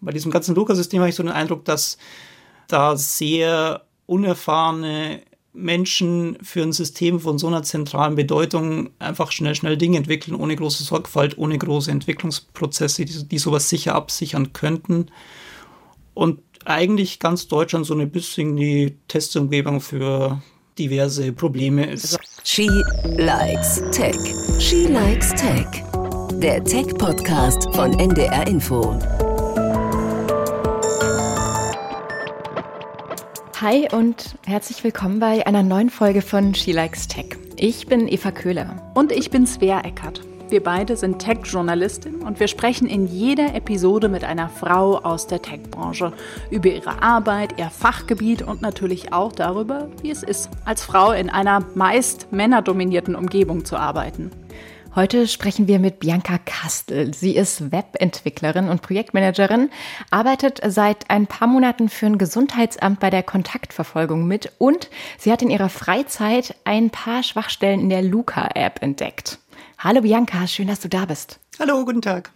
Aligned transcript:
Bei 0.00 0.12
diesem 0.12 0.30
ganzen 0.30 0.54
Luca-System 0.54 1.00
habe 1.00 1.10
ich 1.10 1.16
so 1.16 1.22
den 1.22 1.32
Eindruck, 1.32 1.64
dass 1.64 1.98
da 2.68 2.96
sehr 2.96 3.82
unerfahrene 4.06 5.22
Menschen 5.52 6.38
für 6.42 6.62
ein 6.62 6.72
System 6.72 7.20
von 7.20 7.38
so 7.38 7.48
einer 7.48 7.62
zentralen 7.62 8.14
Bedeutung 8.14 8.90
einfach 8.98 9.32
schnell, 9.32 9.54
schnell 9.54 9.76
Dinge 9.76 9.98
entwickeln, 9.98 10.36
ohne 10.36 10.54
große 10.54 10.84
Sorgfalt, 10.84 11.36
ohne 11.36 11.58
große 11.58 11.90
Entwicklungsprozesse, 11.90 13.04
die, 13.04 13.26
die 13.26 13.38
sowas 13.38 13.68
sicher 13.68 13.94
absichern 13.94 14.52
könnten. 14.52 15.06
Und 16.14 16.40
eigentlich 16.64 17.18
ganz 17.18 17.48
Deutschland 17.48 17.86
so 17.86 17.94
ein 17.94 18.10
bisschen 18.10 18.56
die 18.56 18.96
Testumgebung 19.08 19.80
für 19.80 20.40
diverse 20.78 21.32
Probleme 21.32 21.90
ist. 21.90 22.18
She 22.44 22.68
likes 23.16 23.82
Tech. 23.90 24.16
She 24.60 24.86
likes 24.86 25.30
Tech. 25.30 25.66
Der 26.34 26.62
Tech-Podcast 26.62 27.74
von 27.74 27.98
NDR 27.98 28.46
Info. 28.46 28.96
Hi 33.60 33.88
und 33.90 34.36
herzlich 34.46 34.84
willkommen 34.84 35.18
bei 35.18 35.44
einer 35.44 35.64
neuen 35.64 35.90
Folge 35.90 36.22
von 36.22 36.54
She 36.54 36.70
Likes 36.70 37.08
Tech. 37.08 37.36
Ich 37.56 37.88
bin 37.88 38.06
Eva 38.06 38.30
Köhler. 38.30 38.92
Und 38.94 39.10
ich 39.10 39.30
bin 39.30 39.48
Svea 39.48 39.80
Eckert. 39.80 40.20
Wir 40.48 40.62
beide 40.62 40.96
sind 40.96 41.18
Tech-Journalistin 41.18 42.22
und 42.22 42.38
wir 42.38 42.46
sprechen 42.46 42.86
in 42.86 43.08
jeder 43.08 43.56
Episode 43.56 44.08
mit 44.08 44.22
einer 44.22 44.48
Frau 44.48 44.98
aus 44.98 45.26
der 45.26 45.42
Tech-Branche 45.42 46.12
über 46.52 46.68
ihre 46.68 47.02
Arbeit, 47.02 47.58
ihr 47.58 47.68
Fachgebiet 47.68 48.42
und 48.42 48.62
natürlich 48.62 49.12
auch 49.12 49.32
darüber, 49.32 49.88
wie 50.02 50.12
es 50.12 50.22
ist, 50.22 50.50
als 50.64 50.84
Frau 50.84 51.10
in 51.10 51.28
einer 51.28 51.64
meist 51.74 52.30
männerdominierten 52.30 53.16
Umgebung 53.16 53.64
zu 53.64 53.76
arbeiten. 53.76 54.30
Heute 54.94 55.28
sprechen 55.28 55.68
wir 55.68 55.78
mit 55.78 56.00
Bianca 56.00 56.38
Kastel. 56.38 57.12
Sie 57.14 57.36
ist 57.36 57.70
Webentwicklerin 57.70 58.68
und 58.68 58.82
Projektmanagerin, 58.82 59.70
arbeitet 60.10 60.60
seit 60.66 61.10
ein 61.10 61.26
paar 61.26 61.46
Monaten 61.46 61.88
für 61.88 62.06
ein 62.06 62.18
Gesundheitsamt 62.18 62.98
bei 62.98 63.10
der 63.10 63.22
Kontaktverfolgung 63.22 64.26
mit 64.26 64.52
und 64.58 64.88
sie 65.18 65.30
hat 65.30 65.42
in 65.42 65.50
ihrer 65.50 65.68
Freizeit 65.68 66.56
ein 66.64 66.90
paar 66.90 67.22
Schwachstellen 67.22 67.80
in 67.80 67.90
der 67.90 68.02
Luca-App 68.02 68.82
entdeckt. 68.82 69.38
Hallo 69.78 70.00
Bianca, 70.00 70.46
schön, 70.46 70.66
dass 70.66 70.80
du 70.80 70.88
da 70.88 71.04
bist. 71.04 71.38
Hallo, 71.60 71.84
guten 71.84 72.02
Tag. 72.02 72.32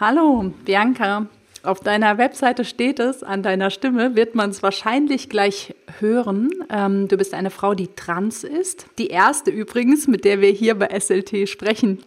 Hallo 0.00 0.52
Bianca. 0.64 1.26
Auf 1.64 1.80
deiner 1.80 2.18
Webseite 2.18 2.64
steht 2.64 3.00
es, 3.00 3.22
an 3.22 3.42
deiner 3.42 3.70
Stimme 3.70 4.14
wird 4.14 4.34
man 4.34 4.50
es 4.50 4.62
wahrscheinlich 4.62 5.28
gleich 5.28 5.74
hören. 5.98 6.50
Ähm, 6.70 7.08
du 7.08 7.16
bist 7.16 7.34
eine 7.34 7.50
Frau, 7.50 7.74
die 7.74 7.88
trans 7.88 8.44
ist. 8.44 8.86
Die 8.98 9.08
erste 9.08 9.50
übrigens, 9.50 10.06
mit 10.06 10.24
der 10.24 10.40
wir 10.40 10.50
hier 10.50 10.76
bei 10.76 10.88
SLT 10.98 11.48
sprechen. 11.48 11.98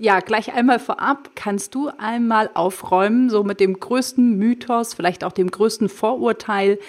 Ja, 0.00 0.18
gleich 0.18 0.52
einmal 0.52 0.80
vorab, 0.80 1.30
kannst 1.36 1.74
du 1.76 1.88
einmal 1.98 2.50
aufräumen, 2.54 3.30
so 3.30 3.44
mit 3.44 3.60
dem 3.60 3.78
größten 3.78 4.36
Mythos, 4.36 4.92
vielleicht 4.92 5.22
auch 5.22 5.32
dem 5.32 5.50
größten 5.50 5.88
Vorurteil, 5.88 6.80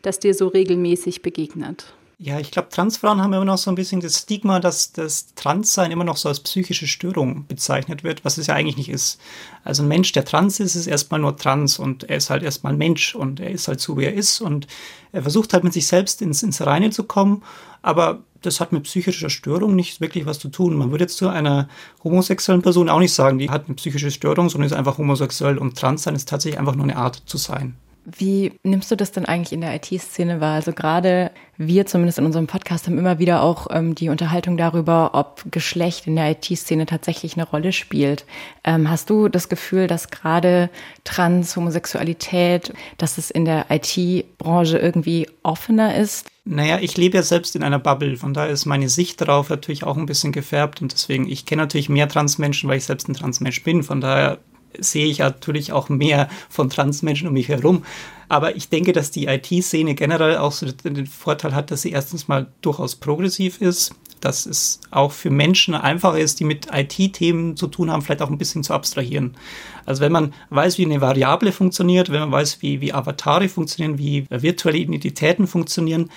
das 0.00 0.18
dir 0.18 0.32
so 0.32 0.48
regelmäßig 0.48 1.20
begegnet? 1.20 1.92
Ja, 2.18 2.38
ich 2.38 2.52
glaube, 2.52 2.68
Transfrauen 2.68 3.20
haben 3.20 3.32
immer 3.32 3.44
noch 3.44 3.58
so 3.58 3.70
ein 3.70 3.74
bisschen 3.74 4.00
das 4.00 4.18
Stigma, 4.20 4.60
dass 4.60 4.92
das 4.92 5.34
Transsein 5.34 5.90
immer 5.90 6.04
noch 6.04 6.16
so 6.16 6.28
als 6.28 6.40
psychische 6.40 6.86
Störung 6.86 7.46
bezeichnet 7.48 8.04
wird, 8.04 8.24
was 8.24 8.38
es 8.38 8.46
ja 8.46 8.54
eigentlich 8.54 8.76
nicht 8.76 8.88
ist. 8.88 9.20
Also 9.64 9.82
ein 9.82 9.88
Mensch, 9.88 10.12
der 10.12 10.24
trans 10.24 10.60
ist, 10.60 10.76
ist 10.76 10.86
erstmal 10.86 11.18
nur 11.18 11.36
trans 11.36 11.78
und 11.80 12.04
er 12.04 12.16
ist 12.16 12.30
halt 12.30 12.44
erstmal 12.44 12.76
Mensch 12.76 13.16
und 13.16 13.40
er 13.40 13.50
ist 13.50 13.66
halt 13.66 13.80
so, 13.80 13.98
wie 13.98 14.04
er 14.04 14.14
ist 14.14 14.40
und 14.40 14.68
er 15.10 15.22
versucht 15.22 15.52
halt 15.52 15.64
mit 15.64 15.72
sich 15.72 15.88
selbst 15.88 16.22
ins, 16.22 16.44
ins 16.44 16.64
Reine 16.64 16.90
zu 16.90 17.02
kommen, 17.02 17.42
aber 17.82 18.20
das 18.42 18.60
hat 18.60 18.72
mit 18.72 18.84
psychischer 18.84 19.30
Störung 19.30 19.74
nicht 19.74 20.00
wirklich 20.00 20.24
was 20.24 20.38
zu 20.38 20.48
tun. 20.48 20.76
Man 20.76 20.90
würde 20.92 21.04
jetzt 21.04 21.16
zu 21.16 21.28
einer 21.28 21.68
homosexuellen 22.04 22.62
Person 22.62 22.88
auch 22.88 22.98
nicht 23.00 23.12
sagen, 23.12 23.38
die 23.38 23.50
hat 23.50 23.66
eine 23.66 23.74
psychische 23.74 24.10
Störung, 24.10 24.50
sondern 24.50 24.66
ist 24.66 24.76
einfach 24.76 24.98
homosexuell 24.98 25.58
und 25.58 25.76
trans 25.76 26.04
sein 26.04 26.14
ist 26.14 26.28
tatsächlich 26.28 26.60
einfach 26.60 26.76
nur 26.76 26.84
eine 26.84 26.96
Art 26.96 27.22
zu 27.26 27.38
sein. 27.38 27.76
Wie 28.04 28.52
nimmst 28.62 28.90
du 28.90 28.96
das 28.96 29.12
denn 29.12 29.24
eigentlich 29.24 29.52
in 29.52 29.62
der 29.62 29.74
IT-Szene 29.74 30.40
wahr? 30.40 30.54
Also 30.54 30.72
gerade 30.72 31.30
wir 31.56 31.86
zumindest 31.86 32.18
in 32.18 32.26
unserem 32.26 32.46
Podcast 32.46 32.86
haben 32.86 32.98
immer 32.98 33.18
wieder 33.18 33.42
auch 33.42 33.68
ähm, 33.70 33.94
die 33.94 34.08
Unterhaltung 34.08 34.56
darüber, 34.56 35.10
ob 35.14 35.44
Geschlecht 35.50 36.06
in 36.06 36.16
der 36.16 36.30
IT-Szene 36.32 36.84
tatsächlich 36.84 37.34
eine 37.36 37.48
Rolle 37.48 37.72
spielt. 37.72 38.26
Ähm, 38.64 38.90
hast 38.90 39.08
du 39.08 39.28
das 39.28 39.48
Gefühl, 39.48 39.86
dass 39.86 40.10
gerade 40.10 40.68
Trans, 41.04 41.56
Homosexualität, 41.56 42.72
dass 42.98 43.16
es 43.16 43.30
in 43.30 43.44
der 43.44 43.66
IT-Branche 43.70 44.78
irgendwie 44.78 45.26
offener 45.42 45.96
ist? 45.96 46.26
Naja, 46.44 46.78
ich 46.80 46.96
lebe 46.98 47.16
ja 47.16 47.22
selbst 47.22 47.56
in 47.56 47.62
einer 47.62 47.78
Bubble, 47.78 48.16
von 48.16 48.34
daher 48.34 48.50
ist 48.50 48.66
meine 48.66 48.90
Sicht 48.90 49.20
darauf 49.22 49.48
natürlich 49.48 49.84
auch 49.84 49.96
ein 49.96 50.04
bisschen 50.04 50.30
gefärbt 50.30 50.82
und 50.82 50.92
deswegen, 50.92 51.26
ich 51.26 51.46
kenne 51.46 51.62
natürlich 51.62 51.88
mehr 51.88 52.06
Transmenschen, 52.06 52.68
weil 52.68 52.76
ich 52.76 52.84
selbst 52.84 53.08
ein 53.08 53.14
Transmensch 53.14 53.62
bin, 53.64 53.82
von 53.82 54.02
daher 54.02 54.40
sehe 54.78 55.06
ich 55.06 55.18
natürlich 55.18 55.72
auch 55.72 55.88
mehr 55.88 56.28
von 56.48 56.70
Transmenschen 56.70 57.28
um 57.28 57.34
mich 57.34 57.48
herum. 57.48 57.84
Aber 58.28 58.56
ich 58.56 58.68
denke, 58.68 58.92
dass 58.92 59.10
die 59.10 59.26
IT-Szene 59.26 59.94
generell 59.94 60.38
auch 60.38 60.52
so 60.52 60.66
den 60.66 61.06
Vorteil 61.06 61.54
hat, 61.54 61.70
dass 61.70 61.82
sie 61.82 61.92
erstens 61.92 62.28
mal 62.28 62.46
durchaus 62.62 62.96
progressiv 62.96 63.60
ist, 63.60 63.94
dass 64.20 64.46
es 64.46 64.80
auch 64.90 65.12
für 65.12 65.30
Menschen 65.30 65.74
einfacher 65.74 66.18
ist, 66.18 66.40
die 66.40 66.44
mit 66.44 66.68
IT-Themen 66.72 67.56
zu 67.56 67.66
tun 67.66 67.90
haben, 67.90 68.02
vielleicht 68.02 68.22
auch 68.22 68.30
ein 68.30 68.38
bisschen 68.38 68.62
zu 68.62 68.72
abstrahieren. 68.72 69.36
Also 69.84 70.00
wenn 70.00 70.12
man 70.12 70.32
weiß, 70.48 70.78
wie 70.78 70.86
eine 70.86 71.02
Variable 71.02 71.52
funktioniert, 71.52 72.10
wenn 72.10 72.20
man 72.20 72.32
weiß, 72.32 72.62
wie, 72.62 72.80
wie 72.80 72.92
Avatare 72.92 73.48
funktionieren, 73.48 73.98
wie 73.98 74.26
virtuelle 74.30 74.78
Identitäten 74.78 75.46
funktionieren, 75.46 76.10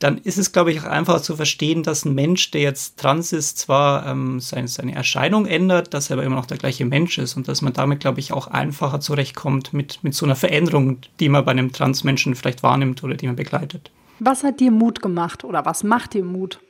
dann 0.00 0.16
ist 0.18 0.38
es, 0.38 0.52
glaube 0.52 0.72
ich, 0.72 0.80
auch 0.80 0.84
einfach 0.84 1.20
zu 1.20 1.36
verstehen, 1.36 1.82
dass 1.82 2.04
ein 2.04 2.14
Mensch, 2.14 2.50
der 2.50 2.62
jetzt 2.62 2.98
trans 2.98 3.32
ist, 3.32 3.58
zwar 3.58 4.06
ähm, 4.06 4.40
seine, 4.40 4.66
seine 4.66 4.94
Erscheinung 4.94 5.46
ändert, 5.46 5.92
dass 5.94 6.10
er 6.10 6.14
aber 6.14 6.24
immer 6.24 6.36
noch 6.36 6.46
der 6.46 6.56
gleiche 6.56 6.86
Mensch 6.86 7.18
ist 7.18 7.36
und 7.36 7.48
dass 7.48 7.60
man 7.60 7.74
damit, 7.74 8.00
glaube 8.00 8.18
ich, 8.18 8.32
auch 8.32 8.46
einfacher 8.46 9.00
zurechtkommt 9.00 9.74
mit, 9.74 10.02
mit 10.02 10.14
so 10.14 10.24
einer 10.24 10.36
Veränderung, 10.36 10.98
die 11.20 11.28
man 11.28 11.44
bei 11.44 11.52
einem 11.52 11.70
Transmenschen 11.70 12.34
vielleicht 12.34 12.62
wahrnimmt 12.62 13.04
oder 13.04 13.14
die 13.14 13.26
man 13.26 13.36
begleitet. 13.36 13.90
Was 14.18 14.42
hat 14.42 14.60
dir 14.60 14.70
Mut 14.70 15.02
gemacht 15.02 15.44
oder 15.44 15.66
was 15.66 15.84
macht 15.84 16.14
dir 16.14 16.24
Mut? 16.24 16.60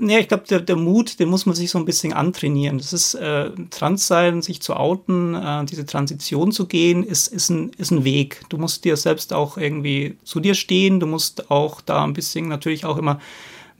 Ja, 0.00 0.18
ich 0.18 0.28
glaube, 0.28 0.44
der, 0.48 0.60
der 0.60 0.76
Mut, 0.76 1.20
den 1.20 1.28
muss 1.28 1.46
man 1.46 1.54
sich 1.54 1.70
so 1.70 1.78
ein 1.78 1.84
bisschen 1.84 2.12
antrainieren. 2.12 2.78
Das 2.78 2.92
ist 2.92 3.14
äh, 3.14 3.50
trans 3.70 4.06
sein, 4.06 4.42
sich 4.42 4.62
zu 4.62 4.74
outen, 4.74 5.34
äh, 5.34 5.64
diese 5.66 5.84
Transition 5.84 6.50
zu 6.50 6.66
gehen, 6.66 7.04
ist, 7.04 7.28
ist, 7.28 7.50
ein, 7.50 7.70
ist 7.76 7.90
ein 7.90 8.02
Weg. 8.02 8.42
Du 8.48 8.58
musst 8.58 8.84
dir 8.84 8.96
selbst 8.96 9.32
auch 9.32 9.58
irgendwie 9.58 10.16
zu 10.24 10.40
dir 10.40 10.54
stehen. 10.54 10.98
Du 10.98 11.06
musst 11.06 11.50
auch 11.50 11.80
da 11.80 12.02
ein 12.04 12.14
bisschen 12.14 12.48
natürlich 12.48 12.84
auch 12.84 12.96
immer 12.96 13.20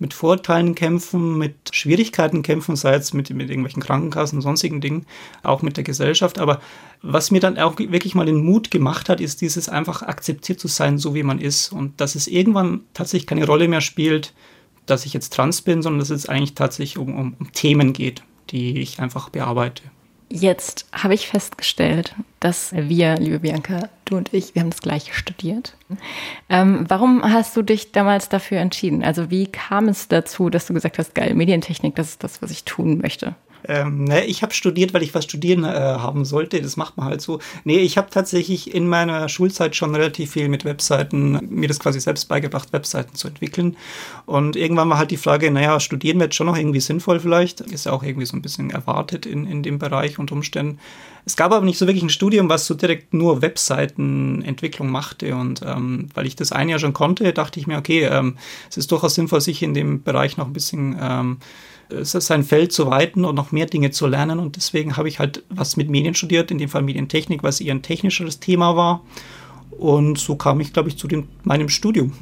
mit 0.02 0.14
Vorteilen 0.14 0.74
kämpfen, 0.74 1.38
mit 1.38 1.54
Schwierigkeiten 1.70 2.42
kämpfen, 2.42 2.76
sei 2.76 2.94
es 2.94 3.14
mit, 3.14 3.30
mit 3.30 3.48
irgendwelchen 3.48 3.82
Krankenkassen 3.82 4.38
und 4.38 4.42
sonstigen 4.42 4.80
Dingen, 4.80 5.06
auch 5.42 5.62
mit 5.62 5.76
der 5.76 5.84
Gesellschaft. 5.84 6.38
Aber 6.38 6.60
was 7.02 7.30
mir 7.30 7.40
dann 7.40 7.56
auch 7.56 7.78
wirklich 7.78 8.14
mal 8.14 8.26
den 8.26 8.44
Mut 8.44 8.70
gemacht 8.70 9.08
hat, 9.08 9.20
ist 9.20 9.40
dieses 9.40 9.68
einfach 9.68 10.02
akzeptiert 10.02 10.60
zu 10.60 10.68
sein, 10.68 10.98
so 10.98 11.14
wie 11.14 11.22
man 11.22 11.38
ist. 11.38 11.72
Und 11.72 12.00
dass 12.00 12.16
es 12.16 12.26
irgendwann 12.26 12.80
tatsächlich 12.94 13.28
keine 13.28 13.46
Rolle 13.46 13.68
mehr 13.68 13.80
spielt, 13.80 14.34
dass 14.86 15.06
ich 15.06 15.12
jetzt 15.12 15.32
trans 15.32 15.62
bin, 15.62 15.82
sondern 15.82 16.00
dass 16.00 16.10
es 16.10 16.28
eigentlich 16.28 16.54
tatsächlich 16.54 16.98
um, 16.98 17.14
um, 17.14 17.36
um 17.38 17.52
Themen 17.52 17.92
geht, 17.92 18.22
die 18.50 18.80
ich 18.80 19.00
einfach 19.00 19.28
bearbeite. 19.28 19.82
Jetzt 20.34 20.86
habe 20.92 21.12
ich 21.12 21.28
festgestellt, 21.28 22.14
dass 22.40 22.72
wir, 22.72 23.16
liebe 23.16 23.40
Bianca, 23.40 23.90
du 24.06 24.16
und 24.16 24.32
ich, 24.32 24.54
wir 24.54 24.62
haben 24.62 24.70
das 24.70 24.80
gleiche 24.80 25.12
studiert. 25.12 25.76
Ähm, 26.48 26.86
warum 26.88 27.22
hast 27.22 27.54
du 27.54 27.60
dich 27.60 27.92
damals 27.92 28.30
dafür 28.30 28.58
entschieden? 28.58 29.04
Also 29.04 29.30
wie 29.30 29.46
kam 29.46 29.88
es 29.88 30.08
dazu, 30.08 30.48
dass 30.48 30.66
du 30.66 30.72
gesagt 30.72 30.98
hast, 30.98 31.14
geil, 31.14 31.34
Medientechnik, 31.34 31.94
das 31.96 32.08
ist 32.08 32.24
das, 32.24 32.40
was 32.40 32.50
ich 32.50 32.64
tun 32.64 32.98
möchte? 32.98 33.34
Ähm, 33.68 34.04
ne, 34.04 34.24
ich 34.24 34.42
habe 34.42 34.54
studiert, 34.54 34.94
weil 34.94 35.02
ich 35.02 35.14
was 35.14 35.24
studieren 35.24 35.64
äh, 35.64 35.68
haben 35.68 36.24
sollte. 36.24 36.60
Das 36.60 36.76
macht 36.76 36.96
man 36.96 37.06
halt 37.06 37.20
so. 37.20 37.38
Nee, 37.64 37.78
ich 37.78 37.96
habe 37.96 38.10
tatsächlich 38.10 38.74
in 38.74 38.88
meiner 38.88 39.28
Schulzeit 39.28 39.76
schon 39.76 39.94
relativ 39.94 40.32
viel 40.32 40.48
mit 40.48 40.64
Webseiten, 40.64 41.38
mir 41.50 41.68
das 41.68 41.78
quasi 41.78 42.00
selbst 42.00 42.28
beigebracht, 42.28 42.72
Webseiten 42.72 43.14
zu 43.14 43.28
entwickeln. 43.28 43.76
Und 44.26 44.56
irgendwann 44.56 44.90
war 44.90 44.98
halt 44.98 45.10
die 45.10 45.16
Frage, 45.16 45.50
naja, 45.50 45.80
studieren 45.80 46.20
wird 46.20 46.34
schon 46.34 46.46
noch 46.46 46.56
irgendwie 46.56 46.80
sinnvoll 46.80 47.20
vielleicht. 47.20 47.60
Ist 47.60 47.86
ja 47.86 47.92
auch 47.92 48.02
irgendwie 48.02 48.26
so 48.26 48.36
ein 48.36 48.42
bisschen 48.42 48.70
erwartet 48.70 49.26
in, 49.26 49.46
in 49.46 49.62
dem 49.62 49.78
Bereich 49.78 50.18
und 50.18 50.32
Umständen. 50.32 50.78
Es 51.24 51.36
gab 51.36 51.52
aber 51.52 51.64
nicht 51.64 51.78
so 51.78 51.86
wirklich 51.86 52.02
ein 52.02 52.10
Studium, 52.10 52.48
was 52.48 52.66
so 52.66 52.74
direkt 52.74 53.14
nur 53.14 53.42
Webseitenentwicklung 53.42 54.90
machte. 54.90 55.36
Und 55.36 55.62
ähm, 55.64 56.08
weil 56.14 56.26
ich 56.26 56.34
das 56.34 56.50
ein 56.50 56.68
Jahr 56.68 56.80
schon 56.80 56.92
konnte, 56.92 57.32
dachte 57.32 57.60
ich 57.60 57.66
mir, 57.66 57.78
okay, 57.78 58.04
ähm, 58.04 58.36
es 58.68 58.76
ist 58.76 58.90
durchaus 58.90 59.14
sinnvoll, 59.14 59.40
sich 59.40 59.62
in 59.62 59.74
dem 59.74 60.02
Bereich 60.02 60.36
noch 60.36 60.46
ein 60.46 60.52
bisschen 60.52 60.96
ähm, 61.00 61.38
sein 61.90 62.42
Feld 62.42 62.72
zu 62.72 62.86
weiten 62.86 63.24
und 63.24 63.34
noch 63.34 63.52
mehr 63.52 63.66
Dinge 63.66 63.90
zu 63.90 64.06
lernen. 64.06 64.38
Und 64.38 64.56
deswegen 64.56 64.96
habe 64.96 65.08
ich 65.08 65.18
halt 65.18 65.44
was 65.48 65.76
mit 65.76 65.90
Medien 65.90 66.14
studiert, 66.14 66.50
in 66.50 66.58
dem 66.58 66.68
Fall 66.68 66.82
Medientechnik, 66.82 67.42
was 67.42 67.60
eher 67.60 67.74
ein 67.74 67.82
technischeres 67.82 68.40
Thema 68.40 68.76
war. 68.76 69.02
Und 69.70 70.18
so 70.18 70.36
kam 70.36 70.60
ich, 70.60 70.72
glaube 70.72 70.88
ich, 70.88 70.96
zu 70.96 71.08
dem, 71.08 71.28
meinem 71.44 71.68
Studium. 71.68 72.12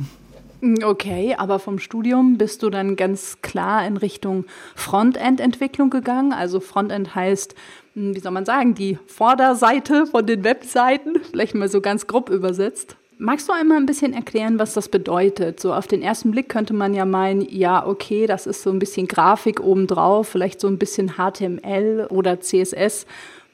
Okay, 0.82 1.34
aber 1.38 1.58
vom 1.58 1.78
Studium 1.78 2.36
bist 2.36 2.62
du 2.62 2.68
dann 2.68 2.96
ganz 2.96 3.38
klar 3.40 3.86
in 3.86 3.96
Richtung 3.96 4.44
Frontend-Entwicklung 4.74 5.88
gegangen. 5.88 6.32
Also 6.32 6.60
Frontend 6.60 7.14
heißt, 7.14 7.54
hm, 7.94 8.14
wie 8.14 8.20
soll 8.20 8.32
man 8.32 8.44
sagen, 8.44 8.74
die 8.74 8.98
Vorderseite 9.06 10.06
von 10.06 10.26
den 10.26 10.44
Webseiten, 10.44 11.20
vielleicht 11.30 11.54
mal 11.54 11.68
so 11.68 11.80
ganz 11.80 12.06
grob 12.06 12.28
übersetzt. 12.28 12.96
Magst 13.22 13.50
du 13.50 13.52
einmal 13.52 13.76
ein 13.76 13.84
bisschen 13.84 14.14
erklären, 14.14 14.58
was 14.58 14.72
das 14.72 14.88
bedeutet? 14.88 15.60
So 15.60 15.74
auf 15.74 15.86
den 15.86 16.00
ersten 16.00 16.30
Blick 16.30 16.48
könnte 16.48 16.72
man 16.72 16.94
ja 16.94 17.04
meinen, 17.04 17.42
ja, 17.42 17.86
okay, 17.86 18.26
das 18.26 18.46
ist 18.46 18.62
so 18.62 18.70
ein 18.70 18.78
bisschen 18.78 19.08
Grafik 19.08 19.60
obendrauf, 19.60 20.26
vielleicht 20.26 20.58
so 20.58 20.68
ein 20.68 20.78
bisschen 20.78 21.16
HTML 21.18 22.06
oder 22.08 22.40
CSS. 22.40 23.04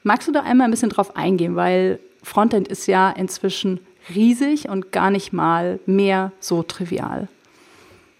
Magst 0.03 0.25
du 0.25 0.31
da 0.31 0.43
einmal 0.43 0.69
ein 0.69 0.71
bisschen 0.71 0.89
drauf 0.89 1.17
eingehen? 1.17 1.57
Weil 1.57 1.99
Frontend 2.23 2.69
ist 2.69 2.87
ja 2.87 3.09
inzwischen 3.09 3.81
riesig 4.15 4.69
und 4.69 4.93
gar 4.93 5.11
nicht 5.11 5.33
mal 5.33 5.81
mehr 5.85 6.31
so 6.39 6.63
trivial. 6.63 7.27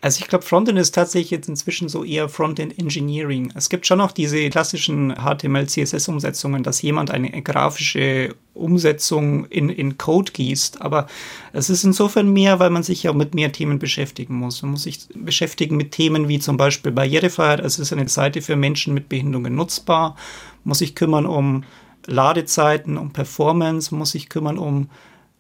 Also 0.08 0.22
ich 0.22 0.30
glaube, 0.30 0.46
Frontend 0.46 0.80
ist 0.80 0.96
tatsächlich 0.96 1.32
jetzt 1.32 1.50
inzwischen 1.50 1.90
so 1.90 2.06
eher 2.06 2.30
Frontend 2.30 2.80
Engineering. 2.80 3.52
Es 3.56 3.68
gibt 3.68 3.86
schon 3.86 3.98
noch 3.98 4.14
diese 4.14 4.50
klassischen 4.50 5.14
HTML, 5.14 5.68
CSS-Umsetzungen, 5.68 6.64
dass 6.64 6.82
jemand 6.82 7.12
eine 7.12 7.30
grafische 7.42 8.34
Umsetzung 8.54 9.44
in, 9.48 9.68
in 9.68 9.98
Code 9.98 10.32
gießt. 10.32 10.82
Aber 10.82 11.08
es 11.52 11.70
ist 11.70 11.84
insofern 11.84 12.32
mehr, 12.32 12.58
weil 12.58 12.70
man 12.70 12.84
sich 12.84 13.04
ja 13.04 13.12
mit 13.12 13.36
mehr 13.36 13.52
Themen 13.52 13.80
beschäftigen 13.80 14.36
muss. 14.36 14.62
Man 14.62 14.72
muss 14.72 14.84
sich 14.84 15.10
beschäftigen 15.14 15.76
mit 15.76 15.92
Themen 15.92 16.30
wie 16.30 16.40
zum 16.40 16.56
Beispiel 16.56 16.94
Barrierefreiheit. 16.94 17.60
Es 17.60 17.78
ist 17.78 17.92
eine 17.92 18.08
Seite 18.08 18.42
für 18.42 18.56
Menschen 18.56 18.94
mit 18.94 19.10
Behinderungen 19.10 19.56
nutzbar. 19.56 20.16
Muss 20.64 20.78
sich 20.78 20.96
kümmern 20.96 21.26
um 21.26 21.66
Ladezeiten, 22.06 22.98
um 22.98 23.12
Performance, 23.12 23.94
man 23.94 24.00
muss 24.00 24.12
sich 24.12 24.30
kümmern 24.30 24.58
um 24.58 24.90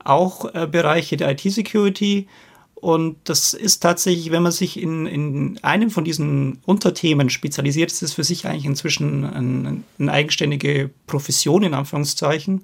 auch 0.04 0.54
äh, 0.54 0.68
Bereiche 0.68 1.16
der 1.16 1.32
IT-Security. 1.32 2.28
Und 2.80 3.18
das 3.24 3.56
ist 3.56 3.80
tatsächlich, 3.80 4.30
wenn 4.32 4.44
man 4.44 4.52
sich 4.52 4.80
in, 4.80 5.08
in 5.08 5.60
einem 5.64 5.90
von 5.90 6.04
diesen 6.04 6.60
Unterthemen 6.66 7.32
spezialisiert, 7.32 7.92
ist 7.92 8.04
es 8.04 8.14
für 8.14 8.24
sich 8.24 8.46
eigentlich 8.46 8.66
inzwischen 8.66 9.24
ein, 9.24 9.84
eine 9.98 10.12
eigenständige 10.12 10.92
Profession, 11.08 11.64
in 11.64 11.74
Anführungszeichen. 11.74 12.62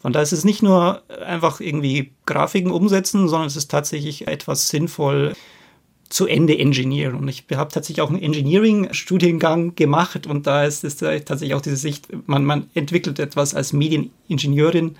Von 0.00 0.12
daher 0.12 0.22
ist 0.22 0.32
es 0.32 0.44
nicht 0.44 0.62
nur 0.62 1.02
einfach 1.26 1.60
irgendwie 1.60 2.12
Grafiken 2.26 2.70
umsetzen, 2.70 3.28
sondern 3.28 3.48
es 3.48 3.56
ist 3.56 3.68
tatsächlich 3.68 4.28
etwas 4.28 4.68
sinnvoll 4.68 5.34
zu 6.08 6.28
Ende 6.28 6.56
engineeren. 6.56 7.16
Und 7.16 7.26
ich 7.26 7.44
habe 7.56 7.72
tatsächlich 7.72 8.02
auch 8.02 8.10
einen 8.10 8.22
Engineering-Studiengang 8.22 9.74
gemacht 9.74 10.28
und 10.28 10.46
da 10.46 10.64
ist 10.64 10.84
es 10.84 10.98
tatsächlich 10.98 11.54
auch 11.54 11.60
diese 11.60 11.76
Sicht, 11.76 12.06
man, 12.28 12.44
man 12.44 12.70
entwickelt 12.74 13.18
etwas 13.18 13.54
als 13.54 13.72
Medieningenieurin 13.72 14.94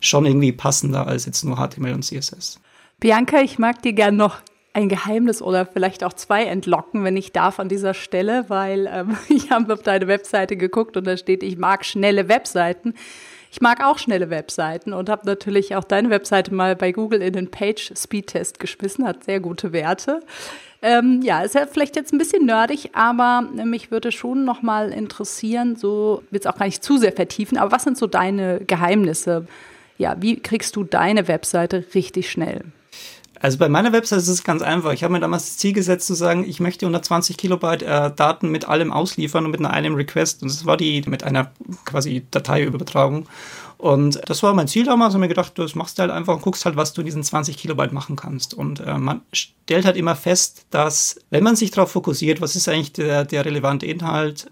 schon 0.00 0.24
irgendwie 0.24 0.52
passender 0.52 1.06
als 1.06 1.26
jetzt 1.26 1.44
nur 1.44 1.56
HTML 1.56 1.92
und 1.92 2.02
CSS. 2.02 2.60
Bianca, 3.00 3.40
ich 3.40 3.58
mag 3.58 3.80
dir 3.80 3.94
gern 3.94 4.16
noch 4.16 4.42
ein 4.74 4.90
Geheimnis 4.90 5.40
oder 5.40 5.64
vielleicht 5.64 6.04
auch 6.04 6.12
zwei 6.12 6.44
entlocken, 6.44 7.02
wenn 7.02 7.16
ich 7.16 7.32
darf 7.32 7.58
an 7.58 7.70
dieser 7.70 7.94
Stelle, 7.94 8.44
weil 8.48 8.88
ähm, 8.92 9.16
ich 9.28 9.50
habe 9.50 9.72
auf 9.72 9.82
deine 9.82 10.06
Webseite 10.06 10.56
geguckt 10.56 10.98
und 10.98 11.06
da 11.06 11.16
steht, 11.16 11.42
ich 11.42 11.56
mag 11.56 11.86
schnelle 11.86 12.28
Webseiten. 12.28 12.92
Ich 13.50 13.62
mag 13.62 13.82
auch 13.82 13.98
schnelle 13.98 14.28
Webseiten 14.28 14.92
und 14.92 15.08
habe 15.08 15.26
natürlich 15.26 15.74
auch 15.74 15.82
deine 15.82 16.10
Webseite 16.10 16.54
mal 16.54 16.76
bei 16.76 16.92
Google 16.92 17.22
in 17.22 17.32
den 17.32 17.50
Page 17.50 17.90
Speed 17.96 18.28
Test 18.28 18.60
geschmissen, 18.60 19.06
hat 19.06 19.24
sehr 19.24 19.40
gute 19.40 19.72
Werte. 19.72 20.20
Ähm, 20.82 21.20
ja, 21.22 21.40
ist 21.40 21.54
ja 21.54 21.66
vielleicht 21.66 21.96
jetzt 21.96 22.12
ein 22.12 22.18
bisschen 22.18 22.44
nerdig, 22.44 22.90
aber 22.92 23.42
mich 23.64 23.90
würde 23.90 24.12
schon 24.12 24.44
noch 24.44 24.60
mal 24.60 24.92
interessieren, 24.92 25.74
so 25.74 26.22
wird 26.30 26.44
es 26.44 26.46
auch 26.46 26.58
gar 26.58 26.66
nicht 26.66 26.84
zu 26.84 26.98
sehr 26.98 27.12
vertiefen, 27.12 27.58
aber 27.58 27.72
was 27.72 27.82
sind 27.82 27.96
so 27.96 28.06
deine 28.06 28.60
Geheimnisse? 28.60 29.46
Ja, 29.98 30.16
wie 30.20 30.38
kriegst 30.38 30.76
du 30.76 30.84
deine 30.84 31.26
Webseite 31.26 31.84
richtig 31.94 32.30
schnell? 32.30 32.62
Also 33.42 33.56
bei 33.56 33.70
meiner 33.70 33.92
Website 33.92 34.18
ist 34.18 34.28
es 34.28 34.44
ganz 34.44 34.60
einfach. 34.60 34.92
Ich 34.92 35.02
habe 35.02 35.14
mir 35.14 35.20
damals 35.20 35.46
das 35.46 35.56
Ziel 35.56 35.72
gesetzt 35.72 36.06
zu 36.06 36.14
sagen, 36.14 36.44
ich 36.46 36.60
möchte 36.60 36.84
120 36.84 37.38
Kilobyte 37.38 37.82
äh, 37.82 38.10
Daten 38.14 38.50
mit 38.50 38.68
allem 38.68 38.92
ausliefern 38.92 39.46
und 39.46 39.50
mit 39.50 39.64
einem 39.64 39.94
Request. 39.94 40.42
Und 40.42 40.50
das 40.50 40.66
war 40.66 40.76
die 40.76 41.02
mit 41.06 41.24
einer 41.24 41.50
quasi 41.86 42.26
Dateiübertragung. 42.30 43.26
Und 43.78 44.20
das 44.26 44.42
war 44.42 44.52
mein 44.52 44.68
Ziel 44.68 44.84
damals 44.84 45.14
und 45.14 45.20
mir 45.20 45.28
gedacht, 45.28 45.58
das 45.58 45.74
machst 45.74 45.98
du 45.98 46.02
halt 46.02 46.10
einfach 46.10 46.34
und 46.34 46.42
guckst 46.42 46.66
halt, 46.66 46.76
was 46.76 46.92
du 46.92 47.00
in 47.00 47.06
diesen 47.06 47.24
20 47.24 47.56
Kilobyte 47.56 47.92
machen 47.92 48.14
kannst. 48.14 48.52
Und 48.52 48.80
äh, 48.80 48.98
man 48.98 49.22
stellt 49.32 49.86
halt 49.86 49.96
immer 49.96 50.16
fest, 50.16 50.66
dass 50.68 51.18
wenn 51.30 51.42
man 51.42 51.56
sich 51.56 51.70
darauf 51.70 51.90
fokussiert, 51.90 52.42
was 52.42 52.56
ist 52.56 52.68
eigentlich 52.68 52.92
der, 52.92 53.24
der 53.24 53.46
relevante 53.46 53.86
Inhalt, 53.86 54.50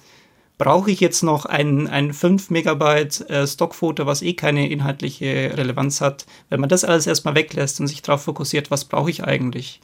brauche 0.59 0.91
ich 0.91 1.01
jetzt 1.01 1.23
noch 1.23 1.47
ein, 1.47 1.87
ein 1.87 2.13
5 2.13 2.51
Megabyte 2.51 3.31
äh, 3.31 3.47
Stockfoto, 3.47 4.07
was 4.07 4.23
eh 4.23 4.35
keine 4.35 4.69
inhaltliche 4.69 5.53
Relevanz 5.57 6.01
hat. 6.01 6.27
Wenn 6.51 6.61
man 6.61 6.69
das 6.69 6.85
alles 6.85 7.07
erstmal 7.07 7.37
weglässt 7.37 7.81
und 7.81 7.87
sich 7.87 8.03
darauf 8.03 8.23
fokussiert, 8.23 8.71
was 8.71 8.85
brauche 8.85 9.11
ich 9.11 9.25
eigentlich, 9.25 9.81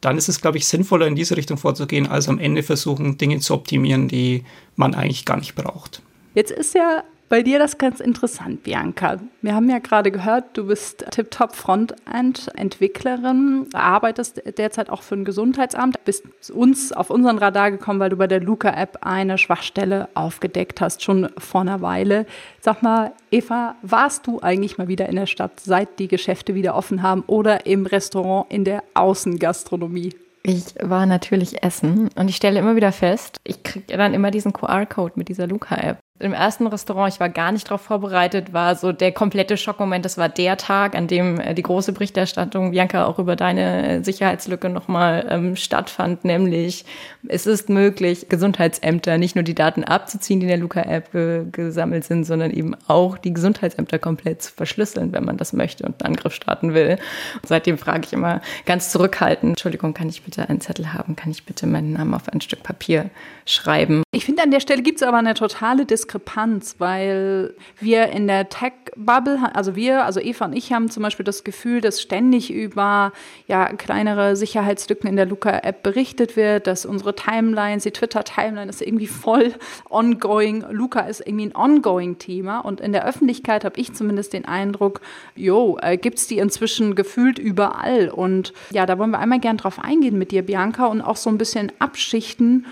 dann 0.00 0.18
ist 0.18 0.28
es, 0.28 0.40
glaube 0.40 0.58
ich, 0.58 0.66
sinnvoller, 0.66 1.06
in 1.06 1.14
diese 1.14 1.36
Richtung 1.36 1.56
vorzugehen, 1.56 2.08
als 2.08 2.28
am 2.28 2.38
Ende 2.38 2.62
versuchen, 2.62 3.16
Dinge 3.16 3.38
zu 3.38 3.54
optimieren, 3.54 4.08
die 4.08 4.44
man 4.74 4.94
eigentlich 4.94 5.24
gar 5.24 5.38
nicht 5.38 5.54
braucht. 5.54 6.02
Jetzt 6.34 6.50
ist 6.50 6.74
ja 6.74 7.02
bei 7.28 7.42
dir 7.42 7.58
das 7.58 7.78
ganz 7.78 8.00
interessant, 8.00 8.62
Bianca. 8.62 9.18
Wir 9.42 9.54
haben 9.54 9.68
ja 9.68 9.78
gerade 9.78 10.10
gehört, 10.10 10.56
du 10.56 10.66
bist 10.66 11.04
Tip-Top 11.10 11.54
Frontend-Entwicklerin, 11.54 13.66
arbeitest 13.72 14.42
derzeit 14.58 14.90
auch 14.90 15.02
für 15.02 15.16
ein 15.16 15.24
Gesundheitsamt, 15.24 16.04
bist 16.04 16.24
uns 16.50 16.92
auf 16.92 17.10
unseren 17.10 17.38
Radar 17.38 17.70
gekommen, 17.70 18.00
weil 18.00 18.10
du 18.10 18.16
bei 18.16 18.26
der 18.26 18.40
Luca-App 18.40 18.98
eine 19.00 19.38
Schwachstelle 19.38 20.08
aufgedeckt 20.14 20.80
hast, 20.80 21.02
schon 21.02 21.28
vor 21.38 21.62
einer 21.62 21.80
Weile. 21.80 22.26
Sag 22.60 22.82
mal, 22.82 23.12
Eva, 23.30 23.76
warst 23.82 24.26
du 24.26 24.40
eigentlich 24.40 24.78
mal 24.78 24.88
wieder 24.88 25.08
in 25.08 25.16
der 25.16 25.26
Stadt, 25.26 25.60
seit 25.60 25.98
die 25.98 26.08
Geschäfte 26.08 26.54
wieder 26.54 26.76
offen 26.76 27.02
haben 27.02 27.22
oder 27.26 27.66
im 27.66 27.86
Restaurant 27.86 28.52
in 28.52 28.64
der 28.64 28.82
Außengastronomie? 28.94 30.14
Ich 30.44 30.74
war 30.80 31.06
natürlich 31.06 31.64
essen 31.64 32.08
und 32.14 32.28
ich 32.28 32.36
stelle 32.36 32.60
immer 32.60 32.76
wieder 32.76 32.92
fest, 32.92 33.40
ich 33.42 33.64
kriege 33.64 33.96
dann 33.96 34.14
immer 34.14 34.30
diesen 34.30 34.52
QR-Code 34.52 35.14
mit 35.16 35.28
dieser 35.28 35.48
Luca-App. 35.48 35.98
Im 36.18 36.32
ersten 36.32 36.66
Restaurant, 36.66 37.12
ich 37.12 37.20
war 37.20 37.28
gar 37.28 37.52
nicht 37.52 37.66
darauf 37.66 37.82
vorbereitet, 37.82 38.54
war 38.54 38.74
so 38.74 38.90
der 38.90 39.12
komplette 39.12 39.58
Schockmoment. 39.58 40.02
Das 40.02 40.16
war 40.16 40.30
der 40.30 40.56
Tag, 40.56 40.94
an 40.94 41.08
dem 41.08 41.38
äh, 41.38 41.52
die 41.52 41.62
große 41.62 41.92
Berichterstattung, 41.92 42.70
Bianca, 42.70 43.04
auch 43.04 43.18
über 43.18 43.36
deine 43.36 44.02
Sicherheitslücke 44.02 44.70
nochmal 44.70 45.26
ähm, 45.28 45.56
stattfand. 45.56 46.24
Nämlich, 46.24 46.86
es 47.28 47.46
ist 47.46 47.68
möglich, 47.68 48.30
Gesundheitsämter 48.30 49.18
nicht 49.18 49.34
nur 49.34 49.42
die 49.42 49.54
Daten 49.54 49.84
abzuziehen, 49.84 50.40
die 50.40 50.46
in 50.46 50.48
der 50.48 50.56
Luca-App 50.56 51.12
ge 51.12 51.44
gesammelt 51.52 52.04
sind, 52.04 52.24
sondern 52.24 52.50
eben 52.50 52.74
auch 52.86 53.18
die 53.18 53.34
Gesundheitsämter 53.34 53.98
komplett 53.98 54.40
zu 54.40 54.52
verschlüsseln, 54.52 55.12
wenn 55.12 55.24
man 55.24 55.36
das 55.36 55.52
möchte 55.52 55.84
und 55.84 56.02
einen 56.02 56.14
Angriff 56.14 56.32
starten 56.32 56.72
will. 56.72 56.98
Und 57.34 57.46
seitdem 57.46 57.76
frage 57.76 58.06
ich 58.06 58.14
immer 58.14 58.40
ganz 58.64 58.90
zurückhaltend, 58.90 59.50
Entschuldigung, 59.50 59.92
kann 59.92 60.08
ich 60.08 60.22
bitte 60.22 60.48
einen 60.48 60.62
Zettel 60.62 60.94
haben? 60.94 61.14
Kann 61.14 61.30
ich 61.30 61.44
bitte 61.44 61.66
meinen 61.66 61.92
Namen 61.92 62.14
auf 62.14 62.30
ein 62.30 62.40
Stück 62.40 62.62
Papier 62.62 63.10
schreiben? 63.44 64.02
Ich 64.12 64.24
finde, 64.24 64.42
an 64.42 64.50
der 64.50 64.60
Stelle 64.60 64.82
gibt 64.82 65.02
es 65.02 65.06
aber 65.06 65.18
eine 65.18 65.34
totale 65.34 65.84
Diskussion 65.84 66.05
Diskrepanz, 66.06 66.76
weil 66.78 67.54
wir 67.80 68.08
in 68.08 68.26
der 68.26 68.48
Tech-Bubble, 68.48 69.50
also 69.54 69.74
wir, 69.74 70.04
also 70.04 70.20
Eva 70.20 70.44
und 70.44 70.52
ich 70.52 70.72
haben 70.72 70.88
zum 70.88 71.02
Beispiel 71.02 71.24
das 71.24 71.42
Gefühl, 71.42 71.80
dass 71.80 72.00
ständig 72.00 72.52
über 72.52 73.12
ja, 73.48 73.66
kleinere 73.66 74.36
Sicherheitslücken 74.36 75.08
in 75.08 75.16
der 75.16 75.26
Luca-App 75.26 75.82
berichtet 75.82 76.36
wird, 76.36 76.66
dass 76.66 76.86
unsere 76.86 77.14
Timelines, 77.14 77.82
die 77.82 77.90
Twitter-Timeline 77.90 78.70
ist 78.70 78.82
irgendwie 78.82 79.08
voll 79.08 79.54
ongoing. 79.90 80.64
Luca 80.70 81.00
ist 81.00 81.20
irgendwie 81.26 81.46
ein 81.46 81.56
ongoing 81.56 82.18
Thema 82.18 82.60
und 82.60 82.80
in 82.80 82.92
der 82.92 83.06
Öffentlichkeit 83.06 83.64
habe 83.64 83.78
ich 83.80 83.92
zumindest 83.92 84.32
den 84.32 84.44
Eindruck, 84.44 85.00
jo, 85.34 85.78
äh, 85.82 85.96
gibt 85.96 86.18
es 86.18 86.28
die 86.28 86.38
inzwischen 86.38 86.94
gefühlt 86.94 87.38
überall 87.38 88.08
und 88.08 88.52
ja, 88.70 88.86
da 88.86 88.98
wollen 88.98 89.10
wir 89.10 89.18
einmal 89.18 89.40
gern 89.40 89.56
drauf 89.56 89.78
eingehen 89.82 90.18
mit 90.18 90.30
dir, 90.30 90.42
Bianca, 90.42 90.86
und 90.86 91.00
auch 91.00 91.16
so 91.16 91.30
ein 91.30 91.38
bisschen 91.38 91.72
abschichten 91.80 92.64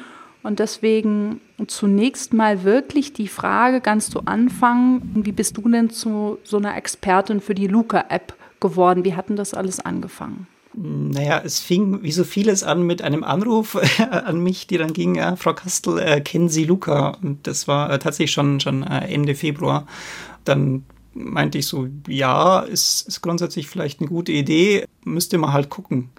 und 0.45 0.59
deswegen 0.59 1.41
zunächst 1.67 2.35
mal 2.35 2.65
wirklich 2.65 3.15
die 3.15 3.29
Frage 3.29 3.81
ganz 3.81 4.11
zu 4.11 4.27
Anfang, 4.27 5.01
wie 5.15 5.33
bist 5.33 5.57
du 5.57 5.69
denn 5.69 5.89
zu 5.91 6.39
so 6.45 6.59
einer 6.59 6.77
Expertin 6.77 7.41
für 7.41 7.55
die 7.55 7.67
Luca-App 7.67 8.35
geworden? 8.61 9.05
Wie 9.05 9.15
hat 9.15 9.31
denn 9.31 9.37
das 9.37 9.55
alles 9.55 9.81
angefangen? 9.81 10.47
Naja, 10.75 11.41
es 11.43 11.61
fing 11.61 12.03
wie 12.03 12.13
so 12.13 12.25
vieles 12.25 12.63
an 12.63 12.83
mit 12.83 13.01
einem 13.01 13.25
Anruf 13.25 13.79
an 14.01 14.41
mich, 14.41 14.67
die 14.67 14.77
dann 14.77 14.93
ging, 14.93 15.15
ja, 15.15 15.37
Frau 15.37 15.55
Kastel, 15.55 15.99
äh, 15.99 16.21
kennen 16.21 16.51
Sie 16.51 16.65
Luca? 16.65 17.17
Und 17.23 17.47
das 17.47 17.67
war 17.67 17.91
äh, 17.91 17.99
tatsächlich 17.99 18.33
schon, 18.33 18.61
schon 18.61 18.83
äh, 18.83 19.07
Ende 19.07 19.35
Februar. 19.35 19.87
Dann 20.45 20.85
meinte 21.15 21.59
ich 21.59 21.67
so, 21.69 21.89
ja, 22.07 22.61
ist, 22.61 23.09
ist 23.09 23.23
grundsätzlich 23.23 23.69
vielleicht 23.69 24.01
eine 24.01 24.09
gute 24.09 24.33
Idee, 24.33 24.85
müsste 25.05 25.39
man 25.39 25.53
halt 25.55 25.71
gucken. 25.71 26.11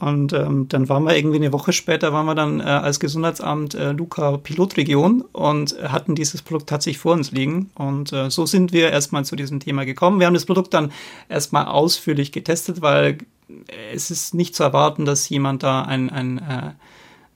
Und 0.00 0.32
ähm, 0.32 0.68
dann 0.68 0.88
waren 0.88 1.04
wir 1.04 1.16
irgendwie 1.16 1.36
eine 1.36 1.52
Woche 1.52 1.72
später, 1.72 2.12
waren 2.12 2.26
wir 2.26 2.34
dann 2.34 2.60
äh, 2.60 2.64
als 2.64 3.00
Gesundheitsamt 3.00 3.74
äh, 3.74 3.92
Luca 3.92 4.36
Pilotregion 4.36 5.22
und 5.32 5.76
hatten 5.82 6.14
dieses 6.14 6.42
Produkt 6.42 6.68
tatsächlich 6.68 6.98
vor 6.98 7.14
uns 7.14 7.32
liegen. 7.32 7.70
Und 7.74 8.12
äh, 8.12 8.30
so 8.30 8.46
sind 8.46 8.72
wir 8.72 8.90
erstmal 8.90 9.24
zu 9.24 9.34
diesem 9.34 9.60
Thema 9.60 9.84
gekommen. 9.84 10.20
Wir 10.20 10.26
haben 10.26 10.34
das 10.34 10.46
Produkt 10.46 10.72
dann 10.74 10.92
erstmal 11.28 11.66
ausführlich 11.66 12.30
getestet, 12.30 12.80
weil 12.80 13.18
es 13.92 14.10
ist 14.10 14.34
nicht 14.34 14.54
zu 14.54 14.62
erwarten, 14.62 15.04
dass 15.04 15.28
jemand 15.28 15.62
da 15.62 15.82
ein, 15.82 16.10
ein 16.10 16.38
äh, 16.38 16.70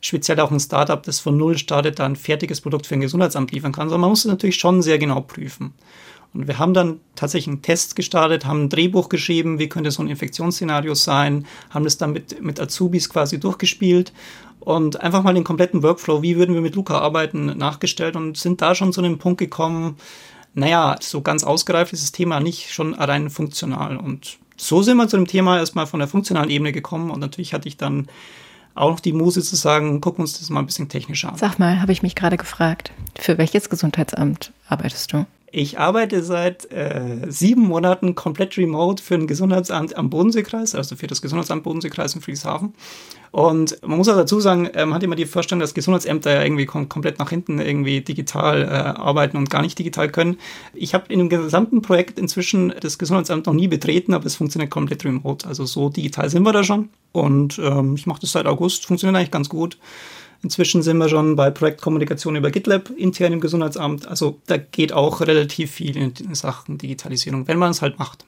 speziell 0.00 0.40
auch 0.40 0.50
ein 0.50 0.60
Startup, 0.60 1.02
das 1.02 1.20
von 1.20 1.36
Null 1.36 1.58
startet, 1.58 1.98
da 1.98 2.04
ein 2.04 2.16
fertiges 2.16 2.60
Produkt 2.60 2.86
für 2.86 2.94
ein 2.94 3.00
Gesundheitsamt 3.00 3.52
liefern 3.52 3.72
kann, 3.72 3.88
sondern 3.88 4.02
man 4.02 4.10
muss 4.10 4.24
es 4.24 4.30
natürlich 4.30 4.56
schon 4.56 4.82
sehr 4.82 4.98
genau 4.98 5.20
prüfen. 5.20 5.72
Und 6.34 6.46
wir 6.46 6.58
haben 6.58 6.72
dann 6.72 7.00
tatsächlich 7.14 7.48
einen 7.48 7.62
Test 7.62 7.94
gestartet, 7.94 8.46
haben 8.46 8.64
ein 8.64 8.68
Drehbuch 8.68 9.08
geschrieben, 9.08 9.58
wie 9.58 9.68
könnte 9.68 9.90
so 9.90 10.02
ein 10.02 10.08
Infektionsszenario 10.08 10.94
sein, 10.94 11.46
haben 11.70 11.84
das 11.84 11.98
dann 11.98 12.12
mit, 12.12 12.42
mit 12.42 12.58
Azubis 12.58 13.10
quasi 13.10 13.38
durchgespielt 13.38 14.12
und 14.60 15.00
einfach 15.00 15.22
mal 15.22 15.34
den 15.34 15.44
kompletten 15.44 15.82
Workflow, 15.82 16.22
wie 16.22 16.36
würden 16.36 16.54
wir 16.54 16.62
mit 16.62 16.74
Luca 16.74 16.98
arbeiten, 16.98 17.46
nachgestellt 17.58 18.16
und 18.16 18.38
sind 18.38 18.62
da 18.62 18.74
schon 18.74 18.92
zu 18.92 19.02
einem 19.02 19.18
Punkt 19.18 19.38
gekommen, 19.38 19.96
naja, 20.54 20.96
so 21.00 21.22
ganz 21.22 21.44
ausgereift 21.44 21.92
ist 21.92 22.02
das 22.02 22.12
Thema 22.12 22.40
nicht, 22.40 22.72
schon 22.72 22.94
rein 22.94 23.30
funktional. 23.30 23.96
Und 23.96 24.38
so 24.56 24.82
sind 24.82 24.96
wir 24.98 25.08
zu 25.08 25.16
dem 25.16 25.26
Thema 25.26 25.58
erstmal 25.58 25.86
von 25.86 25.98
der 25.98 26.08
funktionalen 26.08 26.50
Ebene 26.50 26.72
gekommen 26.72 27.10
und 27.10 27.20
natürlich 27.20 27.54
hatte 27.54 27.68
ich 27.68 27.76
dann 27.76 28.08
auch 28.74 28.90
noch 28.90 29.00
die 29.00 29.12
Muse 29.12 29.42
zu 29.42 29.56
sagen, 29.56 30.00
gucken 30.00 30.22
uns 30.22 30.38
das 30.38 30.48
mal 30.48 30.60
ein 30.60 30.66
bisschen 30.66 30.88
technischer 30.88 31.30
an. 31.30 31.38
Sag 31.38 31.58
mal, 31.58 31.80
habe 31.82 31.92
ich 31.92 32.02
mich 32.02 32.14
gerade 32.14 32.36
gefragt, 32.36 32.92
für 33.18 33.36
welches 33.36 33.68
Gesundheitsamt 33.68 34.52
arbeitest 34.66 35.12
du? 35.12 35.26
Ich 35.54 35.78
arbeite 35.78 36.22
seit 36.22 36.72
äh, 36.72 37.26
sieben 37.28 37.60
Monaten 37.68 38.14
komplett 38.14 38.56
remote 38.56 39.02
für 39.02 39.16
ein 39.16 39.26
Gesundheitsamt 39.26 39.94
am 39.98 40.08
Bodenseekreis, 40.08 40.74
also 40.74 40.96
für 40.96 41.06
das 41.06 41.20
Gesundheitsamt 41.20 41.62
Bodenseekreis 41.62 42.14
in 42.14 42.22
Friedrichshafen. 42.22 42.72
Und 43.32 43.76
man 43.82 43.98
muss 43.98 44.08
auch 44.08 44.16
dazu 44.16 44.40
sagen, 44.40 44.64
äh, 44.68 44.86
man 44.86 44.94
hat 44.94 45.02
immer 45.02 45.14
die 45.14 45.26
Vorstellung, 45.26 45.60
dass 45.60 45.74
Gesundheitsämter 45.74 46.32
ja 46.32 46.42
irgendwie 46.42 46.64
kom 46.64 46.88
komplett 46.88 47.18
nach 47.18 47.28
hinten 47.28 47.58
irgendwie 47.58 48.00
digital 48.00 48.62
äh, 48.62 48.66
arbeiten 48.66 49.36
und 49.36 49.50
gar 49.50 49.60
nicht 49.60 49.78
digital 49.78 50.08
können. 50.10 50.38
Ich 50.72 50.94
habe 50.94 51.12
in 51.12 51.18
dem 51.18 51.28
gesamten 51.28 51.82
Projekt 51.82 52.18
inzwischen 52.18 52.72
das 52.80 52.96
Gesundheitsamt 52.96 53.44
noch 53.44 53.52
nie 53.52 53.68
betreten, 53.68 54.14
aber 54.14 54.24
es 54.24 54.36
funktioniert 54.36 54.70
komplett 54.70 55.04
remote. 55.04 55.46
Also 55.46 55.66
so 55.66 55.90
digital 55.90 56.30
sind 56.30 56.44
wir 56.44 56.52
da 56.54 56.64
schon. 56.64 56.88
Und 57.12 57.58
ähm, 57.62 57.94
ich 57.94 58.06
mache 58.06 58.22
das 58.22 58.32
seit 58.32 58.46
August, 58.46 58.86
funktioniert 58.86 59.18
eigentlich 59.18 59.30
ganz 59.30 59.50
gut. 59.50 59.76
Inzwischen 60.42 60.82
sind 60.82 60.98
wir 60.98 61.08
schon 61.08 61.36
bei 61.36 61.50
Projektkommunikation 61.50 62.34
über 62.34 62.50
GitLab 62.50 62.90
intern 62.90 63.32
im 63.32 63.40
Gesundheitsamt. 63.40 64.08
Also 64.08 64.40
da 64.46 64.56
geht 64.56 64.92
auch 64.92 65.20
relativ 65.20 65.70
viel 65.70 65.96
in 65.96 66.12
Sachen 66.34 66.78
Digitalisierung, 66.78 67.46
wenn 67.46 67.58
man 67.58 67.70
es 67.70 67.80
halt 67.80 67.98
macht. 67.98 68.24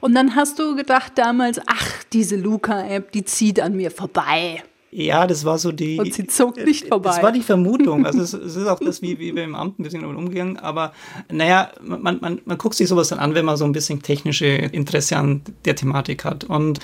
Und 0.00 0.14
dann 0.14 0.36
hast 0.36 0.58
du 0.58 0.76
gedacht 0.76 1.12
damals, 1.16 1.60
ach, 1.66 2.04
diese 2.12 2.36
Luca-App, 2.36 3.10
die 3.12 3.24
zieht 3.24 3.60
an 3.60 3.76
mir 3.76 3.90
vorbei. 3.90 4.62
Ja, 4.92 5.26
das 5.26 5.44
war 5.44 5.58
so 5.58 5.72
die. 5.72 5.98
Und 5.98 6.14
sie 6.14 6.26
zog 6.26 6.56
nicht 6.56 6.86
vorbei. 6.86 7.10
Das 7.10 7.22
war 7.22 7.32
die 7.32 7.42
Vermutung. 7.42 8.06
Also 8.06 8.20
es, 8.20 8.32
es 8.32 8.56
ist 8.56 8.66
auch 8.66 8.78
das, 8.78 9.02
wie, 9.02 9.18
wie 9.18 9.34
wir 9.34 9.44
im 9.44 9.54
Amt 9.54 9.78
ein 9.78 9.82
bisschen 9.82 10.02
damit 10.02 10.16
umgegangen. 10.16 10.56
Aber 10.56 10.92
naja, 11.30 11.70
man, 11.82 12.18
man, 12.20 12.40
man 12.44 12.58
guckt 12.58 12.76
sich 12.76 12.88
sowas 12.88 13.08
dann 13.08 13.18
an, 13.18 13.34
wenn 13.34 13.44
man 13.44 13.56
so 13.56 13.64
ein 13.64 13.72
bisschen 13.72 14.00
technische 14.00 14.46
Interesse 14.46 15.16
an 15.16 15.42
der 15.64 15.76
Thematik 15.76 16.24
hat. 16.24 16.44
Und 16.44 16.78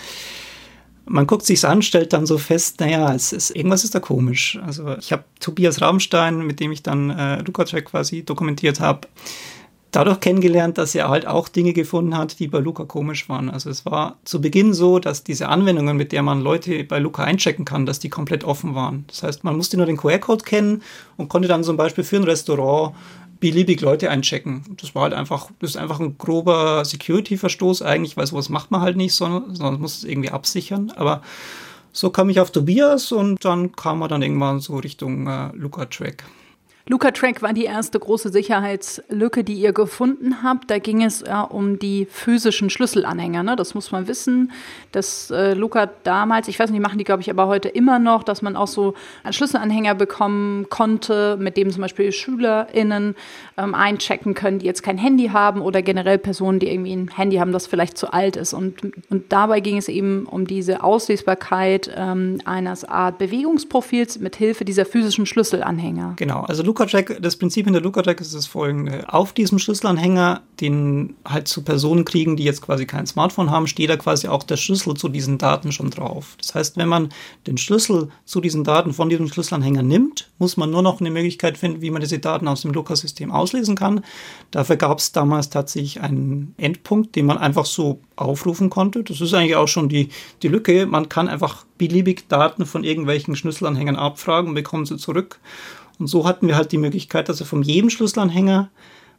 man 1.07 1.27
guckt 1.27 1.45
sich's 1.45 1.65
an, 1.65 1.83
stellt 1.83 2.13
dann 2.13 2.27
so 2.27 2.39
fest, 2.39 2.81
naja, 2.81 3.15
es 3.15 3.33
ist, 3.33 3.51
irgendwas 3.51 3.85
ist 3.85 3.95
da 3.95 4.01
komisch. 4.01 4.59
Also 4.65 4.97
ich 4.97 5.13
habe 5.13 5.25
Tobias 5.41 5.81
Rabenstein, 5.81 6.47
mit 6.47 6.61
dem 6.61 6.73
ich 6.73 6.83
dann 6.83 7.11
äh, 7.11 7.43
Luca-Check 7.43 7.87
quasi 7.87 8.25
dokumentiert 8.25 8.81
habe, 8.81 9.09
dadurch 9.93 10.21
kennengelernt, 10.21 10.79
dass 10.79 10.95
er 10.95 11.09
halt 11.09 11.27
auch 11.27 11.49
Dinge 11.49 11.75
gefunden 11.75 12.17
hat, 12.17 12.39
die 12.39 12.49
bei 12.49 12.59
Luca 12.59 12.85
komisch 12.85 13.29
waren. 13.29 13.51
Also 13.51 13.71
es 13.71 13.85
war 13.85 14.17
zu 14.25 14.41
Beginn 14.41 14.73
so, 14.73 14.99
dass 14.99 15.23
diese 15.23 15.49
Anwendungen, 15.49 15.97
mit 15.97 16.13
der 16.13 16.23
man 16.23 16.41
Leute 16.41 16.83
bei 16.85 16.99
Luca 16.99 17.25
einchecken 17.25 17.65
kann, 17.65 17.87
dass 17.87 17.99
die 17.99 18.09
komplett 18.09 18.43
offen 18.43 18.75
waren. 18.75 19.05
Das 19.09 19.23
heißt, 19.23 19.45
man 19.45 19.57
musste 19.57 19.77
nur 19.77 19.87
den 19.87 19.99
QR-Code 19.99 20.45
kennen 20.45 20.83
und 21.17 21.29
konnte 21.29 21.47
dann 21.47 21.63
zum 21.63 21.77
Beispiel 21.77 22.05
für 22.05 22.17
ein 22.17 22.25
Restaurant 22.25 22.95
beliebig 23.43 23.81
Leute 23.81 24.09
einchecken. 24.09 24.63
Das 24.81 24.95
war 24.95 25.03
halt 25.03 25.15
einfach, 25.15 25.51
das 25.59 25.71
ist 25.71 25.77
einfach 25.77 25.99
ein 25.99 26.17
grober 26.17 26.85
Security-Verstoß 26.85 27.83
eigentlich, 27.83 28.17
weil 28.17 28.27
sowas 28.27 28.49
macht 28.49 28.71
man 28.71 28.81
halt 28.81 28.97
nicht, 28.97 29.15
sondern, 29.15 29.57
sondern 29.57 29.81
muss 29.81 29.99
es 29.99 30.05
irgendwie 30.05 30.31
absichern. 30.31 30.93
Aber 30.95 31.23
so 31.93 32.11
kam 32.11 32.31
ich 32.31 32.39
auf 32.39 32.53
Tobias 32.53 33.11
und 33.11 33.45
dann 33.45 33.73
kam 33.73 34.01
er 34.01 34.07
dann 34.07 34.23
irgendwann 34.23 34.61
so 34.61 34.77
Richtung 34.77 35.27
äh, 35.27 35.51
Luca-Track. 35.55 36.25
Luca 36.89 37.13
Track 37.13 37.43
war 37.43 37.53
die 37.53 37.65
erste 37.65 37.99
große 37.99 38.31
Sicherheitslücke, 38.31 39.45
die 39.45 39.55
ihr 39.55 39.73
gefunden 39.73 40.43
habt. 40.43 40.69
Da 40.69 40.79
ging 40.79 41.05
es 41.05 41.23
ja 41.27 41.43
um 41.43 41.79
die 41.79 42.07
physischen 42.11 42.71
Schlüsselanhänger. 42.71 43.45
Ne? 43.45 43.55
Das 43.55 43.75
muss 43.75 43.93
man 43.93 44.09
wissen, 44.09 44.51
dass 44.91 45.31
äh, 45.31 45.55
Luca 45.55 45.89
damals, 46.03 46.49
ich 46.49 46.59
weiß 46.59 46.71
nicht, 46.71 46.81
machen 46.81 46.99
die 46.99 47.05
glaube 47.05 47.23
ich 47.23 47.31
aber 47.31 47.47
heute 47.47 47.69
immer 47.69 48.01
noch, 48.01 48.25
dass 48.25 48.43
man 48.43 48.57
auch 48.57 48.67
so 48.67 48.95
einen 49.23 49.33
Schlüsselanhänger 49.33 49.95
bekommen 49.95 50.69
konnte, 50.71 51.37
mit 51.39 51.57
dem 51.57 51.71
zum 51.71 51.83
Beispiel 51.83 52.11
SchülerInnen 52.11 53.15
ähm, 53.57 53.75
einchecken 53.75 54.35
können, 54.35 54.59
die 54.59 54.67
jetzt 54.67 54.83
kein 54.83 54.99
Handy 54.99 55.29
haben 55.29 55.61
oder 55.61 55.83
generell 55.83 56.19
Personen, 56.19 56.59
die 56.59 56.69
irgendwie 56.69 56.95
ein 56.95 57.09
Handy 57.15 57.37
haben, 57.37 57.53
das 57.53 57.69
vielleicht 57.69 57.97
zu 57.97 58.13
alt 58.13 58.37
ist. 58.37 58.55
Und, 58.55 58.83
und 59.09 59.33
dabei 59.33 59.61
ging 59.61 59.77
es 59.77 59.89
eben 59.89 60.27
um 60.27 60.49
diese 60.49 60.83
Auslesbarkeit 60.83 61.93
ähm, 61.97 62.41
eines 62.45 62.85
Art 62.85 63.19
Bewegungsprofils 63.19 64.19
mit 64.19 64.35
Hilfe 64.35 64.65
dieser 64.65 64.85
physischen 64.85 65.27
Schlüsselanhänger. 65.27 66.15
Genau, 66.17 66.41
also 66.41 66.72
LucaCheck, 66.73 67.19
das 67.21 67.37
Prinzip 67.37 67.67
in 67.67 67.75
der 67.75 67.83
LucaCheck 67.83 68.21
ist 68.23 68.35
das 68.35 68.47
folgende. 68.47 69.05
Auf 69.13 69.35
diesem 69.35 69.59
Schlüsselanhänger, 69.59 70.41
den 70.59 71.17
halt 71.23 71.47
zu 71.47 71.63
Personen 71.63 72.07
kriegen, 72.07 72.35
die 72.37 72.45
jetzt 72.45 72.63
quasi 72.63 72.87
kein 72.87 73.07
Smartphone 73.07 73.51
haben, 73.51 73.67
steht 73.67 73.91
da 73.91 73.99
quasi 73.99 74.29
auch 74.29 74.43
der 74.43 74.57
Schlüssel 74.57 74.95
zu 74.95 75.11
diesen 75.11 75.37
Daten 75.37 75.71
schon 75.71 75.91
drauf. 75.91 76.35
Das 76.39 76.55
heißt, 76.55 76.79
wenn 76.79 76.89
man 76.89 77.11
den 77.47 77.59
Schlüssel 77.59 78.09
zu 78.25 78.41
diesen 78.41 78.65
Daten 78.65 78.95
von 78.95 79.11
diesem 79.11 79.29
Schlüsselanhänger 79.29 79.83
nimmt, 79.83 80.31
muss 80.39 80.57
man 80.57 80.71
nur 80.71 80.81
noch 80.81 81.01
eine 81.01 81.11
Möglichkeit 81.11 81.59
finden, 81.59 81.83
wie 81.83 81.91
man 81.91 82.01
diese 82.01 82.19
Daten 82.19 82.49
aus 82.49 82.63
dem 82.63 82.73
Luca-System 82.73 83.31
auslesen 83.31 83.77
kann. 83.77 84.03
Dafür 84.51 84.77
gab 84.77 84.99
es 84.99 85.13
damals 85.13 85.51
tatsächlich 85.51 86.01
einen 86.01 86.55
Endpunkt, 86.57 87.17
den 87.17 87.27
man 87.27 87.37
einfach 87.37 87.67
so 87.67 88.01
aufrufen 88.17 88.71
konnte. 88.71 89.05
Das 89.05 89.21
ist 89.21 89.35
eigentlich 89.35 89.57
auch 89.57 89.69
schon 89.69 89.91
die, 89.91 90.09
die 90.43 90.49
Lücke. 90.49 90.87
Man 90.87 91.11
kann 91.11 91.29
einfach 91.29 91.67
beliebig 91.77 92.29
Daten 92.29 92.65
von 92.65 92.83
irgendwelchen 92.83 93.37
Schlüsselanhängern 93.37 93.97
abfragen 93.97 94.49
und 94.49 94.55
bekommen 94.55 94.87
sie 94.87 94.97
zurück. 94.97 95.39
Und 96.03 96.09
so 96.09 96.27
hatten 96.27 96.49
wir 96.49 96.57
halt 96.57 96.73
die 96.73 96.79
Möglichkeit, 96.79 97.29
dass 97.29 97.39
wir 97.39 97.47
von 97.47 97.63
jedem 97.63 97.89
Schlüsselanhänger 97.89 98.71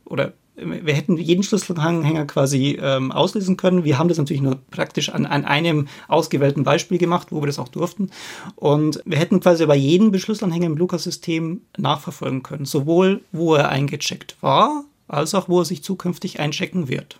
oder 0.03 0.33
wir 0.57 0.93
hätten 0.93 1.15
jeden 1.15 1.41
Schlüsselanhänger 1.41 2.25
quasi 2.25 2.77
ähm, 2.79 3.13
auslesen 3.13 3.55
können. 3.55 3.85
Wir 3.85 3.97
haben 3.97 4.09
das 4.09 4.17
natürlich 4.17 4.43
nur 4.43 4.57
praktisch 4.69 5.07
an, 5.07 5.25
an 5.25 5.45
einem 5.45 5.87
ausgewählten 6.09 6.65
Beispiel 6.65 6.97
gemacht, 6.97 7.29
wo 7.31 7.41
wir 7.41 7.47
das 7.47 7.57
auch 7.57 7.69
durften. 7.69 8.11
Und 8.57 9.01
wir 9.05 9.17
hätten 9.17 9.39
quasi 9.39 9.65
bei 9.65 9.77
jedem 9.77 10.13
Schlüsselanhänger 10.13 10.65
im 10.65 10.75
Lukas-System 10.75 11.61
nachverfolgen 11.77 12.43
können, 12.43 12.65
sowohl 12.65 13.21
wo 13.31 13.55
er 13.55 13.69
eingecheckt 13.69 14.35
war, 14.41 14.83
als 15.07 15.33
auch 15.35 15.47
wo 15.47 15.59
er 15.59 15.65
sich 15.65 15.85
zukünftig 15.85 16.41
einchecken 16.41 16.89
wird. 16.89 17.17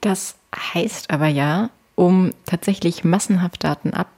Das 0.00 0.36
heißt 0.56 1.10
aber 1.10 1.28
ja, 1.28 1.68
um 1.94 2.30
tatsächlich 2.46 3.04
massenhaft 3.04 3.64
Daten 3.64 3.90
ab 3.92 4.08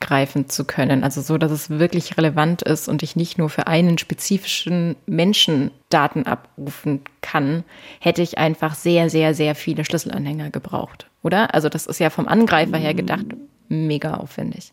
greifen 0.00 0.48
zu 0.48 0.64
können. 0.64 1.04
Also 1.04 1.20
so, 1.20 1.38
dass 1.38 1.50
es 1.52 1.70
wirklich 1.70 2.16
relevant 2.16 2.62
ist 2.62 2.88
und 2.88 3.02
ich 3.02 3.16
nicht 3.16 3.38
nur 3.38 3.48
für 3.48 3.66
einen 3.66 3.98
spezifischen 3.98 4.96
Menschen 5.06 5.70
Daten 5.88 6.26
abrufen 6.26 7.02
kann, 7.20 7.64
hätte 8.00 8.22
ich 8.22 8.38
einfach 8.38 8.74
sehr, 8.74 9.10
sehr, 9.10 9.34
sehr 9.34 9.54
viele 9.54 9.84
Schlüsselanhänger 9.84 10.50
gebraucht, 10.50 11.08
oder? 11.22 11.54
Also 11.54 11.68
das 11.68 11.86
ist 11.86 12.00
ja 12.00 12.10
vom 12.10 12.28
Angreifer 12.28 12.76
her 12.76 12.94
gedacht 12.94 13.26
mega 13.68 14.14
aufwendig. 14.14 14.72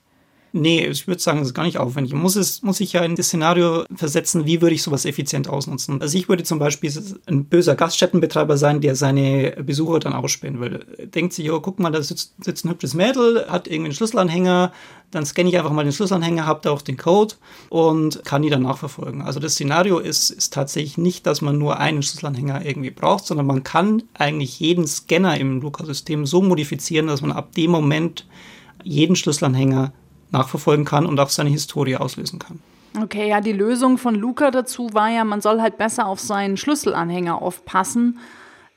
Nee, 0.56 0.86
ich 0.86 1.08
würde 1.08 1.20
sagen, 1.20 1.40
das 1.40 1.48
ist 1.48 1.56
gar 1.56 1.64
nicht 1.64 1.80
aufwendig. 1.80 2.14
Man 2.14 2.22
muss, 2.22 2.36
es, 2.36 2.62
muss 2.62 2.78
sich 2.78 2.94
ja 2.94 3.04
in 3.04 3.16
das 3.16 3.26
Szenario 3.26 3.86
versetzen, 3.96 4.46
wie 4.46 4.62
würde 4.62 4.76
ich 4.76 4.84
sowas 4.84 5.04
effizient 5.04 5.50
ausnutzen. 5.50 6.00
Also 6.00 6.16
ich 6.16 6.30
würde 6.30 6.44
zum 6.44 6.60
Beispiel 6.60 6.94
ein 7.26 7.46
böser 7.46 7.74
Gaststättenbetreiber 7.76 8.56
sein, 8.56 8.80
der 8.80 8.96
seine 8.96 9.58
Besucher 9.66 9.98
dann 9.98 10.14
ausspähen 10.14 10.60
will. 10.62 10.86
Denkt 11.06 11.34
sich, 11.34 11.52
oh, 11.52 11.60
guck 11.60 11.80
mal, 11.80 11.90
da 11.90 12.04
sitzt, 12.04 12.36
sitzt 12.44 12.66
ein 12.66 12.70
hübsches 12.70 12.94
Mädel, 12.94 13.48
hat 13.50 13.68
irgendwie 13.68 13.88
einen 13.88 13.96
Schlüsselanhänger, 13.96 14.72
dann 15.10 15.26
scanne 15.26 15.50
ich 15.50 15.58
einfach 15.58 15.72
mal 15.72 15.86
den 15.86 15.92
Schlüsselanhänger, 15.92 16.46
habe 16.46 16.60
da 16.62 16.70
auch 16.70 16.84
den 16.84 16.98
Code 16.98 17.34
und 17.70 18.24
kann 18.24 18.44
die 18.44 18.52
dann 18.52 18.62
nachverfolgen. 18.62 19.24
Also 19.24 19.40
das 19.40 19.54
Szenario 19.54 19.98
ist, 19.98 20.30
ist 20.30 20.54
tatsächlich 20.54 21.00
nicht, 21.00 21.26
dass 21.26 21.42
man 21.42 21.58
nur 21.58 21.80
einen 21.80 22.04
Schlüsselanhänger 22.04 22.64
irgendwie 22.64 22.92
braucht, 22.92 23.26
sondern 23.26 23.48
man 23.48 23.64
kann 23.64 24.04
eigentlich 24.14 24.60
jeden 24.60 24.86
Scanner 24.86 25.36
im 25.40 25.62
Luca-System 25.62 26.28
so 26.28 26.44
modifizieren, 26.44 27.08
dass 27.08 27.24
man 27.24 27.32
ab 27.32 27.54
dem 27.54 27.72
Moment 27.72 28.28
jeden 28.84 29.16
Schlüsselanhänger 29.16 29.94
nachverfolgen 30.34 30.86
kann 30.86 31.06
und 31.06 31.20
auch 31.20 31.30
seine 31.30 31.50
Historie 31.50 31.96
auslösen 31.96 32.40
kann. 32.40 32.60
Okay, 33.02 33.28
ja, 33.28 33.42
die 33.42 33.54
Lösung 33.54 33.98
von 33.98 34.14
Luca 34.14 34.52
dazu 34.52 34.94
war 34.94 35.10
ja, 35.10 35.24
man 35.24 35.42
soll 35.42 35.62
halt 35.62 35.78
besser 35.78 36.06
auf 36.06 36.20
seinen 36.20 36.58
Schlüsselanhänger 36.58 37.42
aufpassen 37.42 38.20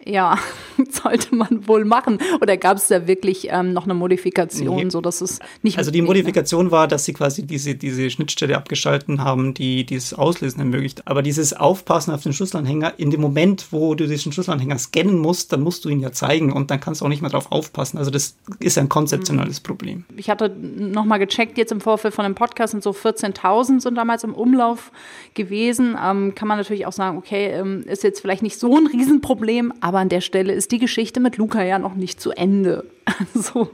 ja, 0.07 0.39
sollte 0.91 1.35
man 1.35 1.67
wohl 1.67 1.85
machen. 1.85 2.19
Oder 2.41 2.57
gab 2.57 2.77
es 2.77 2.89
da 2.89 3.07
wirklich 3.07 3.49
ähm, 3.51 3.73
noch 3.73 3.85
eine 3.85 3.95
Modifikation, 3.95 4.77
nee. 4.85 4.91
so 4.91 5.01
dass 5.01 5.21
es 5.21 5.41
nicht. 5.63 5.79
Also 5.79 5.91
die 5.91 6.03
Modifikation 6.03 6.71
war, 6.71 6.89
dass 6.89 7.05
sie 7.05 7.13
quasi 7.13 7.47
diese, 7.47 7.75
diese 7.75 8.09
Schnittstelle 8.11 8.57
abgeschalten 8.57 9.23
haben, 9.23 9.55
die 9.55 9.85
dieses 9.85 10.15
Auslesen 10.15 10.61
ermöglicht. 10.61 11.07
Aber 11.07 11.23
dieses 11.23 11.53
Aufpassen 11.53 12.13
auf 12.13 12.23
den 12.23 12.33
Schlüsselanhänger, 12.33 12.95
in 12.99 13.11
dem 13.11 13.21
Moment, 13.21 13.67
wo 13.71 13.95
du 13.95 14.07
diesen 14.07 14.33
Schlüsselanhänger 14.33 14.79
scannen 14.79 15.19
musst, 15.19 15.53
dann 15.53 15.63
musst 15.63 15.85
du 15.85 15.89
ihn 15.89 16.01
ja 16.01 16.13
zeigen 16.13 16.53
und 16.53 16.71
dann 16.71 16.81
kannst 16.81 17.01
du 17.01 17.05
auch 17.05 17.09
nicht 17.09 17.23
mehr 17.23 17.31
drauf 17.31 17.51
aufpassen. 17.51 17.99
Also 17.99 18.11
das 18.11 18.37
ist 18.61 18.79
ein 18.79 18.89
konzeptionelles 18.89 19.61
mhm. 19.61 19.65
Problem. 19.65 20.05
Ich 20.17 20.31
hatte 20.31 20.49
nochmal 20.51 21.19
gecheckt, 21.19 21.59
jetzt 21.59 21.73
im 21.73 21.81
Vorfeld 21.81 22.15
von 22.15 22.25
dem 22.25 22.35
Podcast 22.35 22.73
sind 22.73 22.83
so 22.83 22.91
14.000 22.91 23.81
sind 23.81 23.97
damals 23.97 24.25
im 24.25 24.35
Umlauf 24.35 24.93
gewesen. 25.35 25.97
Ähm, 26.03 26.35
kann 26.35 26.49
man 26.49 26.59
natürlich 26.59 26.87
auch 26.87 26.93
sagen, 26.93 27.19
okay, 27.19 27.49
ähm, 27.49 27.85
ist 27.87 28.03
jetzt 28.03 28.21
vielleicht 28.21 28.43
nicht 28.43 28.59
so 28.59 28.77
ein 28.77 28.87
Riesenproblem, 28.87 29.73
aber 29.81 29.96
an 29.97 30.09
der 30.09 30.21
Stelle 30.21 30.53
ist 30.53 30.73
die 30.73 30.79
Geschichte 30.79 31.21
mit 31.21 31.37
Luca 31.37 31.62
ja 31.62 31.79
noch 31.79 31.95
nicht 31.95 32.21
zu 32.21 32.33
Ende. 32.33 32.85
Also 33.35 33.69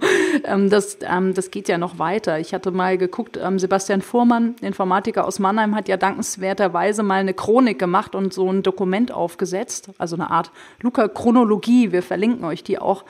ähm, 0.44 0.68
das, 0.68 0.98
ähm, 1.08 1.32
das 1.32 1.50
geht 1.50 1.66
ja 1.66 1.78
noch 1.78 1.98
weiter. 1.98 2.38
Ich 2.38 2.52
hatte 2.52 2.70
mal 2.70 2.98
geguckt, 2.98 3.38
ähm, 3.42 3.58
Sebastian 3.58 4.02
Fuhrmann, 4.02 4.56
Informatiker 4.60 5.26
aus 5.26 5.38
Mannheim, 5.38 5.74
hat 5.74 5.88
ja 5.88 5.96
dankenswerterweise 5.96 7.02
mal 7.02 7.20
eine 7.20 7.32
Chronik 7.32 7.78
gemacht 7.78 8.14
und 8.14 8.34
so 8.34 8.52
ein 8.52 8.62
Dokument 8.62 9.10
aufgesetzt, 9.10 9.90
also 9.96 10.16
eine 10.16 10.30
Art 10.30 10.50
Luca-Chronologie. 10.82 11.92
Wir 11.92 12.02
verlinken 12.02 12.44
euch 12.44 12.62
die 12.62 12.78
auch 12.78 13.04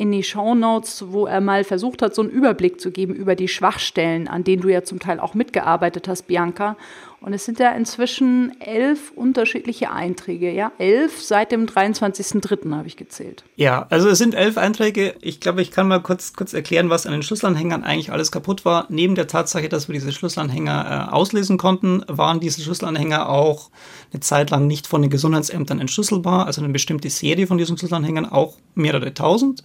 in 0.00 0.12
die 0.12 0.22
Show 0.22 0.54
Notes, 0.54 1.04
wo 1.08 1.26
er 1.26 1.42
mal 1.42 1.62
versucht 1.62 2.00
hat, 2.00 2.14
so 2.14 2.22
einen 2.22 2.30
Überblick 2.30 2.80
zu 2.80 2.90
geben 2.90 3.14
über 3.14 3.34
die 3.34 3.48
Schwachstellen, 3.48 4.28
an 4.28 4.44
denen 4.44 4.62
du 4.62 4.68
ja 4.68 4.82
zum 4.82 4.98
Teil 4.98 5.20
auch 5.20 5.34
mitgearbeitet 5.34 6.08
hast, 6.08 6.22
Bianca. 6.22 6.76
Und 7.22 7.34
es 7.34 7.44
sind 7.44 7.58
ja 7.58 7.72
inzwischen 7.72 8.58
elf 8.60 9.12
unterschiedliche 9.14 9.90
Einträge, 9.90 10.50
ja? 10.52 10.72
Elf 10.78 11.20
seit 11.20 11.52
dem 11.52 11.66
23.03. 11.66 12.74
habe 12.74 12.88
ich 12.88 12.96
gezählt. 12.96 13.44
Ja, 13.56 13.86
also 13.90 14.08
es 14.08 14.16
sind 14.16 14.34
elf 14.34 14.56
Einträge. 14.56 15.14
Ich 15.20 15.38
glaube, 15.38 15.60
ich 15.60 15.70
kann 15.70 15.86
mal 15.86 16.00
kurz, 16.00 16.32
kurz 16.32 16.54
erklären, 16.54 16.88
was 16.88 17.04
an 17.04 17.12
den 17.12 17.22
Schlüsselanhängern 17.22 17.84
eigentlich 17.84 18.10
alles 18.10 18.32
kaputt 18.32 18.64
war. 18.64 18.86
Neben 18.88 19.16
der 19.16 19.26
Tatsache, 19.26 19.68
dass 19.68 19.86
wir 19.86 19.92
diese 19.92 20.12
Schlüsselanhänger 20.12 21.08
äh, 21.10 21.12
auslesen 21.12 21.58
konnten, 21.58 22.02
waren 22.08 22.40
diese 22.40 22.62
Schlüsselanhänger 22.62 23.28
auch 23.28 23.70
eine 24.12 24.20
Zeit 24.20 24.48
lang 24.48 24.66
nicht 24.66 24.86
von 24.86 25.02
den 25.02 25.10
Gesundheitsämtern 25.10 25.78
entschlüsselbar. 25.78 26.46
Also 26.46 26.62
eine 26.62 26.72
bestimmte 26.72 27.10
Serie 27.10 27.46
von 27.46 27.58
diesen 27.58 27.76
Schlüsselanhängern, 27.76 28.24
auch 28.24 28.56
mehrere 28.74 29.12
tausend. 29.12 29.62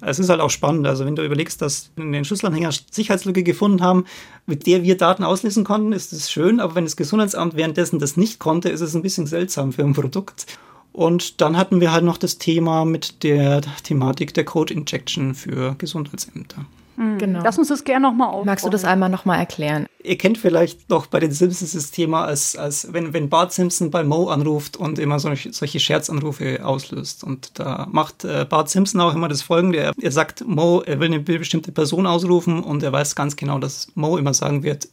Es 0.00 0.18
ist 0.18 0.28
halt 0.28 0.40
auch 0.40 0.50
spannend. 0.50 0.86
Also 0.86 1.04
wenn 1.04 1.16
du 1.16 1.24
überlegst, 1.24 1.60
dass 1.60 1.90
in 1.96 2.12
den 2.12 2.24
Schlüsselanhänger 2.24 2.70
Sicherheitslücke 2.90 3.42
gefunden 3.42 3.82
haben, 3.82 4.04
mit 4.46 4.66
der 4.66 4.82
wir 4.82 4.96
Daten 4.96 5.24
auslesen 5.24 5.64
konnten, 5.64 5.92
ist 5.92 6.12
das 6.12 6.30
schön. 6.30 6.60
Aber 6.60 6.74
wenn 6.74 6.84
das 6.84 6.96
Gesundheitsamt 6.98 7.56
währenddessen 7.56 7.98
das 7.98 8.16
nicht 8.16 8.38
konnte, 8.38 8.68
ist 8.68 8.80
es 8.80 8.94
ein 8.94 9.02
bisschen 9.02 9.26
seltsam 9.26 9.72
für 9.72 9.84
ein 9.84 9.94
Produkt. 9.94 10.46
Und 10.92 11.40
dann 11.40 11.56
hatten 11.56 11.80
wir 11.80 11.92
halt 11.92 12.04
noch 12.04 12.18
das 12.18 12.38
Thema 12.38 12.84
mit 12.84 13.22
der 13.22 13.62
Thematik 13.84 14.34
der 14.34 14.44
Code 14.44 14.74
Injection 14.74 15.34
für 15.34 15.76
Gesundheitsämter. 15.78 16.66
Mhm. 16.96 17.18
Genau. 17.18 17.40
Lass 17.44 17.56
uns 17.56 17.68
das 17.68 17.84
gerne 17.84 18.08
nochmal 18.08 18.28
aufbauen. 18.28 18.46
Magst 18.46 18.64
du 18.64 18.70
das 18.70 18.84
einmal 18.84 19.08
nochmal 19.08 19.38
erklären? 19.38 19.86
Ihr 20.02 20.18
kennt 20.18 20.38
vielleicht 20.38 20.90
noch 20.90 21.06
bei 21.06 21.20
den 21.20 21.30
Simpsons 21.30 21.72
das 21.72 21.92
Thema, 21.92 22.24
als, 22.24 22.56
als 22.56 22.92
wenn, 22.92 23.12
wenn 23.12 23.28
Bart 23.28 23.52
Simpson 23.52 23.92
bei 23.92 24.02
Mo 24.02 24.28
anruft 24.28 24.76
und 24.76 24.98
immer 24.98 25.20
solche, 25.20 25.52
solche 25.52 25.78
Scherzanrufe 25.78 26.64
auslöst. 26.64 27.22
Und 27.22 27.60
da 27.60 27.86
macht 27.92 28.24
äh, 28.24 28.44
Bart 28.48 28.68
Simpson 28.68 29.00
auch 29.00 29.14
immer 29.14 29.28
das 29.28 29.42
Folgende. 29.42 29.78
Er, 29.78 29.92
er 30.00 30.10
sagt, 30.10 30.44
Mo, 30.46 30.82
er 30.84 30.98
will 30.98 31.06
eine 31.06 31.20
bestimmte 31.20 31.70
Person 31.70 32.06
ausrufen 32.06 32.64
und 32.64 32.82
er 32.82 32.92
weiß 32.92 33.14
ganz 33.14 33.36
genau, 33.36 33.60
dass 33.60 33.88
Mo 33.94 34.16
immer 34.16 34.34
sagen 34.34 34.64
wird, 34.64 34.88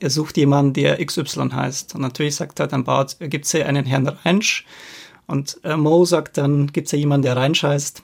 er 0.00 0.10
sucht 0.10 0.36
jemanden, 0.36 0.72
der 0.74 1.04
XY 1.04 1.50
heißt. 1.52 1.94
Und 1.94 2.00
natürlich 2.00 2.36
sagt 2.36 2.60
er 2.60 2.66
dann 2.66 2.84
Bart, 2.84 3.16
gibt 3.20 3.44
es 3.44 3.52
hier 3.52 3.66
einen 3.66 3.86
Herrn 3.86 4.08
Reinsch? 4.08 4.64
Und 5.26 5.58
äh, 5.64 5.76
Mo 5.76 6.04
sagt 6.04 6.38
dann, 6.38 6.68
gibt 6.68 6.86
es 6.86 6.92
ja 6.92 6.98
jemanden, 6.98 7.24
der 7.24 7.36
reinscheißt. 7.36 8.02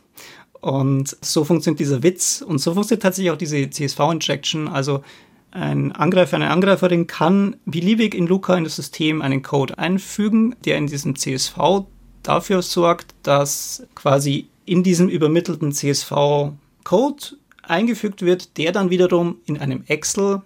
Und 0.61 1.17
so 1.21 1.45
funktioniert 1.45 1.81
dieser 1.81 2.03
Witz 2.03 2.43
und 2.47 2.59
so 2.59 2.75
funktioniert 2.75 3.03
tatsächlich 3.03 3.33
auch 3.33 3.37
diese 3.37 3.69
CSV-Injection. 3.69 4.69
Also 4.69 5.03
ein 5.51 5.93
Angreifer, 5.93 6.37
eine 6.37 6.51
Angreiferin 6.51 7.07
kann 7.07 7.57
beliebig 7.67 8.15
in 8.15 8.27
Luca 8.27 8.57
in 8.57 8.65
das 8.65 8.77
System 8.77 9.23
einen 9.23 9.43
Code 9.43 9.77
einfügen, 9.79 10.55
der 10.65 10.79
in 10.79 10.87
diesem 10.87 11.17
CSV 11.17 11.85
dafür 12.23 12.63
sorgt, 12.63 13.15
dass 13.23 13.87
quasi 13.95 14.49
in 14.65 14.83
diesem 14.83 15.09
übermittelten 15.09 15.73
CSV-Code 15.73 17.37
eingefügt 17.63 18.23
wird, 18.23 18.57
der 18.57 18.73
dann 18.73 18.91
wiederum 18.91 19.39
in 19.47 19.59
einem 19.59 19.85
Excel 19.87 20.43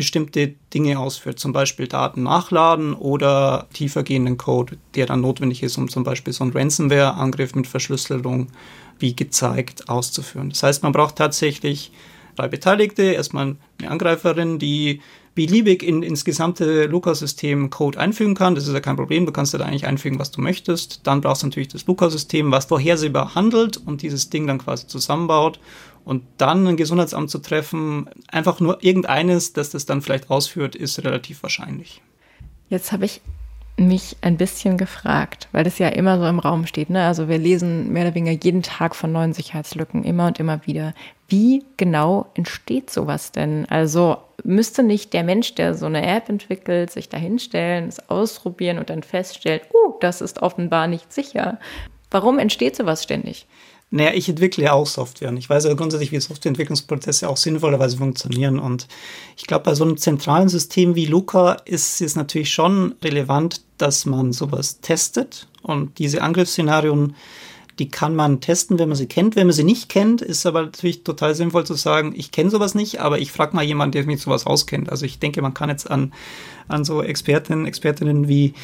bestimmte 0.00 0.54
Dinge 0.72 0.98
ausführt, 0.98 1.38
zum 1.38 1.52
Beispiel 1.52 1.86
Daten 1.86 2.22
nachladen 2.22 2.94
oder 2.94 3.66
tiefergehenden 3.74 4.38
Code, 4.38 4.78
der 4.94 5.04
dann 5.04 5.20
notwendig 5.20 5.62
ist, 5.62 5.76
um 5.76 5.90
zum 5.90 6.04
Beispiel 6.04 6.32
so 6.32 6.42
einen 6.42 6.54
Ransomware-Angriff 6.54 7.54
mit 7.54 7.66
Verschlüsselung 7.66 8.46
wie 8.98 9.14
gezeigt 9.14 9.90
auszuführen. 9.90 10.48
Das 10.48 10.62
heißt, 10.62 10.82
man 10.82 10.92
braucht 10.92 11.16
tatsächlich 11.16 11.92
drei 12.34 12.48
Beteiligte, 12.48 13.02
erstmal 13.02 13.56
eine 13.78 13.90
Angreiferin, 13.90 14.58
die 14.58 15.02
beliebig 15.34 15.82
in, 15.82 16.02
ins 16.02 16.24
gesamte 16.24 16.86
Luca-System 16.86 17.70
Code 17.70 17.98
einfügen 17.98 18.34
kann. 18.34 18.54
Das 18.54 18.66
ist 18.66 18.74
ja 18.74 18.80
kein 18.80 18.96
Problem, 18.96 19.26
du 19.26 19.32
kannst 19.32 19.54
da 19.54 19.58
eigentlich 19.58 19.86
einfügen, 19.86 20.18
was 20.18 20.30
du 20.30 20.40
möchtest. 20.40 21.06
Dann 21.06 21.20
brauchst 21.20 21.42
du 21.42 21.46
natürlich 21.46 21.68
das 21.68 21.86
Luca-System, 21.86 22.50
was 22.50 22.66
vorhersehbar 22.66 23.34
handelt 23.34 23.76
und 23.76 24.02
dieses 24.02 24.30
Ding 24.30 24.46
dann 24.46 24.58
quasi 24.58 24.86
zusammenbaut. 24.86 25.60
Und 26.04 26.24
dann 26.38 26.66
ein 26.66 26.76
Gesundheitsamt 26.76 27.30
zu 27.30 27.38
treffen, 27.38 28.08
einfach 28.28 28.58
nur 28.58 28.82
irgendeines, 28.82 29.52
das 29.52 29.70
das 29.70 29.86
dann 29.86 30.02
vielleicht 30.02 30.30
ausführt, 30.30 30.74
ist 30.74 31.04
relativ 31.04 31.42
wahrscheinlich. 31.42 32.02
Jetzt 32.68 32.90
habe 32.90 33.04
ich 33.04 33.20
mich 33.80 34.16
ein 34.20 34.36
bisschen 34.36 34.76
gefragt, 34.76 35.48
weil 35.52 35.64
das 35.64 35.78
ja 35.78 35.88
immer 35.88 36.18
so 36.18 36.26
im 36.26 36.38
Raum 36.38 36.66
steht. 36.66 36.90
Ne? 36.90 37.04
Also 37.04 37.28
wir 37.28 37.38
lesen 37.38 37.92
mehr 37.92 38.04
oder 38.04 38.14
weniger 38.14 38.44
jeden 38.44 38.62
Tag 38.62 38.94
von 38.94 39.10
neuen 39.10 39.32
Sicherheitslücken, 39.32 40.04
immer 40.04 40.26
und 40.26 40.38
immer 40.38 40.66
wieder. 40.66 40.94
Wie 41.28 41.64
genau 41.76 42.26
entsteht 42.34 42.90
sowas 42.90 43.32
denn? 43.32 43.66
Also 43.70 44.18
müsste 44.44 44.82
nicht 44.82 45.12
der 45.12 45.24
Mensch, 45.24 45.54
der 45.54 45.74
so 45.74 45.86
eine 45.86 46.06
App 46.06 46.28
entwickelt, 46.28 46.90
sich 46.90 47.08
da 47.08 47.16
hinstellen, 47.16 47.88
es 47.88 48.10
ausprobieren 48.10 48.78
und 48.78 48.90
dann 48.90 49.02
feststellen, 49.02 49.60
uh, 49.72 49.94
das 50.00 50.20
ist 50.20 50.42
offenbar 50.42 50.86
nicht 50.86 51.12
sicher. 51.12 51.58
Warum 52.10 52.38
entsteht 52.38 52.76
sowas 52.76 53.02
ständig? 53.02 53.46
Naja, 53.92 54.12
ich 54.14 54.28
entwickle 54.28 54.64
ja 54.64 54.72
auch 54.72 54.86
Software 54.86 55.30
und 55.30 55.36
ich 55.36 55.50
weiß 55.50 55.64
ja 55.64 55.74
grundsätzlich, 55.74 56.12
wie 56.12 56.20
Softwareentwicklungsprozesse 56.20 57.28
auch 57.28 57.36
sinnvollerweise 57.36 57.96
funktionieren. 57.96 58.60
Und 58.60 58.86
ich 59.36 59.46
glaube, 59.46 59.64
bei 59.64 59.74
so 59.74 59.82
einem 59.82 59.96
zentralen 59.96 60.48
System 60.48 60.94
wie 60.94 61.06
Luca 61.06 61.54
ist 61.64 62.00
es 62.00 62.14
natürlich 62.14 62.52
schon 62.52 62.94
relevant, 63.02 63.62
dass 63.78 64.06
man 64.06 64.32
sowas 64.32 64.80
testet 64.80 65.48
und 65.62 65.98
diese 65.98 66.22
Angriffsszenarien 66.22 67.14
die 67.80 67.88
kann 67.88 68.14
man 68.14 68.42
testen, 68.42 68.78
wenn 68.78 68.90
man 68.90 68.96
sie 68.96 69.06
kennt. 69.06 69.36
Wenn 69.36 69.46
man 69.46 69.54
sie 69.54 69.64
nicht 69.64 69.88
kennt, 69.88 70.20
ist 70.20 70.44
aber 70.44 70.62
natürlich 70.62 71.02
total 71.02 71.34
sinnvoll 71.34 71.64
zu 71.64 71.74
sagen, 71.74 72.12
ich 72.14 72.30
kenne 72.30 72.50
sowas 72.50 72.74
nicht, 72.74 73.00
aber 73.00 73.18
ich 73.18 73.32
frage 73.32 73.56
mal 73.56 73.64
jemanden, 73.64 73.92
der 73.92 74.04
mich 74.04 74.20
sowas 74.20 74.46
auskennt. 74.46 74.90
Also 74.90 75.06
ich 75.06 75.18
denke, 75.18 75.40
man 75.40 75.54
kann 75.54 75.70
jetzt 75.70 75.90
an, 75.90 76.12
an 76.70 76.84
so 76.84 77.02
Expertinnen, 77.02 77.66
Expertinnen 77.66 78.28
wie 78.28 78.54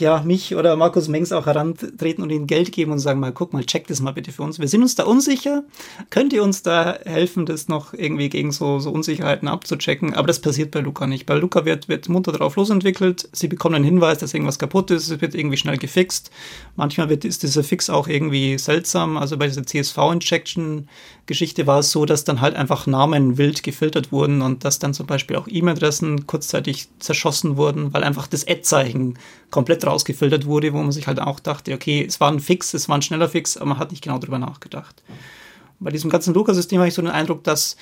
ja, 0.00 0.22
mich 0.22 0.54
oder 0.54 0.76
Markus 0.76 1.08
Mengs 1.08 1.30
auch 1.30 1.46
herantreten 1.46 2.24
und 2.24 2.30
ihnen 2.30 2.46
Geld 2.46 2.72
geben 2.72 2.92
und 2.92 2.98
sagen 2.98 3.20
mal, 3.20 3.32
guck 3.32 3.52
mal, 3.52 3.64
check 3.64 3.86
das 3.86 4.00
mal 4.00 4.12
bitte 4.12 4.32
für 4.32 4.42
uns. 4.42 4.58
Wir 4.58 4.66
sind 4.66 4.82
uns 4.82 4.94
da 4.94 5.04
unsicher. 5.04 5.62
Könnt 6.08 6.32
ihr 6.32 6.42
uns 6.42 6.62
da 6.62 6.98
helfen, 7.04 7.46
das 7.46 7.68
noch 7.68 7.92
irgendwie 7.92 8.28
gegen 8.28 8.50
so, 8.50 8.80
so 8.80 8.90
Unsicherheiten 8.90 9.46
abzuchecken? 9.46 10.14
Aber 10.14 10.26
das 10.26 10.40
passiert 10.40 10.70
bei 10.70 10.80
Luca 10.80 11.06
nicht. 11.06 11.26
Bei 11.26 11.34
Luca 11.34 11.64
wird, 11.64 11.88
wird 11.88 12.08
munter 12.08 12.32
drauf 12.32 12.56
losentwickelt. 12.56 13.28
Sie 13.32 13.48
bekommen 13.48 13.76
einen 13.76 13.84
Hinweis, 13.84 14.18
dass 14.18 14.34
irgendwas 14.34 14.58
kaputt 14.58 14.90
ist. 14.90 15.10
Es 15.10 15.20
wird 15.20 15.34
irgendwie 15.34 15.58
schnell 15.58 15.76
gefixt. 15.76 16.30
Manchmal 16.76 17.08
wird, 17.08 17.24
ist 17.24 17.42
dieser 17.42 17.62
Fix 17.62 17.90
auch 17.90 18.08
irgendwie 18.08 18.58
seltsam. 18.58 19.16
Also 19.16 19.36
bei 19.36 19.46
dieser 19.46 19.66
CSV-Injection 19.66 20.88
Geschichte 21.30 21.68
war 21.68 21.78
es 21.78 21.92
so, 21.92 22.06
dass 22.06 22.24
dann 22.24 22.40
halt 22.40 22.56
einfach 22.56 22.88
Namen 22.88 23.38
wild 23.38 23.62
gefiltert 23.62 24.10
wurden 24.10 24.42
und 24.42 24.64
dass 24.64 24.80
dann 24.80 24.94
zum 24.94 25.06
Beispiel 25.06 25.36
auch 25.36 25.46
E-Mail-Adressen 25.46 26.26
kurzzeitig 26.26 26.88
zerschossen 26.98 27.49
wurden, 27.56 27.92
weil 27.92 28.04
einfach 28.04 28.26
das 28.26 28.46
Ad-Zeichen 28.46 29.18
komplett 29.50 29.86
rausgefiltert 29.86 30.46
wurde, 30.46 30.72
wo 30.72 30.78
man 30.78 30.92
sich 30.92 31.06
halt 31.06 31.20
auch 31.20 31.40
dachte, 31.40 31.74
okay, 31.74 32.04
es 32.06 32.20
war 32.20 32.30
ein 32.30 32.40
Fix, 32.40 32.74
es 32.74 32.88
war 32.88 32.98
ein 32.98 33.02
schneller 33.02 33.28
Fix, 33.28 33.56
aber 33.56 33.66
man 33.66 33.78
hat 33.78 33.90
nicht 33.90 34.02
genau 34.02 34.18
drüber 34.18 34.38
nachgedacht. 34.38 35.02
Bei 35.78 35.90
diesem 35.90 36.10
ganzen 36.10 36.34
Luca-System 36.34 36.78
habe 36.78 36.88
ich 36.88 36.94
so 36.94 37.02
den 37.02 37.10
Eindruck, 37.10 37.42
dass 37.44 37.76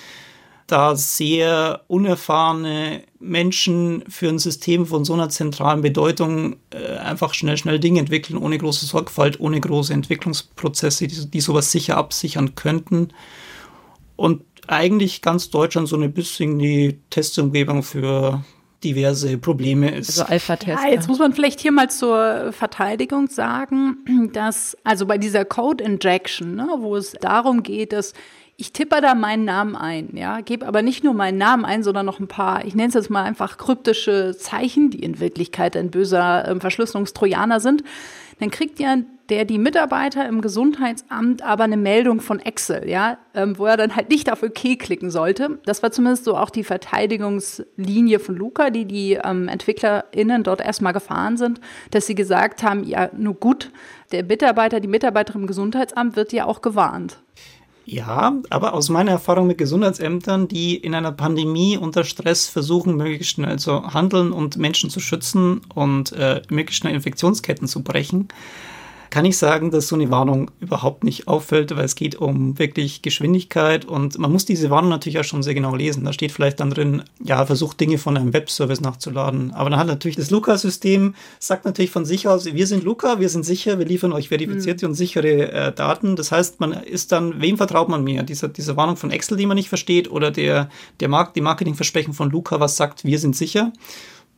da 0.69 0.95
sehr 0.95 1.83
unerfahrene 1.89 3.03
Menschen 3.19 4.05
für 4.09 4.29
ein 4.29 4.39
System 4.39 4.87
von 4.87 5.05
so 5.05 5.15
einer 5.15 5.31
zentralen 5.31 5.81
Bedeutung 5.81 6.57
äh, 6.71 6.99
einfach 6.99 7.33
schnell, 7.33 7.57
schnell 7.57 7.81
Dinge 7.81 8.01
entwickeln, 8.01 8.39
ohne 8.39 8.59
große 8.59 8.85
Sorgfalt, 8.85 9.41
ohne 9.41 9.61
große 9.61 9.93
Entwicklungsprozesse, 9.95 11.09
die, 11.09 11.31
die 11.31 11.41
sowas 11.41 11.73
sicher 11.73 11.97
absichern 11.97 12.55
könnten. 12.55 13.09
Und 14.17 14.43
eigentlich 14.67 15.23
ganz 15.23 15.49
Deutschland 15.49 15.89
so 15.89 15.97
ein 15.97 16.13
bisschen 16.13 16.59
die 16.59 16.99
Testumgebung 17.09 17.83
für 17.83 18.45
diverse 18.85 19.39
Probleme 19.39 19.91
ist. 19.91 20.21
Also 20.21 20.33
Alpha-Test. 20.33 20.83
Ja, 20.83 20.91
jetzt 20.91 21.09
muss 21.09 21.19
man 21.19 21.33
vielleicht 21.33 21.61
hier 21.61 21.73
mal 21.73 21.91
zur 21.91 22.53
Verteidigung 22.53 23.29
sagen, 23.29 24.31
dass 24.33 24.77
also 24.85 25.07
bei 25.07 25.19
dieser 25.19 25.45
Code 25.45 25.83
Injection, 25.83 26.55
ne, 26.55 26.69
wo 26.79 26.97
es 26.97 27.13
darum 27.13 27.63
geht, 27.63 27.93
dass 27.93 28.15
ich 28.61 28.73
tippe 28.73 29.01
da 29.01 29.15
meinen 29.15 29.45
Namen 29.45 29.77
ein, 29.77 30.17
ja, 30.17 30.41
gebe 30.41 30.67
aber 30.67 30.83
nicht 30.83 31.05
nur 31.05 31.15
meinen 31.15 31.39
Namen 31.39 31.65
ein, 31.65 31.85
sondern 31.85 32.05
noch 32.05 32.19
ein 32.19 32.27
paar, 32.27 32.65
ich 32.65 32.75
nenne 32.75 32.89
es 32.89 32.95
jetzt 32.95 33.09
mal 33.09 33.23
einfach 33.23 33.57
kryptische 33.57 34.37
Zeichen, 34.37 34.91
die 34.91 34.99
in 34.99 35.21
Wirklichkeit 35.21 35.77
ein 35.77 35.93
böser 35.93 36.49
äh, 36.49 36.59
Verschlüsselungstrojaner 36.59 37.61
sind. 37.61 37.85
Dann 38.39 38.51
kriegt 38.51 38.79
ja 38.79 38.97
der 39.29 39.45
die 39.45 39.59
Mitarbeiter 39.59 40.27
im 40.27 40.41
Gesundheitsamt 40.41 41.43
aber 41.43 41.65
eine 41.65 41.77
Meldung 41.77 42.21
von 42.21 42.41
Excel, 42.41 42.89
ja, 42.89 43.19
ähm, 43.35 43.59
wo 43.59 43.67
er 43.67 43.77
dann 43.77 43.95
halt 43.95 44.09
nicht 44.09 44.33
auf 44.33 44.43
OK 44.43 44.79
klicken 44.79 45.11
sollte. 45.11 45.59
Das 45.67 45.83
war 45.83 45.91
zumindest 45.91 46.25
so 46.25 46.37
auch 46.37 46.51
die 46.51 46.65
Verteidigungslinie 46.65 48.21
von 48.21 48.37
Luca, 48.37 48.71
die 48.71 48.87
die 48.87 49.19
ähm, 49.23 49.49
EntwicklerInnen 49.49 50.45
dort 50.45 50.61
erstmal 50.61 50.93
gefahren 50.93 51.37
sind, 51.37 51.61
dass 51.91 52.07
sie 52.07 52.15
gesagt 52.15 52.63
haben, 52.63 52.85
ja, 52.85 53.11
nur 53.17 53.35
gut, 53.35 53.71
der 54.13 54.25
Mitarbeiter, 54.25 54.81
die 54.81 54.89
Mitarbeiterin 54.89 55.43
im 55.43 55.47
Gesundheitsamt 55.47 56.17
wird 56.17 56.33
ja 56.33 56.47
auch 56.47 56.63
gewarnt. 56.63 57.19
Ja, 57.91 58.35
aber 58.51 58.75
aus 58.75 58.91
meiner 58.91 59.13
Erfahrung 59.13 59.47
mit 59.47 59.57
Gesundheitsämtern, 59.57 60.47
die 60.47 60.77
in 60.77 60.95
einer 60.95 61.11
Pandemie 61.11 61.79
unter 61.79 62.05
Stress 62.05 62.47
versuchen, 62.47 62.99
möglichst 62.99 63.33
schnell 63.33 63.59
zu 63.59 63.95
handeln 63.95 64.31
und 64.31 64.59
Menschen 64.59 64.91
zu 64.91 65.01
schützen 65.01 65.63
und 65.75 66.13
äh, 66.13 66.43
möglichst 66.51 66.83
schnell 66.83 66.93
Infektionsketten 66.93 67.67
zu 67.67 67.83
brechen, 67.83 68.29
kann 69.11 69.25
ich 69.25 69.39
sagen, 69.39 69.71
dass 69.71 69.89
so 69.89 69.97
eine 69.97 70.11
Warnung 70.11 70.51
überhaupt 70.61 71.05
nicht 71.05 71.29
auffällt, 71.29 71.75
weil 71.77 71.85
es 71.85 71.95
geht 71.95 72.17
um 72.17 72.59
wirklich 72.59 73.03
Geschwindigkeit 73.03 73.85
und 73.85 74.19
man 74.19 74.31
muss 74.31 74.45
diese 74.45 74.71
Warnung 74.71 74.91
natürlich 74.91 75.19
auch 75.19 75.25
schon 75.25 75.43
sehr 75.43 75.55
genau 75.55 75.75
lesen. 75.75 76.05
Da 76.05 76.13
steht 76.13 76.33
vielleicht 76.33 76.61
dann 76.61 76.71
drin, 76.71 77.03
ja, 77.23 77.45
versucht 77.47 77.81
Dinge 77.81 77.99
von 77.99 78.17
einem 78.17 78.33
Webservice 78.33 78.81
nachzuladen. 78.81 79.53
Aber 79.53 79.71
dann 79.71 79.79
hat 79.79 79.87
natürlich 79.87 80.17
das 80.17 80.31
Luca-System, 80.31 81.15
sagt 81.39 81.65
natürlich 81.65 81.91
von 81.91 82.05
sich 82.05 82.29
aus, 82.29 82.45
wir 82.47 82.67
sind 82.67 82.85
Luca, 82.85 83.21
wir 83.21 83.29
sind 83.29 83.45
sicher, 83.45 83.79
wir 83.79 83.87
liefern 83.87 84.13
euch 84.13 84.29
verifizierte 84.29 84.87
mhm. 84.87 84.91
und 84.91 84.95
sichere 84.95 85.53
äh, 85.53 85.73
Daten. 85.73 86.17
Das 86.17 86.33
heißt, 86.33 86.61
man 86.61 86.73
ist 86.73 87.13
dann, 87.13 87.41
wem 87.41 87.57
vertraut 87.57 87.89
man 87.89 88.05
mehr? 88.05 88.23
Diese, 88.23 88.49
diese 88.49 88.77
Warnung 88.77 88.97
von 88.97 89.11
Excel, 89.11 89.37
die 89.37 89.47
man 89.47 89.57
nicht 89.57 89.69
versteht 89.69 90.11
oder 90.11 90.31
der, 90.31 90.69
der 91.01 91.09
Markt, 91.09 91.37
die 91.37 91.41
Marketingversprechen 91.41 92.15
von 92.15 92.31
Luca, 92.31 92.61
was 92.61 92.77
sagt, 92.77 93.05
wir 93.05 93.19
sind 93.19 93.37
sicher? 93.37 93.73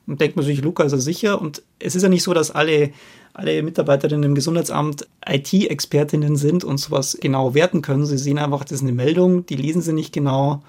Und 0.06 0.20
denkt 0.20 0.36
man 0.36 0.44
sich, 0.44 0.62
Luca 0.62 0.82
ist 0.84 0.92
er 0.92 1.00
sicher. 1.00 1.40
Und 1.40 1.62
es 1.78 1.94
ist 1.94 2.02
ja 2.02 2.08
nicht 2.08 2.22
so, 2.22 2.34
dass 2.34 2.50
alle, 2.50 2.90
alle 3.32 3.62
Mitarbeiterinnen 3.62 4.24
im 4.24 4.34
Gesundheitsamt 4.34 5.06
IT-Expertinnen 5.26 6.36
sind 6.36 6.64
und 6.64 6.78
sowas 6.78 7.18
genau 7.20 7.54
werten 7.54 7.82
können. 7.82 8.06
Sie 8.06 8.18
sehen 8.18 8.38
einfach, 8.38 8.64
das 8.64 8.80
ist 8.80 8.82
eine 8.82 8.92
Meldung, 8.92 9.46
die 9.46 9.56
lesen 9.56 9.82
sie 9.82 9.92
nicht 9.92 10.12
genau 10.12 10.62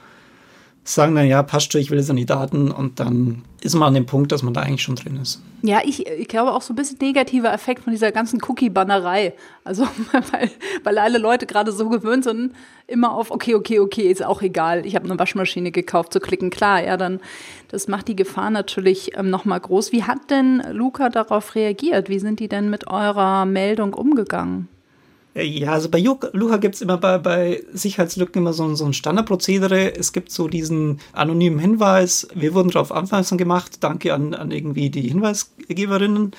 sagen 0.84 1.16
dann, 1.16 1.28
ja, 1.28 1.44
passt 1.44 1.72
schon, 1.72 1.82
ich 1.82 1.92
will 1.92 2.00
jetzt 2.00 2.10
an 2.10 2.16
die 2.16 2.26
Daten 2.26 2.72
und 2.72 3.00
dann 3.00 3.44
ist 3.62 3.76
man 3.76 3.90
an 3.90 3.94
dem 3.94 4.08
Punkt, 4.08 4.32
dass 4.32 4.42
man 4.42 4.54
da 4.54 4.62
eigentlich 4.62 4.82
schon 4.82 4.96
drin 4.96 5.20
ist. 5.22 5.42
Ja, 5.62 5.82
ich, 5.86 6.08
ich 6.08 6.28
glaube 6.28 6.54
auch 6.54 6.64
so 6.64 6.74
ein 6.74 6.76
bisschen 6.76 6.98
negativer 7.00 7.54
Effekt 7.54 7.84
von 7.84 7.92
dieser 7.92 8.12
ganzen 8.12 8.42
Cookie-Bannerei. 8.42 9.34
Also, 9.64 9.84
weil, 10.32 10.50
weil 10.84 10.98
alle 10.98 11.20
Leute 11.20 11.46
gerade 11.46 11.72
so 11.72 11.88
gewöhnt 11.90 12.24
sind, 12.24 12.54
immer 12.88 13.14
auf, 13.14 13.30
okay, 13.30 13.54
okay, 13.54 13.80
okay, 13.80 14.10
ist 14.10 14.26
auch 14.26 14.42
egal, 14.42 14.86
ich 14.86 14.96
habe 14.96 15.06
eine 15.06 15.20
Waschmaschine 15.20 15.72
gekauft, 15.72 16.14
zu 16.14 16.20
klicken, 16.20 16.50
klar, 16.50 16.84
ja, 16.84 16.98
dann, 16.98 17.20
das 17.68 17.88
macht 17.88 18.08
die 18.08 18.16
Gefahr 18.16 18.50
natürlich 18.50 19.16
ähm, 19.16 19.30
nochmal 19.30 19.60
groß. 19.60 19.92
Wie 19.92 20.04
hat 20.04 20.32
denn 20.32 20.64
Luca 20.72 21.10
darauf 21.10 21.54
reagiert? 21.54 22.10
Wie 22.10 22.20
sind 22.20 22.40
die 22.40 22.50
denn 22.50 22.72
mit 22.72 22.88
eurer 22.88 23.46
Meldung 23.46 23.94
umgegangen? 23.94 24.68
Ja, 25.34 25.72
also 25.72 25.88
bei 25.90 26.00
Luca 26.00 26.58
gibt 26.58 26.76
es 26.76 26.82
immer 26.82 26.98
bei, 26.98 27.18
bei 27.18 27.64
Sicherheitslücken 27.72 28.42
immer 28.42 28.52
so, 28.52 28.76
so 28.76 28.86
ein 28.86 28.94
Standardprozedere. 28.94 29.96
Es 29.96 30.12
gibt 30.12 30.30
so 30.30 30.50
diesen 30.50 31.00
anonymen 31.14 31.58
Hinweis, 31.58 32.28
wir 32.36 32.54
wurden 32.54 32.70
darauf 32.70 32.92
aufmerksam 32.92 33.38
gemacht, 33.38 33.78
danke 33.80 34.14
an, 34.14 34.34
an 34.34 34.52
irgendwie 34.52 34.90
die 34.90 35.08
Hinweisgeberinnen. 35.08 36.34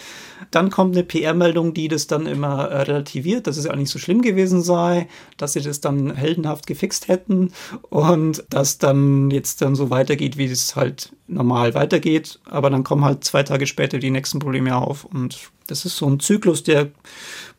Dann 0.51 0.71
kommt 0.71 0.95
eine 0.97 1.05
PR-Meldung, 1.05 1.75
die 1.75 1.89
das 1.89 2.07
dann 2.07 2.27
immer 2.27 2.69
äh, 2.69 2.83
relativiert, 2.83 3.47
dass 3.47 3.57
es 3.57 3.65
ja 3.65 3.77
nicht 3.77 3.91
so 3.91 3.99
schlimm 3.99 4.23
gewesen 4.23 4.63
sei, 4.63 5.09
dass 5.37 5.53
sie 5.53 5.61
das 5.61 5.81
dann 5.81 6.15
heldenhaft 6.15 6.67
gefixt 6.67 7.09
hätten 7.09 7.53
und 7.91 8.45
dass 8.51 8.79
dann 8.79 9.31
jetzt 9.31 9.63
dann 9.63 9.75
so 9.75 9.91
weitergeht, 9.91 10.37
wie 10.39 10.47
es 10.47 10.77
halt 10.77 11.13
normal 11.27 11.75
weitergeht. 11.75 12.41
Aber 12.45 12.71
dann 12.71 12.85
kommen 12.85 13.05
halt 13.05 13.25
zwei 13.25 13.43
Tage 13.43 13.67
später 13.67 13.99
die 13.99 14.11
nächsten 14.11 14.39
Probleme 14.39 14.77
auf 14.77 15.05
und 15.05 15.51
das 15.67 15.85
ist 15.85 15.97
so 15.97 16.07
ein 16.07 16.21
Zyklus, 16.21 16.63
der 16.63 16.91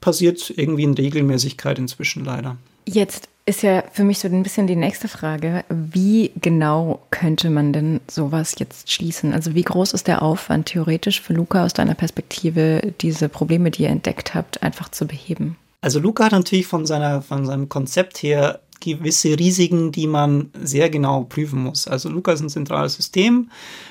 passiert 0.02 0.54
irgendwie 0.56 0.84
in 0.84 0.94
Regelmäßigkeit 0.94 1.80
inzwischen 1.80 2.26
leider. 2.26 2.58
Jetzt 2.86 3.30
ist 3.46 3.62
ja 3.62 3.84
für 3.92 4.04
mich 4.04 4.20
so 4.20 4.28
ein 4.28 4.44
bisschen 4.44 4.68
die 4.68 4.76
nächste 4.76 5.08
Frage. 5.08 5.66
Wie 5.70 6.32
genau 6.42 7.02
könnte 7.12 7.50
man 7.50 7.74
denn 7.74 8.00
sowas 8.08 8.56
jetzt 8.58 8.92
schließen? 8.92 9.34
Also 9.34 9.54
wie 9.54 9.64
groß 9.64 9.94
ist 9.94 10.08
der 10.08 10.22
Aufwand 10.22 10.68
theoretisch 10.68 11.22
für 11.22 11.34
Luca 11.34 11.66
aus 11.66 11.74
deiner 11.74 11.96
Perspektive, 11.96 12.94
diese 13.02 13.28
Probleme, 13.28 13.70
die 13.70 13.84
ihr 13.84 13.90
entdeckt 13.90 14.34
habt, 14.34 14.64
einfach 14.64 14.90
zu 14.90 15.06
beheben? 15.06 15.58
Also 15.82 16.00
Luca 16.00 16.26
hat 16.26 16.32
natürlich 16.32 16.68
von, 16.68 16.86
seiner, 16.86 17.22
von 17.22 17.46
seinem 17.46 17.68
Konzept 17.68 18.24
her 18.24 18.62
gewisse 18.80 19.38
Risiken, 19.38 19.92
die 19.92 20.08
man 20.08 20.50
sehr 20.62 20.90
genau 20.90 21.24
prüfen 21.24 21.64
muss. 21.64 21.88
Also 21.88 22.10
Luca 22.10 22.32
ist 22.32 22.42
ein 22.42 22.50
zentrales 22.50 22.94
System. 22.96 23.50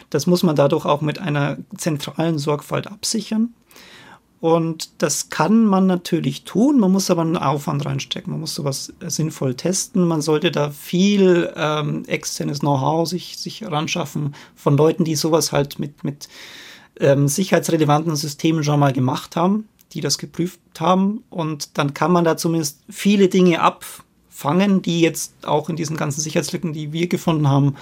Das 0.09 0.27
muss 0.27 0.43
man 0.43 0.57
dadurch 0.57 0.87
auch 0.87 1.03
mit 1.03 1.19
einer 1.19 1.59
zentralen 1.77 2.38
Sorgfalt 2.38 2.87
absichern. 2.87 3.53
Und 4.43 4.91
das 5.01 5.29
kann 5.29 5.65
man 5.67 5.87
natürlich 5.87 6.43
tun, 6.43 6.81
man 6.81 6.91
muss 6.91 7.13
aber 7.13 7.23
einen 7.23 7.37
Aufwand 7.37 7.87
reinstecken, 7.87 8.33
man 8.33 8.41
muss 8.41 8.57
sowas 8.57 8.93
sinnvoll 9.07 9.55
testen, 9.55 10.05
man 10.05 10.21
sollte 10.21 10.51
da 10.51 10.71
viel 10.71 11.53
ähm, 11.55 12.03
externes 12.09 12.59
Know-how 12.59 13.09
sich, 13.09 13.39
sich 13.39 13.65
ranschaffen 13.65 14.35
von 14.57 14.77
Leuten, 14.77 15.05
die 15.05 15.15
sowas 15.15 15.53
halt 15.53 15.79
mit, 15.79 16.03
mit 16.03 16.29
ähm, 16.99 17.29
sicherheitsrelevanten 17.29 18.17
Systemen 18.17 18.65
schon 18.65 18.81
mal 18.81 18.93
gemacht 18.93 19.37
haben, 19.37 19.69
die 19.93 20.01
das 20.01 20.19
geprüft 20.19 20.59
haben. 20.81 21.23
Und 21.31 21.79
dann 21.79 21.95
kann 21.95 22.11
man 22.11 22.25
da 22.25 22.37
zumindest 22.37 22.81
viele 22.89 23.29
Dinge 23.29 23.61
abfangen, 23.61 24.83
die 24.83 25.03
jetzt 25.03 25.47
auch 25.47 25.69
in 25.69 25.77
diesen 25.77 25.97
ganzen 25.97 26.21
Sicherheitslücken, 26.21 26.73
die 26.73 26.93
wir 26.93 27.07
gefunden 27.07 27.47
haben, 27.47 27.77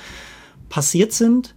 passiert 0.68 1.14
sind. 1.14 1.54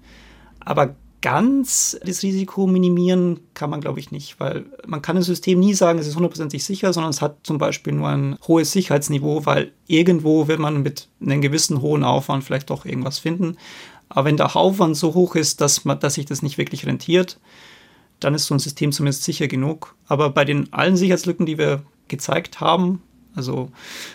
Aber 0.61 0.95
ganz 1.23 1.97
das 2.05 2.21
Risiko 2.21 2.67
minimieren 2.67 3.39
kann 3.53 3.69
man, 3.69 3.79
glaube 3.79 3.99
ich, 3.99 4.11
nicht, 4.11 4.39
weil 4.41 4.65
man 4.85 5.01
kann 5.01 5.15
ein 5.15 5.23
System 5.23 5.59
nie 5.59 5.73
sagen, 5.73 5.97
es 5.97 6.05
ist 6.05 6.15
hundertprozentig 6.15 6.63
sicher, 6.65 6.91
sondern 6.91 7.11
es 7.11 7.21
hat 7.21 7.37
zum 7.43 7.57
Beispiel 7.57 7.93
nur 7.93 8.09
ein 8.09 8.37
hohes 8.45 8.73
Sicherheitsniveau, 8.73 9.45
weil 9.45 9.71
irgendwo 9.87 10.49
wird 10.49 10.59
man 10.59 10.83
mit 10.83 11.07
einem 11.21 11.41
gewissen 11.41 11.81
hohen 11.81 12.03
Aufwand 12.03 12.43
vielleicht 12.43 12.69
doch 12.69 12.85
irgendwas 12.85 13.19
finden. 13.19 13.57
Aber 14.09 14.25
wenn 14.25 14.37
der 14.37 14.55
Aufwand 14.55 14.97
so 14.97 15.13
hoch 15.13 15.35
ist, 15.35 15.61
dass, 15.61 15.85
man, 15.85 15.97
dass 15.99 16.15
sich 16.15 16.25
das 16.25 16.41
nicht 16.41 16.57
wirklich 16.57 16.85
rentiert, 16.85 17.39
dann 18.19 18.35
ist 18.35 18.45
so 18.45 18.53
ein 18.53 18.59
System 18.59 18.91
zumindest 18.91 19.23
sicher 19.23 19.47
genug. 19.47 19.95
Aber 20.07 20.29
bei 20.29 20.43
den 20.43 20.71
allen 20.73 20.97
Sicherheitslücken, 20.97 21.45
die 21.45 21.57
wir 21.57 21.83
gezeigt 22.09 22.59
haben, 22.59 23.01
also 23.35 23.69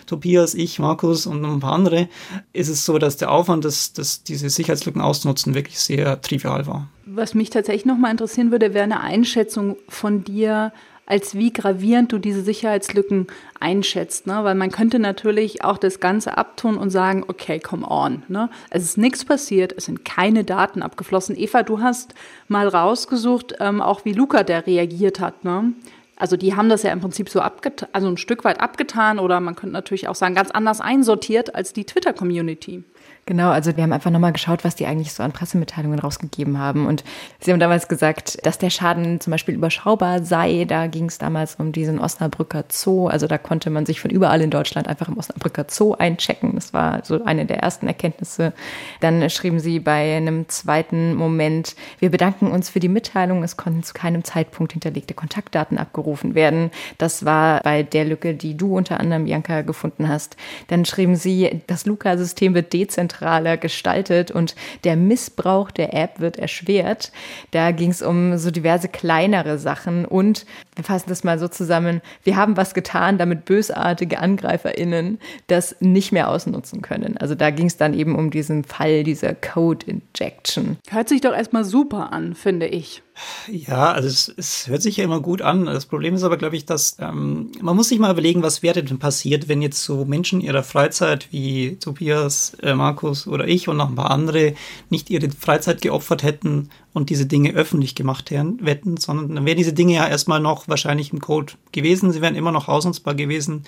Tobias, 0.05 0.53
ich, 0.53 0.79
Markus 0.79 1.25
und 1.25 1.43
ein 1.43 1.59
paar 1.59 1.73
andere, 1.73 2.07
ist 2.53 2.69
es 2.69 2.85
so, 2.85 2.97
dass 2.97 3.17
der 3.17 3.31
Aufwand, 3.31 3.65
das, 3.65 3.93
das, 3.93 4.23
diese 4.23 4.49
Sicherheitslücken 4.49 5.01
auszunutzen, 5.01 5.55
wirklich 5.55 5.79
sehr 5.79 6.21
trivial 6.21 6.67
war. 6.67 6.89
Was 7.05 7.33
mich 7.33 7.49
tatsächlich 7.49 7.85
nochmal 7.85 8.11
interessieren 8.11 8.51
würde, 8.51 8.73
wäre 8.73 8.83
eine 8.83 9.01
Einschätzung 9.01 9.77
von 9.87 10.23
dir, 10.23 10.71
als 11.09 11.33
wie 11.33 11.51
gravierend 11.51 12.11
du 12.11 12.19
diese 12.19 12.43
Sicherheitslücken 12.43 13.27
einschätzt. 13.59 14.27
Ne? 14.27 14.43
Weil 14.43 14.53
man 14.53 14.71
könnte 14.71 14.99
natürlich 14.99 15.63
auch 15.63 15.79
das 15.79 15.99
Ganze 15.99 16.37
abtun 16.37 16.77
und 16.77 16.91
sagen, 16.91 17.25
okay, 17.27 17.59
come 17.59 17.85
on. 17.89 18.23
Ne? 18.27 18.49
Es 18.69 18.83
ist 18.83 18.97
nichts 18.97 19.25
passiert, 19.25 19.73
es 19.75 19.85
sind 19.85 20.05
keine 20.05 20.43
Daten 20.43 20.83
abgeflossen. 20.83 21.35
Eva, 21.35 21.63
du 21.63 21.81
hast 21.81 22.13
mal 22.47 22.67
rausgesucht, 22.67 23.55
ähm, 23.59 23.81
auch 23.81 24.05
wie 24.05 24.13
Luca 24.13 24.43
der 24.43 24.67
reagiert 24.67 25.19
hat. 25.19 25.43
Ne? 25.43 25.73
Also 26.19 26.35
die 26.35 26.55
haben 26.55 26.67
das 26.67 26.83
ja 26.83 26.91
im 26.91 26.99
Prinzip 26.99 27.29
so 27.29 27.39
also 27.39 28.07
ein 28.07 28.17
Stück 28.17 28.43
weit 28.43 28.59
abgetan 28.59 29.19
oder 29.19 29.39
man 29.39 29.55
könnte 29.55 29.73
natürlich 29.73 30.09
auch 30.09 30.15
sagen, 30.15 30.35
ganz 30.35 30.51
anders 30.51 30.81
einsortiert 30.81 31.55
als 31.55 31.71
die 31.71 31.85
Twitter-Community. 31.85 32.83
Genau, 33.29 33.51
also 33.51 33.77
wir 33.77 33.83
haben 33.83 33.93
einfach 33.93 34.09
nochmal 34.09 34.33
geschaut, 34.33 34.63
was 34.63 34.75
die 34.75 34.87
eigentlich 34.87 35.13
so 35.13 35.21
an 35.21 35.31
Pressemitteilungen 35.31 35.99
rausgegeben 35.99 36.57
haben. 36.57 36.87
Und 36.87 37.03
sie 37.39 37.51
haben 37.51 37.59
damals 37.59 37.87
gesagt, 37.87 38.43
dass 38.43 38.57
der 38.57 38.71
Schaden 38.71 39.21
zum 39.21 39.29
Beispiel 39.29 39.53
überschaubar 39.53 40.23
sei. 40.23 40.65
Da 40.67 40.87
ging 40.87 41.05
es 41.05 41.19
damals 41.19 41.53
um 41.55 41.71
diesen 41.71 41.99
Osnabrücker 41.99 42.63
Zoo. 42.69 43.07
Also 43.07 43.27
da 43.27 43.37
konnte 43.37 43.69
man 43.69 43.85
sich 43.85 44.01
von 44.01 44.09
überall 44.09 44.41
in 44.41 44.49
Deutschland 44.49 44.87
einfach 44.87 45.09
im 45.09 45.17
Osnabrücker 45.19 45.65
Zoo 45.69 45.93
einchecken. 45.93 46.55
Das 46.55 46.73
war 46.73 47.05
so 47.05 47.23
eine 47.23 47.45
der 47.45 47.59
ersten 47.59 47.85
Erkenntnisse. 47.85 48.51
Dann 48.99 49.29
schrieben 49.29 49.59
sie 49.59 49.79
bei 49.79 50.17
einem 50.17 50.49
zweiten 50.49 51.13
Moment, 51.13 51.75
wir 51.99 52.09
bedanken 52.09 52.47
uns 52.49 52.69
für 52.69 52.79
die 52.79 52.89
Mitteilung. 52.89 53.43
Es 53.43 53.57
konnten 53.57 53.83
zu 53.83 53.93
keinem 53.93 54.23
Zeitpunkt 54.23 54.73
hinterlegte 54.73 55.13
Kontaktdaten 55.13 55.77
abgerufen 55.77 56.33
werden. 56.33 56.71
Das 56.97 57.25
war 57.25 57.61
bei 57.61 57.83
der 57.83 58.05
Lücke, 58.05 58.33
die 58.33 58.57
du 58.57 58.75
unter 58.75 58.99
anderem, 58.99 59.25
Bianca, 59.25 59.61
gefunden 59.61 60.09
hast. 60.09 60.35
Dann 60.69 60.83
schrieben 60.83 61.15
sie, 61.15 61.61
das 61.67 61.85
Luca-System 61.85 62.55
wird 62.55 62.73
dezentral 62.73 63.08
dezentraler 63.09 63.57
gestaltet 63.57 64.31
und 64.31 64.55
der 64.83 64.95
Missbrauch 64.95 65.71
der 65.71 65.93
App 65.93 66.19
wird 66.19 66.37
erschwert. 66.37 67.11
Da 67.51 67.71
ging 67.71 67.91
es 67.91 68.01
um 68.01 68.37
so 68.37 68.51
diverse 68.51 68.87
kleinere 68.87 69.57
Sachen 69.57 70.05
und 70.05 70.45
wir 70.75 70.83
fassen 70.83 71.09
das 71.09 71.23
mal 71.23 71.39
so 71.39 71.47
zusammen. 71.47 72.01
Wir 72.23 72.35
haben 72.35 72.57
was 72.57 72.73
getan, 72.73 73.17
damit 73.17 73.45
bösartige 73.45 74.19
AngreiferInnen 74.19 75.19
das 75.47 75.75
nicht 75.79 76.11
mehr 76.11 76.29
ausnutzen 76.29 76.81
können. 76.81 77.17
Also 77.17 77.35
da 77.35 77.49
ging 77.49 77.67
es 77.67 77.77
dann 77.77 77.93
eben 77.93 78.15
um 78.15 78.29
diesen 78.29 78.63
Fall 78.63 79.03
dieser 79.03 79.33
Code 79.33 79.85
Injection. 79.87 80.77
Hört 80.89 81.09
sich 81.09 81.21
doch 81.21 81.33
erstmal 81.33 81.65
super 81.65 82.13
an, 82.13 82.35
finde 82.35 82.67
ich. 82.67 83.01
Ja, 83.47 83.91
also 83.91 84.07
es, 84.07 84.33
es 84.37 84.67
hört 84.67 84.81
sich 84.81 84.97
ja 84.97 85.03
immer 85.03 85.19
gut 85.19 85.41
an. 85.41 85.65
Das 85.65 85.85
Problem 85.85 86.13
ist 86.13 86.23
aber, 86.23 86.37
glaube 86.37 86.55
ich, 86.55 86.65
dass 86.65 86.97
ähm, 86.99 87.51
man 87.61 87.75
muss 87.75 87.89
sich 87.89 87.99
mal 87.99 88.11
überlegen, 88.11 88.43
was 88.43 88.63
wäre 88.63 88.83
denn 88.83 88.99
passiert, 88.99 89.47
wenn 89.47 89.61
jetzt 89.61 89.83
so 89.83 90.05
Menschen 90.05 90.41
ihrer 90.41 90.63
Freizeit 90.63 91.27
wie 91.31 91.77
Tobias, 91.77 92.55
äh, 92.61 92.73
Markus 92.73 93.27
oder 93.27 93.47
ich 93.47 93.67
und 93.67 93.77
noch 93.77 93.89
ein 93.89 93.95
paar 93.95 94.11
andere 94.11 94.53
nicht 94.89 95.09
ihre 95.09 95.29
Freizeit 95.31 95.81
geopfert 95.81 96.23
hätten 96.23 96.69
und 96.93 97.09
diese 97.09 97.25
Dinge 97.25 97.53
öffentlich 97.53 97.95
gemacht 97.95 98.31
hätten, 98.31 98.97
sondern 98.97 99.35
dann 99.35 99.45
wären 99.45 99.57
diese 99.57 99.73
Dinge 99.73 99.93
ja 99.95 100.07
erstmal 100.07 100.39
noch 100.39 100.67
wahrscheinlich 100.67 101.13
im 101.13 101.19
Code 101.19 101.53
gewesen. 101.71 102.11
Sie 102.11 102.21
wären 102.21 102.35
immer 102.35 102.51
noch 102.51 102.67
ausnutzbar 102.67 103.15
gewesen. 103.15 103.63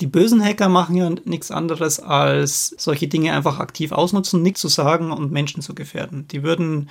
Die 0.00 0.06
bösen 0.06 0.44
Hacker 0.44 0.68
machen 0.68 0.96
ja 0.96 1.10
nichts 1.24 1.50
anderes 1.50 2.00
als 2.00 2.74
solche 2.78 3.06
Dinge 3.06 3.32
einfach 3.32 3.60
aktiv 3.60 3.92
ausnutzen, 3.92 4.42
nichts 4.42 4.60
zu 4.60 4.68
sagen 4.68 5.12
und 5.12 5.30
Menschen 5.30 5.62
zu 5.62 5.74
gefährden. 5.74 6.26
Die 6.28 6.42
würden 6.42 6.88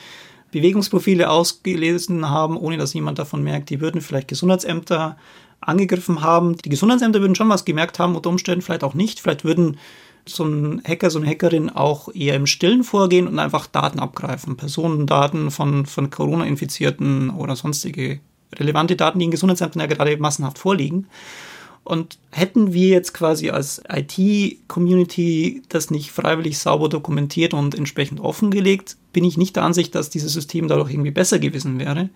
Bewegungsprofile 0.53 1.29
ausgelesen 1.29 2.29
haben, 2.29 2.57
ohne 2.57 2.77
dass 2.77 2.93
jemand 2.93 3.19
davon 3.19 3.43
merkt. 3.43 3.69
Die 3.69 3.81
würden 3.81 4.01
vielleicht 4.01 4.29
Gesundheitsämter 4.29 5.17
angegriffen 5.59 6.21
haben. 6.21 6.57
Die 6.57 6.69
Gesundheitsämter 6.69 7.19
würden 7.19 7.35
schon 7.35 7.49
was 7.49 7.65
gemerkt 7.65 7.99
haben, 7.99 8.15
unter 8.15 8.29
Umständen 8.29 8.61
vielleicht 8.61 8.83
auch 8.83 8.93
nicht. 8.93 9.19
Vielleicht 9.19 9.43
würden 9.43 9.77
so 10.25 10.45
ein 10.45 10.81
Hacker, 10.87 11.09
so 11.09 11.19
eine 11.19 11.27
Hackerin 11.27 11.69
auch 11.69 12.13
eher 12.13 12.35
im 12.35 12.47
Stillen 12.47 12.83
vorgehen 12.83 13.27
und 13.27 13.39
einfach 13.39 13.67
Daten 13.67 13.99
abgreifen. 13.99 14.55
Personendaten 14.55 15.51
von, 15.51 15.85
von 15.85 16.09
Corona-Infizierten 16.09 17.29
oder 17.29 17.55
sonstige 17.55 18.19
relevante 18.55 18.95
Daten, 18.95 19.19
die 19.19 19.25
in 19.25 19.31
Gesundheitsämtern 19.31 19.81
ja 19.81 19.87
gerade 19.87 20.15
massenhaft 20.17 20.59
vorliegen. 20.59 21.07
Und 21.83 22.17
hätten 22.31 22.71
wir 22.71 22.87
jetzt 22.87 23.13
quasi 23.13 23.49
als 23.49 23.81
IT-Community 23.89 25.63
das 25.67 25.91
nicht 25.91 26.11
freiwillig 26.11 26.57
sauber 26.57 26.87
dokumentiert 26.87 27.53
und 27.53 27.75
entsprechend 27.75 28.21
offengelegt, 28.21 28.95
bin 29.11 29.25
ich 29.25 29.37
nicht 29.37 29.55
der 29.57 29.63
Ansicht, 29.63 29.93
dass 29.93 30.09
dieses 30.09 30.31
System 30.31 30.67
dadurch 30.67 30.91
irgendwie 30.91 31.11
besser 31.11 31.39
gewesen 31.39 31.79
wäre. 31.79 32.09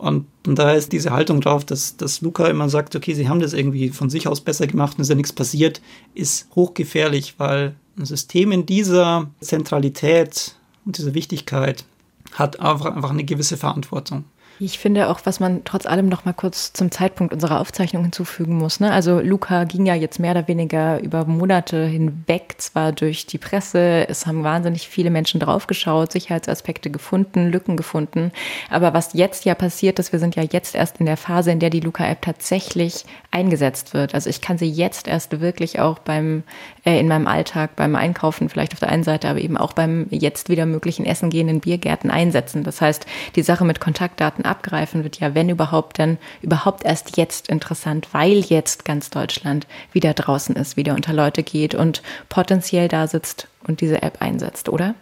Und, 0.00 0.26
und 0.46 0.58
da 0.58 0.72
ist 0.72 0.92
diese 0.92 1.10
Haltung 1.10 1.42
drauf, 1.42 1.64
dass, 1.64 1.96
dass 1.96 2.22
Luca 2.22 2.46
immer 2.46 2.70
sagt, 2.70 2.96
okay, 2.96 3.12
sie 3.12 3.28
haben 3.28 3.40
das 3.40 3.52
irgendwie 3.52 3.90
von 3.90 4.08
sich 4.08 4.28
aus 4.28 4.40
besser 4.40 4.66
gemacht 4.66 4.96
und 4.96 5.02
ist 5.02 5.10
ja 5.10 5.14
nichts 5.14 5.32
passiert, 5.32 5.82
ist 6.14 6.48
hochgefährlich, 6.54 7.34
weil 7.36 7.74
ein 7.98 8.06
System 8.06 8.50
in 8.50 8.64
dieser 8.64 9.30
Zentralität 9.40 10.54
und 10.86 10.96
dieser 10.96 11.12
Wichtigkeit 11.12 11.84
hat 12.32 12.60
einfach, 12.60 12.94
einfach 12.96 13.10
eine 13.10 13.24
gewisse 13.24 13.58
Verantwortung. 13.58 14.24
Ich 14.62 14.78
finde 14.78 15.08
auch, 15.08 15.20
was 15.24 15.40
man 15.40 15.64
trotz 15.64 15.86
allem 15.86 16.10
noch 16.10 16.26
mal 16.26 16.34
kurz 16.34 16.74
zum 16.74 16.90
Zeitpunkt 16.90 17.32
unserer 17.32 17.60
Aufzeichnung 17.60 18.02
hinzufügen 18.02 18.58
muss. 18.58 18.78
Ne? 18.78 18.92
Also 18.92 19.18
Luca 19.18 19.64
ging 19.64 19.86
ja 19.86 19.94
jetzt 19.94 20.18
mehr 20.18 20.32
oder 20.32 20.48
weniger 20.48 21.00
über 21.00 21.24
Monate 21.24 21.86
hinweg, 21.86 22.56
zwar 22.58 22.92
durch 22.92 23.24
die 23.24 23.38
Presse, 23.38 24.06
es 24.06 24.26
haben 24.26 24.44
wahnsinnig 24.44 24.86
viele 24.86 25.08
Menschen 25.08 25.40
draufgeschaut, 25.40 26.12
Sicherheitsaspekte 26.12 26.90
gefunden, 26.90 27.50
Lücken 27.50 27.78
gefunden. 27.78 28.32
Aber 28.68 28.92
was 28.92 29.14
jetzt 29.14 29.46
ja 29.46 29.54
passiert 29.54 29.98
ist, 29.98 30.12
wir 30.12 30.18
sind 30.18 30.36
ja 30.36 30.42
jetzt 30.42 30.74
erst 30.74 31.00
in 31.00 31.06
der 31.06 31.16
Phase, 31.16 31.50
in 31.52 31.58
der 31.58 31.70
die 31.70 31.80
Luca-App 31.80 32.20
tatsächlich 32.20 33.06
eingesetzt 33.30 33.94
wird. 33.94 34.14
Also 34.14 34.28
ich 34.28 34.42
kann 34.42 34.58
sie 34.58 34.68
jetzt 34.68 35.08
erst 35.08 35.40
wirklich 35.40 35.80
auch 35.80 35.98
beim 36.00 36.42
in 36.84 37.08
meinem 37.08 37.26
Alltag, 37.26 37.76
beim 37.76 37.94
Einkaufen 37.94 38.48
vielleicht 38.48 38.72
auf 38.72 38.80
der 38.80 38.88
einen 38.88 39.04
Seite, 39.04 39.28
aber 39.28 39.40
eben 39.40 39.56
auch 39.56 39.72
beim 39.72 40.06
jetzt 40.10 40.48
wieder 40.48 40.66
möglichen 40.66 41.04
Essen 41.04 41.30
gehen 41.30 41.48
in 41.48 41.60
Biergärten 41.60 42.10
einsetzen. 42.10 42.64
Das 42.64 42.80
heißt, 42.80 43.06
die 43.36 43.42
Sache 43.42 43.64
mit 43.64 43.80
Kontaktdaten 43.80 44.44
abgreifen, 44.44 45.04
wird 45.04 45.20
ja, 45.20 45.34
wenn 45.34 45.48
überhaupt, 45.48 45.98
dann 45.98 46.18
überhaupt 46.40 46.84
erst 46.84 47.16
jetzt 47.16 47.48
interessant, 47.48 48.08
weil 48.12 48.38
jetzt 48.38 48.84
ganz 48.84 49.10
Deutschland 49.10 49.66
wieder 49.92 50.14
draußen 50.14 50.56
ist, 50.56 50.76
wieder 50.76 50.94
unter 50.94 51.12
Leute 51.12 51.42
geht 51.42 51.74
und 51.74 52.02
potenziell 52.28 52.88
da 52.88 53.06
sitzt 53.06 53.48
und 53.66 53.80
diese 53.80 54.02
App 54.02 54.22
einsetzt, 54.22 54.68
oder? 54.68 54.94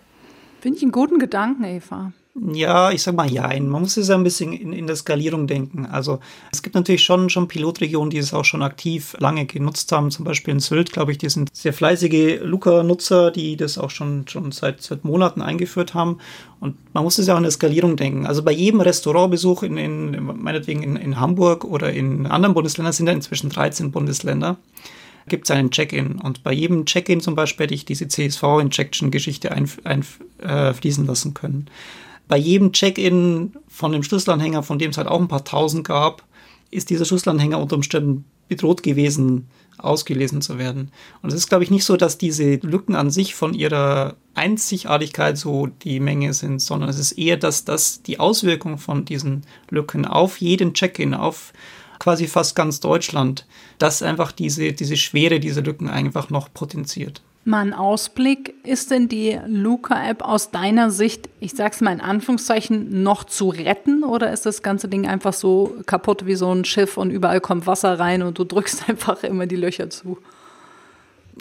Finde 0.60 0.78
ich 0.78 0.82
einen 0.82 0.92
guten 0.92 1.18
Gedanken, 1.18 1.64
Eva. 1.64 2.12
Ja, 2.40 2.90
ich 2.90 3.02
sag 3.02 3.16
mal 3.16 3.30
ja. 3.30 3.48
Man 3.48 3.82
muss 3.82 3.96
es 3.96 4.10
ein 4.10 4.22
bisschen 4.22 4.52
in, 4.52 4.72
in 4.72 4.86
der 4.86 4.96
Skalierung 4.96 5.46
denken. 5.46 5.86
Also 5.86 6.20
es 6.52 6.62
gibt 6.62 6.74
natürlich 6.74 7.02
schon, 7.02 7.30
schon 7.30 7.48
Pilotregionen, 7.48 8.10
die 8.10 8.18
es 8.18 8.32
auch 8.32 8.44
schon 8.44 8.62
aktiv 8.62 9.16
lange 9.18 9.46
genutzt 9.46 9.90
haben. 9.92 10.10
Zum 10.10 10.24
Beispiel 10.24 10.52
in 10.52 10.60
Sylt, 10.60 10.92
glaube 10.92 11.12
ich, 11.12 11.18
die 11.18 11.28
sind 11.28 11.50
sehr 11.52 11.72
fleißige 11.72 12.40
Luca-Nutzer, 12.42 13.30
die 13.30 13.56
das 13.56 13.78
auch 13.78 13.90
schon, 13.90 14.28
schon 14.28 14.52
seit, 14.52 14.82
seit 14.82 15.04
Monaten 15.04 15.42
eingeführt 15.42 15.94
haben. 15.94 16.18
Und 16.60 16.76
man 16.94 17.04
muss 17.04 17.18
es 17.18 17.26
ja 17.26 17.34
auch 17.34 17.38
in 17.38 17.44
der 17.44 17.52
Skalierung 17.52 17.96
denken. 17.96 18.26
Also 18.26 18.42
bei 18.42 18.52
jedem 18.52 18.80
Restaurantbesuch 18.80 19.62
in, 19.62 19.76
in 19.76 20.24
meinetwegen 20.24 20.82
in, 20.82 20.96
in 20.96 21.18
Hamburg 21.18 21.64
oder 21.64 21.92
in 21.92 22.26
anderen 22.26 22.54
Bundesländern 22.54 22.92
sind 22.92 23.06
ja 23.06 23.12
inzwischen 23.12 23.50
13 23.50 23.90
Bundesländer 23.90 24.58
gibt 25.28 25.44
es 25.44 25.50
einen 25.50 25.70
Check-in. 25.70 26.12
Und 26.12 26.42
bei 26.42 26.54
jedem 26.54 26.86
Check-in 26.86 27.20
zum 27.20 27.34
Beispiel 27.34 27.64
hätte 27.64 27.74
ich 27.74 27.84
diese 27.84 28.08
CSV-Injection-Geschichte 28.08 29.52
einfließen 29.52 31.02
ein, 31.02 31.04
äh, 31.04 31.06
lassen 31.06 31.34
können 31.34 31.68
bei 32.28 32.36
jedem 32.36 32.72
Check-in 32.72 33.52
von 33.68 33.92
dem 33.92 34.02
Schlüsselanhänger, 34.02 34.62
von 34.62 34.78
dem 34.78 34.90
es 34.90 34.98
halt 34.98 35.08
auch 35.08 35.20
ein 35.20 35.28
paar 35.28 35.44
tausend 35.44 35.86
gab, 35.86 36.22
ist 36.70 36.90
dieser 36.90 37.04
Schlüsselanhänger 37.04 37.58
unter 37.58 37.76
Umständen 37.76 38.24
bedroht 38.48 38.82
gewesen, 38.82 39.48
ausgelesen 39.78 40.42
zu 40.42 40.58
werden. 40.58 40.90
Und 41.22 41.30
es 41.30 41.36
ist, 41.36 41.48
glaube 41.48 41.64
ich, 41.64 41.70
nicht 41.70 41.84
so, 41.84 41.96
dass 41.96 42.18
diese 42.18 42.56
Lücken 42.56 42.96
an 42.96 43.10
sich 43.10 43.34
von 43.34 43.54
ihrer 43.54 44.16
Einzigartigkeit 44.34 45.38
so 45.38 45.68
die 45.68 46.00
Menge 46.00 46.32
sind, 46.34 46.60
sondern 46.60 46.90
es 46.90 46.98
ist 46.98 47.12
eher, 47.12 47.36
dass 47.36 47.64
das 47.64 48.02
die 48.02 48.18
Auswirkung 48.18 48.78
von 48.78 49.04
diesen 49.04 49.42
Lücken 49.70 50.04
auf 50.04 50.40
jeden 50.40 50.74
Check-in, 50.74 51.14
auf 51.14 51.52
quasi 51.98 52.26
fast 52.26 52.54
ganz 52.56 52.80
Deutschland, 52.80 53.46
dass 53.78 54.02
einfach 54.02 54.32
diese, 54.32 54.72
diese 54.72 54.96
Schwere 54.96 55.40
dieser 55.40 55.62
Lücken 55.62 55.88
einfach 55.88 56.30
noch 56.30 56.52
potenziert. 56.52 57.22
Mal 57.48 57.62
ein 57.62 57.72
Ausblick. 57.72 58.54
Ist 58.62 58.90
denn 58.90 59.08
die 59.08 59.38
Luca-App 59.46 60.22
aus 60.22 60.50
deiner 60.50 60.90
Sicht, 60.90 61.30
ich 61.40 61.52
sag's 61.52 61.80
mal 61.80 61.92
in 61.92 62.00
Anführungszeichen, 62.00 63.02
noch 63.02 63.24
zu 63.24 63.48
retten 63.48 64.04
oder 64.04 64.32
ist 64.32 64.44
das 64.44 64.62
ganze 64.62 64.86
Ding 64.88 65.06
einfach 65.06 65.32
so 65.32 65.74
kaputt 65.86 66.26
wie 66.26 66.34
so 66.34 66.54
ein 66.54 66.66
Schiff 66.66 66.98
und 66.98 67.10
überall 67.10 67.40
kommt 67.40 67.66
Wasser 67.66 67.98
rein 67.98 68.22
und 68.22 68.38
du 68.38 68.44
drückst 68.44 68.88
einfach 68.88 69.22
immer 69.24 69.46
die 69.46 69.56
Löcher 69.56 69.88
zu? 69.88 70.18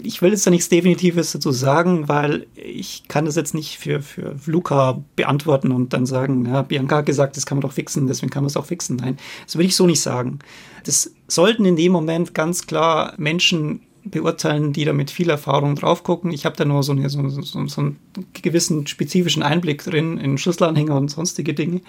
ich 0.03 0.21
will 0.21 0.31
jetzt 0.31 0.45
da 0.45 0.51
nichts 0.51 0.69
Definitives 0.69 1.31
dazu 1.31 1.51
sagen, 1.51 2.07
weil 2.07 2.47
ich 2.55 3.03
kann 3.07 3.25
das 3.25 3.35
jetzt 3.35 3.53
nicht 3.53 3.77
für, 3.77 4.01
für 4.01 4.35
Luca 4.45 5.01
beantworten 5.15 5.71
und 5.71 5.93
dann 5.93 6.05
sagen, 6.05 6.45
ja, 6.45 6.61
Bianca 6.61 6.97
hat 6.97 7.05
gesagt, 7.05 7.37
das 7.37 7.45
kann 7.45 7.57
man 7.57 7.63
doch 7.63 7.71
fixen, 7.71 8.07
deswegen 8.07 8.29
kann 8.29 8.43
man 8.43 8.47
es 8.47 8.57
auch 8.57 8.65
fixen. 8.65 8.97
Nein, 8.97 9.17
das 9.45 9.55
würde 9.55 9.65
ich 9.65 9.75
so 9.75 9.87
nicht 9.87 10.01
sagen. 10.01 10.39
Das 10.85 11.11
sollten 11.27 11.65
in 11.65 11.75
dem 11.75 11.91
Moment 11.91 12.33
ganz 12.33 12.67
klar 12.67 13.13
Menschen 13.17 13.81
beurteilen, 14.09 14.73
die 14.73 14.85
da 14.85 14.93
mit 14.93 15.11
viel 15.11 15.29
Erfahrung 15.29 15.75
drauf 15.75 16.03
gucken. 16.03 16.31
Ich 16.31 16.45
habe 16.45 16.55
da 16.55 16.65
nur 16.65 16.83
so, 16.83 16.91
eine, 16.91 17.09
so, 17.09 17.27
so, 17.29 17.67
so, 17.67 17.81
einen 17.81 17.97
gewissen 18.33 18.87
spezifischen 18.87 19.43
Einblick 19.43 19.83
drin 19.83 20.17
in 20.17 20.37
Schlüsselanhänger 20.37 20.95
und 20.95 21.09
sonstige 21.09 21.53
Dinge. 21.53 21.81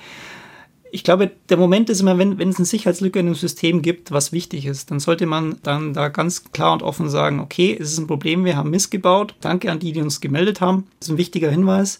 Ich 0.90 1.04
glaube, 1.04 1.30
der 1.50 1.58
Moment 1.58 1.90
ist 1.90 2.00
immer, 2.00 2.16
wenn, 2.16 2.38
wenn 2.38 2.48
es 2.48 2.56
eine 2.56 2.64
Sicherheitslücke 2.64 3.18
in 3.18 3.26
einem 3.26 3.34
System 3.34 3.82
gibt, 3.82 4.10
was 4.10 4.32
wichtig 4.32 4.64
ist, 4.64 4.90
dann 4.90 5.00
sollte 5.00 5.26
man 5.26 5.56
dann 5.62 5.92
da 5.92 6.08
ganz 6.08 6.44
klar 6.52 6.72
und 6.72 6.82
offen 6.82 7.10
sagen, 7.10 7.40
okay, 7.40 7.76
es 7.78 7.92
ist 7.92 7.98
ein 7.98 8.06
Problem, 8.06 8.44
wir 8.44 8.56
haben 8.56 8.70
missgebaut. 8.70 9.34
Danke 9.40 9.70
an 9.70 9.80
die, 9.80 9.92
die 9.92 10.00
uns 10.00 10.20
gemeldet 10.20 10.60
haben. 10.60 10.86
Das 10.98 11.08
ist 11.08 11.14
ein 11.14 11.18
wichtiger 11.18 11.50
Hinweis. 11.50 11.98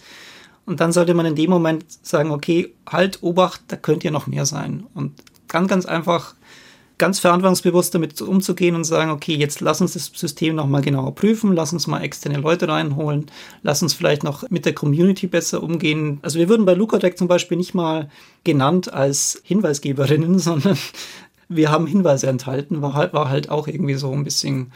Und 0.65 0.81
dann 0.81 0.93
sollte 0.93 1.15
man 1.15 1.27
in 1.27 1.35
dem 1.35 1.51
Moment 1.51 1.85
sagen, 2.03 2.31
okay, 2.31 2.75
halt, 2.87 3.23
Obacht, 3.23 3.63
da 3.69 3.77
könnte 3.77 4.07
ja 4.07 4.11
noch 4.11 4.27
mehr 4.27 4.47
sein. 4.47 4.87
Und 4.95 5.13
ganz, 5.49 5.69
ganz 5.69 5.87
einfach 5.87 6.35
ganz 6.99 7.21
verantwortungsbewusst 7.21 7.95
damit 7.95 8.21
umzugehen 8.21 8.75
und 8.75 8.85
sagen, 8.85 9.11
okay, 9.11 9.35
jetzt 9.35 9.61
lass 9.61 9.81
uns 9.81 9.95
das 9.95 10.11
System 10.15 10.57
nochmal 10.57 10.83
genauer 10.83 11.15
prüfen, 11.15 11.53
lass 11.55 11.73
uns 11.73 11.87
mal 11.87 12.03
externe 12.03 12.39
Leute 12.39 12.69
reinholen, 12.69 13.27
lass 13.63 13.83
uns 13.83 13.95
vielleicht 13.95 14.25
noch 14.25 14.49
mit 14.51 14.67
der 14.67 14.75
Community 14.75 15.27
besser 15.27 15.63
umgehen. 15.63 16.19
Also 16.23 16.39
wir 16.39 16.49
würden 16.49 16.67
bei 16.67 16.75
Lucatec 16.75 17.17
zum 17.17 17.29
Beispiel 17.29 17.57
nicht 17.57 17.75
mal 17.75 18.11
genannt 18.45 18.93
als 18.93 19.41
Hinweisgeberinnen, 19.45 20.39
sondern 20.39 20.77
wir 21.49 21.71
haben 21.71 21.87
Hinweise 21.87 22.27
enthalten, 22.27 22.83
war 22.83 22.95
halt, 22.95 23.13
war 23.13 23.29
halt 23.29 23.49
auch 23.49 23.69
irgendwie 23.69 23.95
so 23.95 24.13
ein 24.13 24.25
bisschen, 24.25 24.73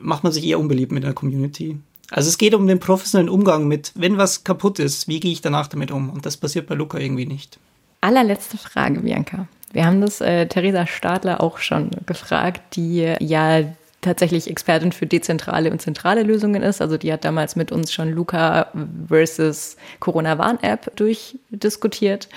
macht 0.00 0.24
man 0.24 0.32
sich 0.32 0.44
eher 0.44 0.60
unbeliebt 0.60 0.92
mit 0.92 1.04
der 1.04 1.12
Community. 1.12 1.78
Also 2.10 2.28
es 2.28 2.38
geht 2.38 2.54
um 2.54 2.66
den 2.66 2.80
professionellen 2.80 3.28
Umgang 3.28 3.68
mit, 3.68 3.92
wenn 3.94 4.16
was 4.16 4.44
kaputt 4.44 4.78
ist, 4.78 5.08
wie 5.08 5.20
gehe 5.20 5.32
ich 5.32 5.42
danach 5.42 5.66
damit 5.66 5.90
um? 5.90 6.08
Und 6.08 6.24
das 6.24 6.38
passiert 6.38 6.66
bei 6.66 6.74
Luca 6.74 6.98
irgendwie 6.98 7.26
nicht. 7.26 7.58
Allerletzte 8.00 8.56
Frage, 8.56 9.00
Bianca. 9.00 9.46
Wir 9.72 9.84
haben 9.84 10.00
das 10.00 10.20
äh, 10.20 10.46
Theresa 10.46 10.86
Stadler 10.86 11.42
auch 11.42 11.58
schon 11.58 11.90
gefragt, 12.06 12.76
die 12.76 13.14
ja 13.20 13.62
tatsächlich 14.00 14.48
Expertin 14.48 14.92
für 14.92 15.06
dezentrale 15.06 15.70
und 15.70 15.82
zentrale 15.82 16.22
Lösungen 16.22 16.62
ist. 16.62 16.80
Also 16.80 16.96
die 16.96 17.12
hat 17.12 17.24
damals 17.24 17.56
mit 17.56 17.72
uns 17.72 17.92
schon 17.92 18.12
Luca 18.12 18.68
versus 19.08 19.76
Corona-Warn-App 20.00 20.96
durchdiskutiert. 20.96 22.28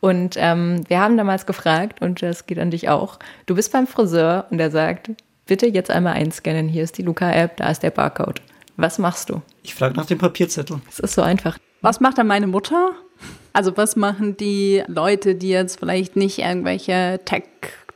Und 0.00 0.36
ähm, 0.38 0.84
wir 0.88 1.00
haben 1.00 1.16
damals 1.16 1.44
gefragt, 1.46 2.00
und 2.00 2.22
das 2.22 2.46
geht 2.46 2.58
an 2.58 2.70
dich 2.70 2.88
auch, 2.88 3.18
du 3.46 3.56
bist 3.56 3.72
beim 3.72 3.86
Friseur 3.88 4.46
und 4.50 4.60
er 4.60 4.70
sagt, 4.70 5.10
bitte 5.46 5.66
jetzt 5.66 5.90
einmal 5.90 6.14
einscannen, 6.14 6.68
hier 6.68 6.84
ist 6.84 6.98
die 6.98 7.02
Luca-App, 7.02 7.56
da 7.56 7.70
ist 7.70 7.82
der 7.82 7.90
Barcode. 7.90 8.40
Was 8.76 8.98
machst 8.98 9.28
du? 9.28 9.42
Ich 9.64 9.74
frage 9.74 9.96
nach 9.96 10.06
dem 10.06 10.18
Papierzettel. 10.18 10.80
Es 10.88 11.00
ist 11.00 11.14
so 11.14 11.22
einfach. 11.22 11.58
Was 11.80 11.98
macht 11.98 12.18
dann 12.18 12.28
meine 12.28 12.46
Mutter? 12.46 12.92
Also 13.52 13.76
was 13.76 13.96
machen 13.96 14.36
die 14.36 14.82
Leute, 14.86 15.34
die 15.34 15.50
jetzt 15.50 15.78
vielleicht 15.80 16.16
nicht 16.16 16.38
irgendwelche 16.38 17.20
Tech 17.24 17.44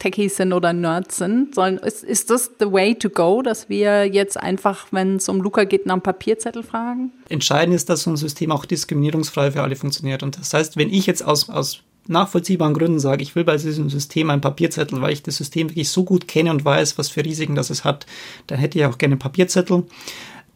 Techies 0.03 0.37
sind 0.37 0.53
oder 0.53 0.73
Nerds 0.73 1.19
sind, 1.19 1.55
sollen, 1.55 1.79
ist, 1.79 2.03
ist 2.03 2.29
das 2.31 2.51
the 2.59 2.71
way 2.73 2.95
to 2.97 3.09
go, 3.09 3.41
dass 3.41 3.69
wir 3.69 4.07
jetzt 4.07 4.37
einfach, 4.37 4.87
wenn 4.91 5.17
es 5.17 5.29
um 5.29 5.41
Luca 5.41 5.63
geht, 5.63 5.87
nach 5.87 5.95
einem 5.95 6.03
Papierzettel 6.03 6.65
fragen? 6.65 7.13
Entscheidend 7.29 7.77
ist, 7.77 7.89
dass 7.89 8.03
so 8.03 8.11
ein 8.11 8.17
System 8.17 8.51
auch 8.51 8.65
diskriminierungsfrei 8.65 9.53
für 9.53 9.63
alle 9.63 9.77
funktioniert. 9.77 10.25
Und 10.25 10.41
das 10.41 10.53
heißt, 10.53 10.77
wenn 10.77 10.93
ich 10.93 11.07
jetzt 11.07 11.25
aus, 11.25 11.49
aus 11.49 11.83
nachvollziehbaren 12.09 12.75
Gründen 12.75 12.99
sage, 12.99 13.23
ich 13.23 13.37
will 13.37 13.45
bei 13.45 13.57
diesem 13.57 13.91
System 13.91 14.31
einen 14.31 14.41
Papierzettel, 14.41 15.01
weil 15.01 15.13
ich 15.13 15.23
das 15.23 15.37
System 15.37 15.71
wirklich 15.71 15.91
so 15.91 16.03
gut 16.03 16.27
kenne 16.27 16.51
und 16.51 16.65
weiß, 16.65 16.99
was 16.99 17.09
für 17.09 17.25
Risiken 17.25 17.55
das 17.55 17.71
es 17.71 17.85
hat, 17.85 18.07
dann 18.49 18.59
hätte 18.59 18.79
ich 18.79 18.87
auch 18.87 18.99
gerne 18.99 19.13
einen 19.13 19.21
Papierzettel 19.21 19.85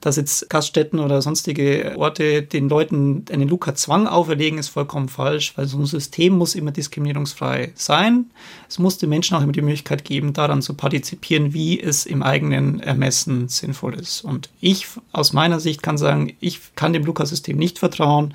dass 0.06 0.14
jetzt 0.14 0.48
Gaststätten 0.48 1.00
oder 1.00 1.20
sonstige 1.20 1.94
Orte 1.96 2.42
den 2.42 2.68
Leuten 2.68 3.24
einen 3.28 3.48
Luca-Zwang 3.48 4.06
auferlegen, 4.06 4.56
ist 4.56 4.68
vollkommen 4.68 5.08
falsch, 5.08 5.54
weil 5.56 5.66
so 5.66 5.78
ein 5.78 5.86
System 5.86 6.38
muss 6.38 6.54
immer 6.54 6.70
diskriminierungsfrei 6.70 7.72
sein. 7.74 8.26
Es 8.68 8.78
muss 8.78 8.98
den 8.98 9.08
Menschen 9.08 9.36
auch 9.36 9.42
immer 9.42 9.50
die 9.50 9.62
Möglichkeit 9.62 10.04
geben, 10.04 10.32
daran 10.32 10.62
zu 10.62 10.74
partizipieren, 10.74 11.54
wie 11.54 11.80
es 11.80 12.06
im 12.06 12.22
eigenen 12.22 12.78
Ermessen 12.78 13.48
sinnvoll 13.48 13.94
ist. 13.94 14.20
Und 14.20 14.48
ich 14.60 14.86
aus 15.10 15.32
meiner 15.32 15.58
Sicht 15.58 15.82
kann 15.82 15.98
sagen, 15.98 16.36
ich 16.38 16.60
kann 16.76 16.92
dem 16.92 17.04
Luca-System 17.04 17.56
nicht 17.56 17.80
vertrauen. 17.80 18.32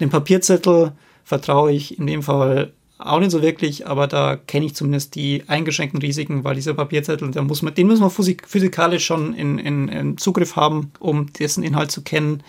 Dem 0.00 0.10
Papierzettel 0.10 0.92
vertraue 1.24 1.72
ich 1.72 1.98
in 1.98 2.06
dem 2.06 2.22
Fall 2.22 2.74
auch 2.98 3.20
nicht 3.20 3.30
so 3.30 3.42
wirklich, 3.42 3.86
aber 3.86 4.08
da 4.08 4.36
kenne 4.36 4.66
ich 4.66 4.74
zumindest 4.74 5.14
die 5.14 5.44
eingeschränkten 5.46 6.00
Risiken, 6.00 6.42
weil 6.42 6.56
dieser 6.56 6.74
Papierzettel, 6.74 7.30
da 7.30 7.42
muss 7.42 7.62
man, 7.62 7.74
den 7.74 7.86
muss 7.86 8.00
man 8.00 8.10
physikalisch 8.10 9.06
schon 9.06 9.34
in, 9.34 9.58
in, 9.58 9.88
in 9.88 10.18
Zugriff 10.18 10.56
haben, 10.56 10.92
um 10.98 11.32
dessen 11.32 11.62
Inhalt 11.62 11.92
zu 11.92 12.02
kennen. 12.02 12.42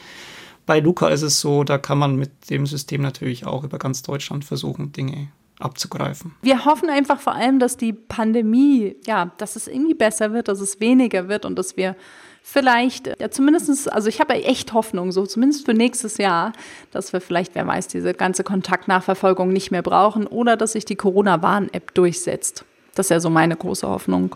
Bei 0.66 0.80
Luca 0.80 1.10
ist 1.10 1.22
es 1.22 1.40
so, 1.40 1.64
da 1.64 1.78
kann 1.78 1.98
man 1.98 2.16
mit 2.16 2.50
dem 2.50 2.66
System 2.66 3.02
natürlich 3.02 3.46
auch 3.46 3.64
über 3.64 3.78
ganz 3.78 4.02
Deutschland 4.02 4.44
versuchen, 4.44 4.92
Dinge 4.92 5.30
abzugreifen. 5.60 6.34
Wir 6.42 6.66
hoffen 6.66 6.90
einfach 6.90 7.20
vor 7.20 7.36
allem, 7.36 7.60
dass 7.60 7.78
die 7.78 7.94
Pandemie, 7.94 8.96
ja, 9.06 9.32
dass 9.38 9.56
es 9.56 9.68
irgendwie 9.68 9.94
besser 9.94 10.34
wird, 10.34 10.48
dass 10.48 10.62
es 10.62 10.80
weniger 10.80 11.28
wird 11.28 11.46
und 11.46 11.58
dass 11.58 11.78
wir 11.78 11.96
vielleicht, 12.42 13.08
ja 13.20 13.30
zumindestens, 13.30 13.88
also 13.88 14.10
ich 14.10 14.20
habe 14.20 14.34
echt 14.34 14.74
Hoffnung, 14.74 15.12
so 15.12 15.26
zumindest 15.26 15.66
für 15.66 15.74
nächstes 15.74 16.18
Jahr, 16.18 16.54
dass 16.92 17.14
wir 17.14 17.22
vielleicht, 17.22 17.56
wer 17.56 17.66
weiß, 17.68 17.88
diese 17.88 18.14
ganze 18.14 18.44
Kontaktnachverfolgung 18.44 19.50
nicht 19.54 19.72
mehr 19.72 19.82
brauchen 19.82 20.28
oder 20.28 20.58
dass 20.58 20.74
sich 20.74 20.86
die 20.86 20.96
Corona-Warn-App 20.96 21.94
durchsetzt. 21.94 22.66
Das 22.96 23.08
ist 23.08 23.12
ja 23.12 23.20
so 23.20 23.30
meine 23.30 23.56
große 23.56 23.88
Hoffnung, 23.88 24.36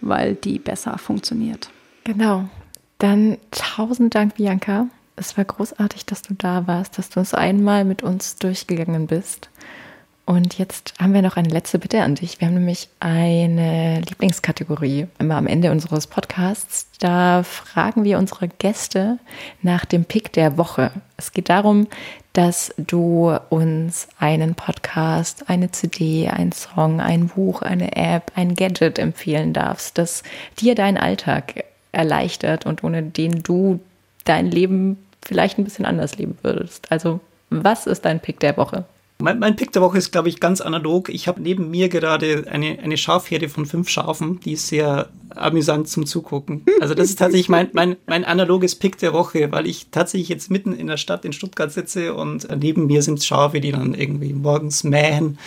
weil 0.00 0.34
die 0.34 0.58
besser 0.58 0.98
funktioniert. 0.98 1.70
Genau. 2.04 2.48
Dann 2.98 3.38
tausend 3.50 4.14
Dank, 4.14 4.36
Bianca. 4.36 4.88
Es 5.16 5.36
war 5.36 5.44
großartig, 5.44 6.06
dass 6.06 6.22
du 6.22 6.34
da 6.34 6.66
warst, 6.66 6.98
dass 6.98 7.08
du 7.10 7.20
uns 7.20 7.34
einmal 7.34 7.84
mit 7.84 8.02
uns 8.02 8.36
durchgegangen 8.36 9.06
bist. 9.06 9.50
Und 10.26 10.58
jetzt 10.58 10.94
haben 11.00 11.14
wir 11.14 11.22
noch 11.22 11.36
eine 11.36 11.48
letzte 11.48 11.78
Bitte 11.78 12.02
an 12.02 12.16
dich. 12.16 12.40
Wir 12.40 12.48
haben 12.48 12.54
nämlich 12.54 12.88
eine 12.98 14.00
Lieblingskategorie 14.00 15.06
immer 15.20 15.36
am 15.36 15.46
Ende 15.46 15.70
unseres 15.70 16.08
Podcasts. 16.08 16.88
Da 16.98 17.44
fragen 17.44 18.02
wir 18.02 18.18
unsere 18.18 18.48
Gäste 18.48 19.20
nach 19.62 19.84
dem 19.84 20.04
Pick 20.04 20.32
der 20.32 20.58
Woche. 20.58 20.90
Es 21.16 21.32
geht 21.32 21.48
darum, 21.48 21.86
dass 22.32 22.74
du 22.76 23.36
uns 23.50 24.08
einen 24.18 24.56
Podcast, 24.56 25.48
eine 25.48 25.70
CD, 25.70 26.28
ein 26.28 26.50
Song, 26.50 27.00
ein 27.00 27.28
Buch, 27.28 27.62
eine 27.62 27.94
App, 27.94 28.32
ein 28.34 28.56
Gadget 28.56 28.98
empfehlen 28.98 29.52
darfst, 29.52 29.96
das 29.96 30.24
dir 30.58 30.74
deinen 30.74 30.98
Alltag 30.98 31.64
erleichtert 31.92 32.66
und 32.66 32.82
ohne 32.82 33.04
den 33.04 33.44
du 33.44 33.78
dein 34.24 34.50
Leben 34.50 34.98
vielleicht 35.24 35.56
ein 35.56 35.64
bisschen 35.64 35.86
anders 35.86 36.18
leben 36.18 36.36
würdest. 36.42 36.90
Also, 36.90 37.20
was 37.48 37.86
ist 37.86 38.04
dein 38.04 38.18
Pick 38.18 38.40
der 38.40 38.56
Woche? 38.56 38.86
Mein, 39.18 39.38
mein 39.38 39.56
Pick 39.56 39.72
der 39.72 39.80
Woche 39.82 39.96
ist, 39.96 40.12
glaube 40.12 40.28
ich, 40.28 40.40
ganz 40.40 40.60
analog. 40.60 41.08
Ich 41.08 41.26
habe 41.26 41.40
neben 41.40 41.70
mir 41.70 41.88
gerade 41.88 42.44
eine, 42.50 42.78
eine 42.78 42.96
Schafherde 42.98 43.48
von 43.48 43.64
fünf 43.64 43.88
Schafen, 43.88 44.40
die 44.40 44.52
ist 44.52 44.68
sehr 44.68 45.08
amüsant 45.30 45.88
zum 45.88 46.06
Zugucken. 46.06 46.64
Also 46.80 46.94
das 46.94 47.08
ist 47.08 47.18
tatsächlich 47.18 47.48
mein, 47.48 47.68
mein, 47.72 47.96
mein 48.06 48.24
analoges 48.24 48.74
Pick 48.74 48.98
der 48.98 49.12
Woche, 49.12 49.50
weil 49.52 49.66
ich 49.66 49.88
tatsächlich 49.90 50.28
jetzt 50.28 50.50
mitten 50.50 50.74
in 50.74 50.86
der 50.86 50.96
Stadt 50.98 51.24
in 51.24 51.32
Stuttgart 51.32 51.72
sitze 51.72 52.14
und 52.14 52.46
neben 52.58 52.86
mir 52.86 53.02
sind 53.02 53.24
Schafe, 53.24 53.60
die 53.60 53.72
dann 53.72 53.94
irgendwie 53.94 54.32
morgens 54.32 54.84
mähen. 54.84 55.38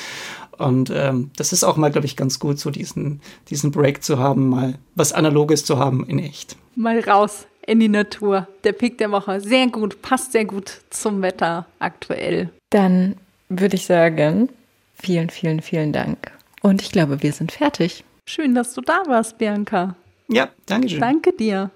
Und 0.57 0.91
ähm, 0.93 1.31
das 1.37 1.53
ist 1.53 1.63
auch 1.63 1.77
mal, 1.77 1.91
glaube 1.91 2.05
ich, 2.05 2.15
ganz 2.17 2.39
gut, 2.39 2.59
so 2.59 2.69
diesen, 2.69 3.21
diesen 3.49 3.71
Break 3.71 4.03
zu 4.03 4.19
haben, 4.19 4.49
mal 4.49 4.75
was 4.95 5.13
Analoges 5.13 5.63
zu 5.63 5.79
haben 5.79 6.05
in 6.05 6.19
echt. 6.19 6.57
Mal 6.75 6.99
raus 6.99 7.47
in 7.65 7.79
die 7.79 7.87
Natur. 7.87 8.47
Der 8.63 8.73
Pick 8.73 8.97
der 8.97 9.11
Woche. 9.11 9.39
Sehr 9.39 9.67
gut, 9.67 10.01
passt 10.01 10.33
sehr 10.33 10.45
gut 10.45 10.81
zum 10.89 11.21
Wetter 11.21 11.65
aktuell. 11.79 12.49
Dann 12.71 13.15
würde 13.49 13.75
ich 13.75 13.85
sagen, 13.85 14.49
vielen, 14.95 15.29
vielen, 15.29 15.61
vielen 15.61 15.91
Dank. 15.91 16.31
Und 16.61 16.81
ich 16.81 16.91
glaube, 16.91 17.23
wir 17.23 17.33
sind 17.33 17.51
fertig. 17.51 18.03
Schön, 18.25 18.53
dass 18.53 18.73
du 18.73 18.81
da 18.81 19.03
warst, 19.07 19.37
Bianca. 19.37 19.95
Ja, 20.27 20.49
danke 20.67 20.89
schön. 20.89 20.99
Danke 20.99 21.33
dir. 21.33 21.71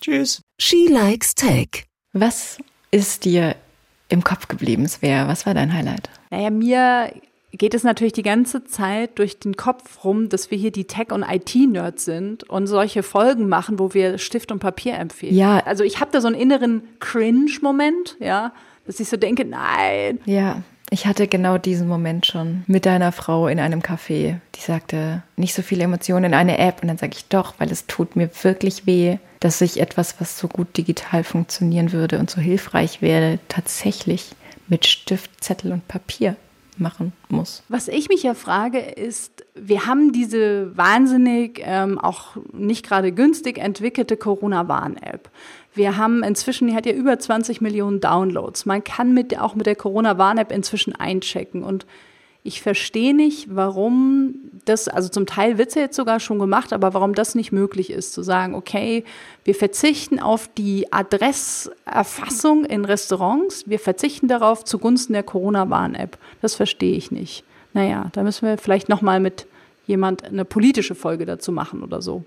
Tschüss. 0.00 0.42
She 0.60 0.86
Likes 0.88 1.34
Tech. 1.34 1.86
Was 2.12 2.58
ist 2.90 3.24
dir 3.24 3.56
im 4.08 4.22
Kopf 4.22 4.48
geblieben, 4.48 4.86
Svea? 4.86 5.26
Was 5.26 5.46
war 5.46 5.54
dein 5.54 5.72
Highlight? 5.72 6.10
Naja, 6.30 6.50
mir 6.50 7.12
geht 7.52 7.72
es 7.72 7.84
natürlich 7.84 8.12
die 8.12 8.22
ganze 8.22 8.64
Zeit 8.64 9.18
durch 9.18 9.38
den 9.38 9.56
Kopf 9.56 10.04
rum, 10.04 10.28
dass 10.28 10.50
wir 10.50 10.58
hier 10.58 10.72
die 10.72 10.84
Tech- 10.84 11.12
und 11.12 11.22
IT-Nerds 11.22 12.04
sind 12.04 12.44
und 12.50 12.66
solche 12.66 13.02
Folgen 13.02 13.48
machen, 13.48 13.78
wo 13.78 13.94
wir 13.94 14.18
Stift 14.18 14.52
und 14.52 14.58
Papier 14.58 14.94
empfehlen. 14.94 15.34
Ja. 15.34 15.60
Also 15.60 15.84
ich 15.84 16.00
habe 16.00 16.10
da 16.10 16.20
so 16.20 16.26
einen 16.26 16.36
inneren 16.36 16.82
Cringe-Moment, 16.98 18.16
ja, 18.20 18.52
dass 18.86 19.00
ich 19.00 19.08
so 19.08 19.16
denke, 19.16 19.44
nein. 19.44 20.20
Ja, 20.26 20.62
ich 20.94 21.06
hatte 21.06 21.26
genau 21.26 21.58
diesen 21.58 21.88
Moment 21.88 22.24
schon 22.24 22.62
mit 22.68 22.86
deiner 22.86 23.10
Frau 23.10 23.48
in 23.48 23.58
einem 23.58 23.80
Café. 23.80 24.36
Die 24.54 24.60
sagte, 24.60 25.24
nicht 25.36 25.52
so 25.52 25.60
viele 25.60 25.82
Emotionen 25.82 26.26
in 26.26 26.34
eine 26.34 26.58
App. 26.58 26.82
Und 26.82 26.88
dann 26.88 26.98
sage 26.98 27.14
ich 27.16 27.24
doch, 27.24 27.54
weil 27.58 27.72
es 27.72 27.86
tut 27.88 28.14
mir 28.14 28.30
wirklich 28.42 28.86
weh, 28.86 29.18
dass 29.40 29.60
ich 29.60 29.80
etwas, 29.80 30.20
was 30.20 30.38
so 30.38 30.46
gut 30.46 30.76
digital 30.76 31.24
funktionieren 31.24 31.90
würde 31.90 32.20
und 32.20 32.30
so 32.30 32.40
hilfreich 32.40 33.02
wäre, 33.02 33.40
tatsächlich 33.48 34.36
mit 34.68 34.86
Stift, 34.86 35.42
Zettel 35.42 35.72
und 35.72 35.88
Papier 35.88 36.36
machen 36.76 37.12
muss. 37.28 37.64
Was 37.68 37.88
ich 37.88 38.08
mich 38.08 38.22
ja 38.22 38.34
frage, 38.34 38.78
ist, 38.78 39.44
wir 39.56 39.86
haben 39.86 40.12
diese 40.12 40.76
wahnsinnig 40.76 41.60
ähm, 41.64 41.98
auch 41.98 42.36
nicht 42.52 42.86
gerade 42.86 43.10
günstig 43.10 43.58
entwickelte 43.58 44.16
Corona-Warn-App. 44.16 45.28
Wir 45.74 45.96
haben 45.96 46.22
inzwischen, 46.22 46.68
die 46.68 46.74
hat 46.74 46.86
ja 46.86 46.92
über 46.92 47.18
20 47.18 47.60
Millionen 47.60 48.00
Downloads. 48.00 48.64
Man 48.64 48.84
kann 48.84 49.12
mit, 49.12 49.38
auch 49.38 49.54
mit 49.54 49.66
der 49.66 49.74
Corona-Warn-App 49.74 50.52
inzwischen 50.52 50.94
einchecken. 50.94 51.64
Und 51.64 51.84
ich 52.44 52.60
verstehe 52.62 53.14
nicht, 53.14 53.48
warum 53.54 54.34
das, 54.66 54.86
also 54.86 55.08
zum 55.08 55.24
Teil 55.26 55.58
wird 55.58 55.70
es 55.70 55.74
ja 55.74 55.82
jetzt 55.82 55.96
sogar 55.96 56.20
schon 56.20 56.38
gemacht, 56.38 56.72
aber 56.72 56.94
warum 56.94 57.14
das 57.14 57.34
nicht 57.34 57.52
möglich 57.52 57.90
ist, 57.90 58.12
zu 58.12 58.22
sagen, 58.22 58.54
okay, 58.54 59.02
wir 59.44 59.54
verzichten 59.54 60.20
auf 60.20 60.48
die 60.48 60.92
Adresserfassung 60.92 62.66
in 62.66 62.84
Restaurants, 62.84 63.64
wir 63.66 63.78
verzichten 63.78 64.28
darauf 64.28 64.64
zugunsten 64.64 65.14
der 65.14 65.22
Corona-Warn-App. 65.22 66.18
Das 66.42 66.54
verstehe 66.54 66.96
ich 66.96 67.10
nicht. 67.10 67.44
Naja, 67.72 68.10
da 68.12 68.22
müssen 68.22 68.46
wir 68.46 68.58
vielleicht 68.58 68.88
nochmal 68.88 69.20
mit 69.20 69.46
jemand 69.86 70.24
eine 70.24 70.44
politische 70.44 70.94
Folge 70.94 71.26
dazu 71.26 71.52
machen 71.52 71.82
oder 71.82 72.00
so. 72.00 72.24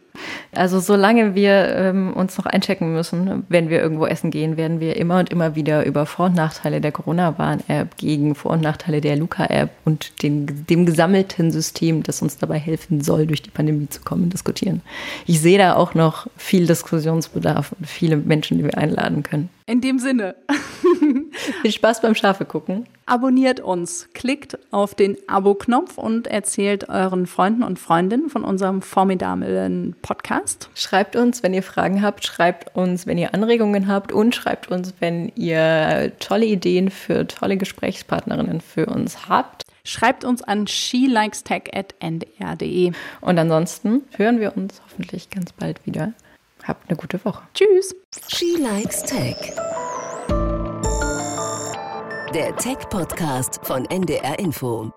Also 0.52 0.80
solange 0.80 1.36
wir 1.36 1.76
ähm, 1.76 2.14
uns 2.14 2.38
noch 2.38 2.46
einchecken 2.46 2.94
müssen, 2.94 3.46
wenn 3.50 3.70
wir 3.70 3.82
irgendwo 3.82 4.06
essen 4.06 4.32
gehen, 4.32 4.58
werden 4.58 4.80
wir 4.80 4.96
immer 4.98 5.20
und 5.20 5.30
immer 5.30 5.56
wieder 5.56 5.86
über 5.86 6.06
Vor- 6.06 6.28
und 6.28 6.36
Nachteile 6.36 6.82
der 6.82 6.92
Corona-Warn-App 6.92 7.98
gegen 7.98 8.36
Vor- 8.36 8.52
und 8.52 8.62
Nachteile 8.62 9.02
der 9.02 9.18
Luca-App 9.18 9.70
und 9.86 10.24
den, 10.24 10.66
dem 10.68 10.86
gesammelten 10.86 11.52
System, 11.52 12.04
das 12.04 12.22
uns 12.22 12.38
dabei 12.38 12.60
helfen 12.60 13.02
soll, 13.02 13.28
durch 13.28 13.42
die 13.42 13.50
Pandemie 13.50 13.90
zu 13.90 14.02
kommen, 14.02 14.30
diskutieren. 14.30 14.82
Ich 15.26 15.42
sehe 15.42 15.58
da 15.58 15.76
auch 15.76 15.94
noch 15.94 16.28
viel 16.38 16.68
Diskussionsbedarf 16.68 17.74
und 17.74 17.88
viele 17.88 18.18
Menschen, 18.18 18.58
die 18.58 18.64
wir 18.64 18.78
einladen 18.78 19.24
können. 19.24 19.50
In 19.70 19.82
dem 19.82 20.00
Sinne. 20.00 20.36
Viel 21.62 21.74
Spaß 21.74 22.02
beim 22.02 22.16
Schafe 22.16 22.46
gucken. 22.46 22.86
Abonniert 23.06 23.60
uns, 23.60 24.08
klickt 24.14 24.58
auf 24.72 24.96
den 24.96 25.18
Abo-Knopf 25.28 25.98
und 25.98 26.28
erzählt 26.28 26.88
euren 26.88 27.28
Freunden 27.28 27.64
und 27.64 27.78
Freundinnen 27.78 28.30
von 28.30 28.46
unserem 28.46 28.82
formidablen 28.82 29.94
Podcast. 30.02 30.70
Schreibt 30.74 31.18
uns, 31.18 31.44
wenn 31.44 31.54
ihr 31.54 31.64
Fragen 31.64 32.02
habt, 32.02 32.26
schreibt 32.26 32.78
uns, 32.78 33.08
wenn 33.08 33.18
ihr 33.18 33.34
Anregungen 33.34 33.90
habt 33.90 34.14
und 34.14 34.34
schreibt 34.34 34.72
uns, 34.72 34.94
wenn 35.02 35.34
ihr 35.36 36.14
tolle 36.20 36.46
Ideen 36.46 36.90
für 36.90 37.28
tolle 37.28 37.58
Gesprächspartnerinnen 37.58 38.62
für 38.62 38.86
uns 38.86 39.28
habt. 39.28 39.66
Schreibt 39.84 40.24
uns 40.24 40.44
an 40.44 40.66
shelikestech.ndr.de. 40.68 42.94
Und 43.20 43.38
ansonsten 43.38 44.04
hören 44.16 44.40
wir 44.40 44.56
uns 44.56 44.82
hoffentlich 44.86 45.30
ganz 45.30 45.52
bald 45.52 45.86
wieder. 45.86 46.14
Habt 46.68 46.90
eine 46.90 46.98
gute 46.98 47.24
Woche. 47.24 47.42
Tschüss. 47.54 47.96
She 48.28 48.58
Likes 48.58 49.02
Tech. 49.04 49.38
Der 52.34 52.56
Tech-Podcast 52.58 53.62
von 53.64 53.86
NDR 53.86 54.38
Info. 54.38 54.92